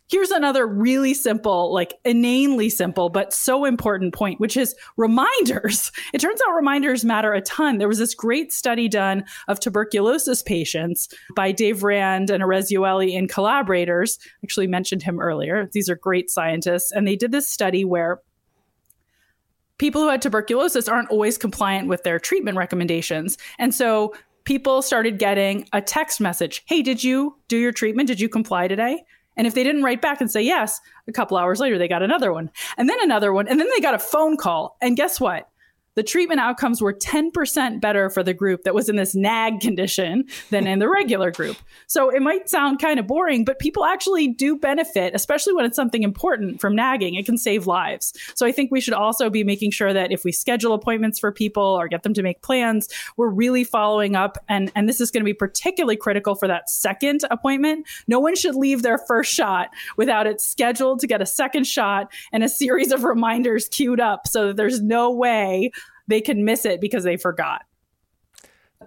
[0.08, 5.92] Here's another really simple, like inanely simple, but so important point, which is reminders.
[6.14, 7.78] It turns out reminders matter a ton.
[7.78, 13.18] There was this great study done of tuberculosis patients by Dave Rand and Erez Yoeli
[13.18, 14.18] and collaborators.
[14.44, 15.70] Actually mentioned him earlier.
[15.74, 16.92] These are great scientists.
[16.92, 18.22] And they did this study where
[19.78, 23.38] people who had tuberculosis aren't always compliant with their treatment recommendations.
[23.60, 24.14] And so
[24.46, 28.08] people started getting a text message Hey, did you do your treatment?
[28.08, 29.04] Did you comply today?
[29.38, 32.04] And if they didn't write back and say yes, a couple hours later, they got
[32.04, 33.48] another one and then another one.
[33.48, 34.78] And then they got a phone call.
[34.82, 35.50] And guess what?
[35.96, 40.26] The treatment outcomes were 10% better for the group that was in this nag condition
[40.52, 41.58] than in the regular group.
[41.88, 45.76] So it might sound kind of boring, but people actually do benefit, especially when it's
[45.76, 47.16] something important from nagging.
[47.16, 48.14] It can save lives.
[48.36, 51.32] So I think we should also be making sure that if we schedule appointments for
[51.32, 54.38] people or get them to make plans, we're really following up.
[54.50, 57.88] And, and this is going to be particularly critical for that second appointment.
[58.08, 62.12] No one should leave their first shot without it scheduled to get a second shot
[62.32, 65.72] and a series of reminders queued up so that there's no way
[66.08, 67.64] they can miss it because they forgot.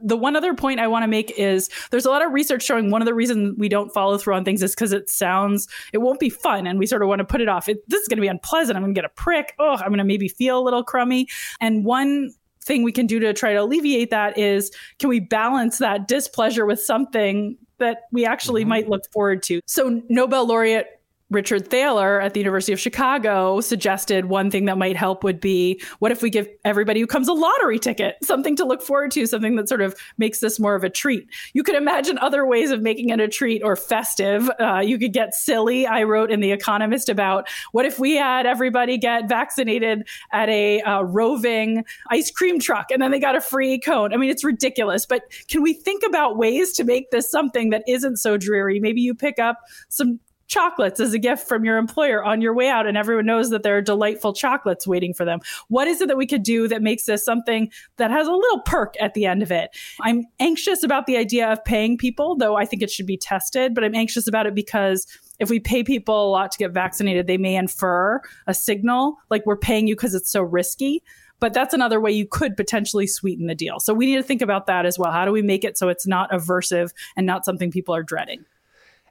[0.03, 2.90] The one other point I want to make is there's a lot of research showing
[2.90, 5.99] one of the reasons we don't follow through on things is because it sounds, it
[5.99, 7.69] won't be fun and we sort of want to put it off.
[7.69, 8.77] It, this is going to be unpleasant.
[8.77, 9.55] I'm going to get a prick.
[9.59, 11.27] Oh, I'm going to maybe feel a little crummy.
[11.61, 12.32] And one
[12.62, 16.66] thing we can do to try to alleviate that is can we balance that displeasure
[16.66, 18.69] with something that we actually mm-hmm.
[18.69, 19.61] might look forward to?
[19.66, 20.98] So, Nobel laureate
[21.31, 25.81] Richard Thaler at the University of Chicago suggested one thing that might help would be
[25.99, 29.27] what if we give everybody who comes a lottery ticket, something to look forward to,
[29.27, 31.29] something that sort of makes this more of a treat.
[31.53, 34.51] You could imagine other ways of making it a treat or festive.
[34.59, 35.87] Uh, you could get silly.
[35.87, 40.81] I wrote in The Economist about what if we had everybody get vaccinated at a
[40.81, 44.15] uh, roving ice cream truck and then they got a free cone.
[44.15, 47.83] I mean, it's ridiculous, but can we think about ways to make this something that
[47.87, 48.81] isn't so dreary?
[48.81, 49.59] Maybe you pick up
[49.91, 53.51] some chocolates as a gift from your employer on your way out and everyone knows
[53.51, 55.39] that there are delightful chocolates waiting for them
[55.69, 58.61] what is it that we could do that makes this something that has a little
[58.62, 59.70] perk at the end of it
[60.01, 63.75] i'm anxious about the idea of paying people though i think it should be tested
[63.75, 65.07] but i'm anxious about it because
[65.39, 69.45] if we pay people a lot to get vaccinated they may infer a signal like
[69.47, 71.03] we're paying you because it's so risky
[71.41, 73.79] but that's another way you could potentially sweeten the deal.
[73.79, 75.12] So we need to think about that as well.
[75.12, 78.45] How do we make it so it's not aversive and not something people are dreading?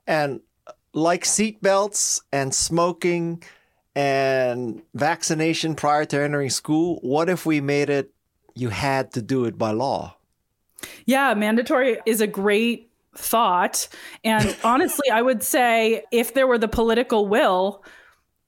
[0.06, 0.42] And
[0.98, 3.44] like seatbelts and smoking
[3.96, 8.12] and vaccination prior to entering school, what if we made it
[8.56, 10.16] you had to do it by law?
[11.06, 13.88] Yeah, mandatory is a great thought.
[14.24, 17.84] And honestly, I would say if there were the political will,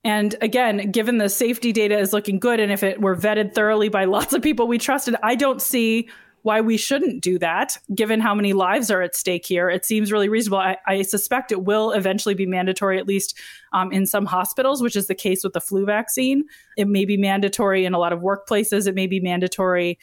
[0.03, 3.89] and again, given the safety data is looking good, and if it were vetted thoroughly
[3.89, 6.09] by lots of people we trusted, I don't see
[6.43, 9.69] why we shouldn't do that, given how many lives are at stake here.
[9.69, 10.59] It seems really reasonable.
[10.59, 13.37] I, I suspect it will eventually be mandatory, at least
[13.73, 16.43] um, in some hospitals, which is the case with the flu vaccine.
[16.77, 18.87] It may be mandatory in a lot of workplaces.
[18.87, 19.99] It may be mandatory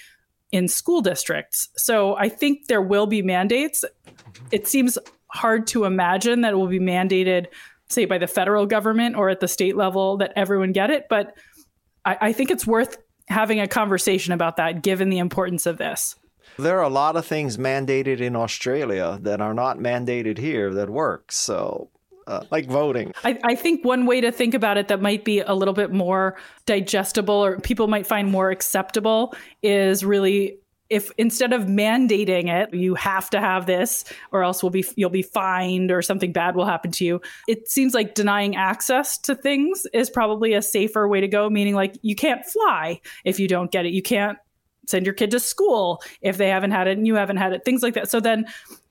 [0.53, 1.69] in school districts.
[1.77, 3.85] So I think there will be mandates.
[4.53, 4.99] It seems
[5.29, 7.47] hard to imagine that it will be mandated,
[7.89, 11.07] say, by the federal government or at the state level that everyone get it.
[11.09, 11.37] But
[12.05, 12.99] I, I think it's worth
[13.29, 16.15] having a conversation about that given the importance of this.
[16.59, 20.91] There are a lot of things mandated in Australia that are not mandated here that
[20.91, 21.33] work.
[21.33, 21.91] So,
[22.27, 23.13] uh, like voting.
[23.25, 25.93] I, I, think one way to think about it that might be a little bit
[25.93, 30.59] more digestible or people might find more acceptable is really
[30.89, 35.11] if instead of mandating it you have to have this or else will be you'll
[35.11, 39.35] be fined or something bad will happen to you it seems like denying access to
[39.35, 43.49] things is probably a safer way to go meaning like you can't fly if you
[43.49, 44.39] don't get it you can't
[44.87, 47.65] send your kid to school if they haven't had it and you haven't had it,
[47.65, 48.11] things like that.
[48.11, 48.47] So then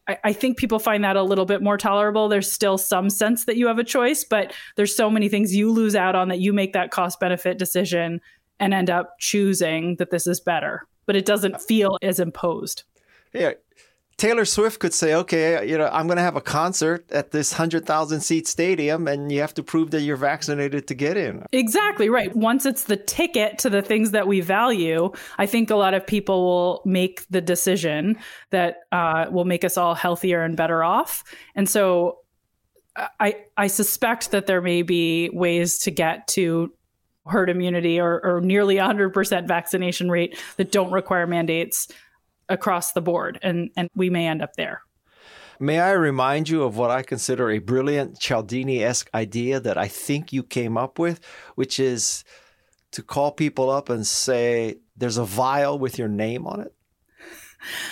[0.07, 2.30] I, I, think people find that a little bit more tolerable.
[2.30, 5.72] There's still some sense that you have a choice, but there's so many things you
[5.72, 8.22] lose out on that you make that cost benefit decision
[8.59, 12.84] and end up choosing that this is better, but it doesn't feel as imposed.
[13.34, 13.53] Yeah,
[14.17, 17.51] Taylor Swift could say, okay, you know, I'm going to have a concert at this
[17.51, 21.45] 100,000 seat stadium and you have to prove that you're vaccinated to get in.
[21.51, 22.33] Exactly, right.
[22.33, 26.07] Once it's the ticket to the things that we value, I think a lot of
[26.07, 28.17] people will make the decision
[28.51, 31.25] that uh, will make us all healthier and better off.
[31.53, 32.19] And so
[33.19, 36.71] I, I suspect that there may be ways to get to
[37.27, 41.87] herd immunity or, or nearly 100% vaccination rate that don't require mandates
[42.49, 44.81] across the board and and we may end up there
[45.59, 49.88] May I remind you of what I consider a brilliant Cialdini esque idea that I
[49.88, 51.22] think you came up with,
[51.55, 52.26] which is
[52.91, 56.74] to call people up and say, There's a vial with your name on it?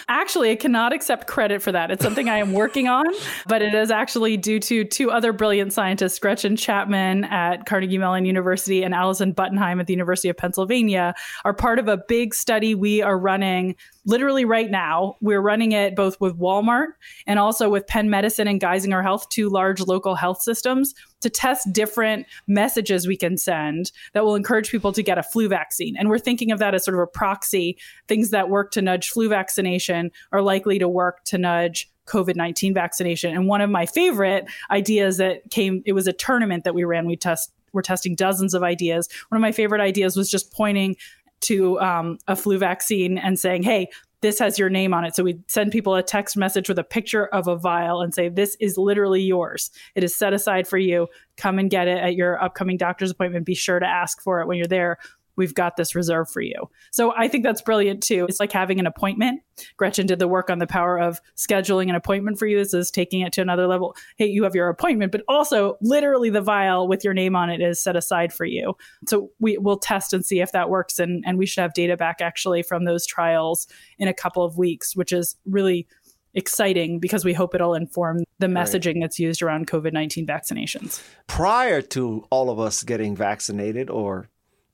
[0.07, 1.91] Actually, I cannot accept credit for that.
[1.91, 3.05] It's something I am working on,
[3.47, 8.25] but it is actually due to two other brilliant scientists, Gretchen Chapman at Carnegie Mellon
[8.25, 11.13] University and Allison Buttenheim at the University of Pennsylvania,
[11.45, 13.75] are part of a big study we are running
[14.05, 15.15] literally right now.
[15.21, 16.87] We're running it both with Walmart
[17.25, 20.93] and also with Penn Medicine and Geisinger Health, two large local health systems,
[21.23, 25.47] to test different messages we can send that will encourage people to get a flu
[25.47, 25.95] vaccine.
[25.97, 27.77] And we're thinking of that as sort of a proxy.
[28.07, 32.73] Things that work to nudge flu vaccination are likely to work to nudge COVID 19
[32.73, 33.33] vaccination.
[33.33, 37.05] And one of my favorite ideas that came, it was a tournament that we ran.
[37.05, 39.07] We test, we're testing dozens of ideas.
[39.29, 40.97] One of my favorite ideas was just pointing
[41.41, 43.89] to um, a flu vaccine and saying, hey,
[44.23, 45.15] this has your name on it.
[45.15, 48.29] So we send people a text message with a picture of a vial and say,
[48.29, 49.69] This is literally yours.
[49.95, 51.09] It is set aside for you.
[51.35, 53.45] Come and get it at your upcoming doctor's appointment.
[53.45, 54.97] Be sure to ask for it when you're there
[55.35, 56.69] we've got this reserved for you.
[56.91, 58.25] So I think that's brilliant too.
[58.27, 59.41] It's like having an appointment.
[59.77, 62.57] Gretchen did the work on the power of scheduling an appointment for you.
[62.57, 63.95] This is taking it to another level.
[64.17, 67.61] Hey, you have your appointment, but also literally the vial with your name on it
[67.61, 68.75] is set aside for you.
[69.07, 70.99] So we will test and see if that works.
[70.99, 73.67] And, and we should have data back actually from those trials
[73.99, 75.87] in a couple of weeks, which is really
[76.33, 79.01] exciting because we hope it'll inform the messaging right.
[79.01, 81.01] that's used around COVID 19 vaccinations.
[81.27, 84.29] Prior to all of us getting vaccinated or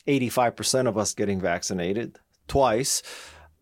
[0.10, 2.18] 85% of us getting vaccinated
[2.48, 3.04] twice,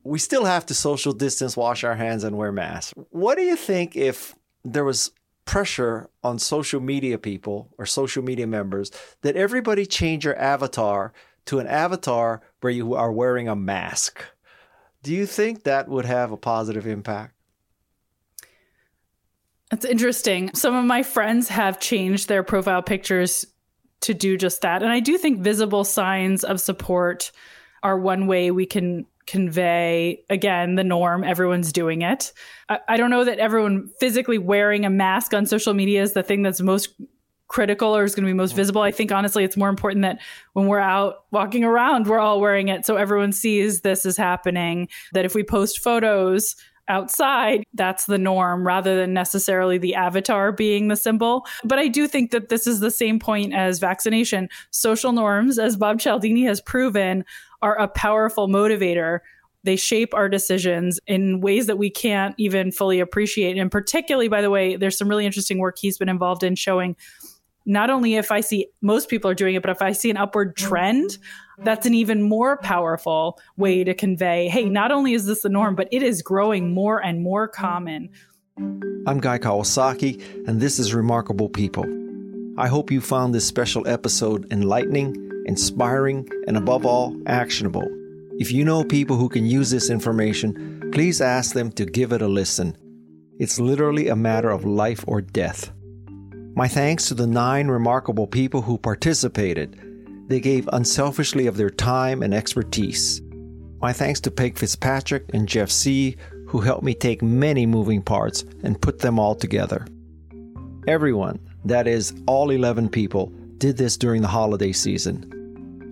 [0.03, 2.93] we still have to social distance, wash our hands, and wear masks.
[3.09, 4.33] What do you think if
[4.63, 5.11] there was
[5.45, 8.91] pressure on social media people or social media members
[9.21, 11.13] that everybody change your avatar
[11.45, 14.23] to an avatar where you are wearing a mask?
[15.03, 17.33] Do you think that would have a positive impact?
[19.69, 20.51] That's interesting.
[20.53, 23.45] Some of my friends have changed their profile pictures
[24.01, 24.83] to do just that.
[24.83, 27.31] And I do think visible signs of support
[27.83, 31.23] are one way we can convey again the norm.
[31.23, 32.31] Everyone's doing it.
[32.69, 36.23] I, I, don't know that everyone physically wearing a mask on social media is the
[36.23, 36.89] thing that's most
[37.49, 38.57] critical or is going to be most mm-hmm.
[38.57, 38.81] visible.
[38.81, 40.19] I think honestly it's more important that
[40.53, 44.87] when we're out walking around we're all wearing it so everyone sees this is happening.
[45.13, 46.55] That if we post photos
[46.87, 51.45] outside, that's the norm rather than necessarily the avatar being the symbol.
[51.63, 54.49] But I do think that this is the same point as vaccination.
[54.71, 57.25] Social norms, as Bob Cialdini has proven,
[57.61, 59.19] are a powerful motivator.
[59.63, 63.57] They shape our decisions in ways that we can't even fully appreciate.
[63.57, 66.95] And particularly, by the way, there's some really interesting work he's been involved in showing
[67.65, 70.17] not only if I see most people are doing it, but if I see an
[70.17, 70.67] upward mm-hmm.
[70.67, 71.17] trend,
[71.59, 75.75] that's an even more powerful way to convey hey, not only is this the norm,
[75.75, 78.09] but it is growing more and more common.
[79.07, 81.85] I'm Guy Kawasaki, and this is Remarkable People.
[82.59, 85.15] I hope you found this special episode enlightening,
[85.45, 87.87] inspiring, and above all, actionable.
[88.39, 92.21] If you know people who can use this information, please ask them to give it
[92.21, 92.75] a listen.
[93.39, 95.71] It's literally a matter of life or death.
[96.55, 99.79] My thanks to the nine remarkable people who participated
[100.27, 103.21] they gave unselfishly of their time and expertise.
[103.81, 106.17] My thanks to Peg Fitzpatrick and Jeff Sieh,
[106.47, 109.85] who helped me take many moving parts and put them all together.
[110.87, 113.27] Everyone, that is, all 11 people,
[113.57, 115.33] did this during the holiday season.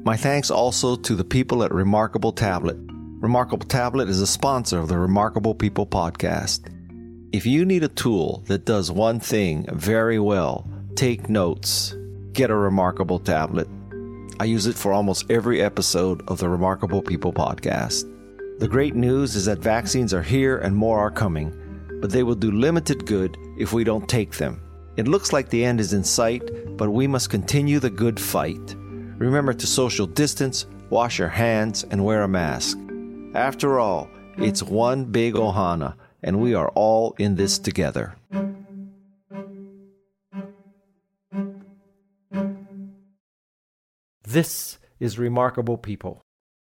[0.06, 2.78] My thanks also to the people at Remarkable Tablet.
[3.20, 6.72] Remarkable Tablet is a sponsor of the Remarkable People podcast.
[7.34, 11.96] If you need a tool that does one thing very well, take notes.
[12.34, 13.68] Get a Remarkable Tablet.
[14.38, 18.04] I use it for almost every episode of the Remarkable People podcast.
[18.60, 21.56] The great news is that vaccines are here and more are coming,
[22.02, 24.62] but they will do limited good if we don't take them.
[24.98, 28.76] It looks like the end is in sight, but we must continue the good fight.
[29.18, 32.78] Remember to social distance, wash your hands, and wear a mask.
[33.36, 38.18] After all, it's one big ohana, and we are all in this together.
[44.28, 46.24] This is Remarkable People.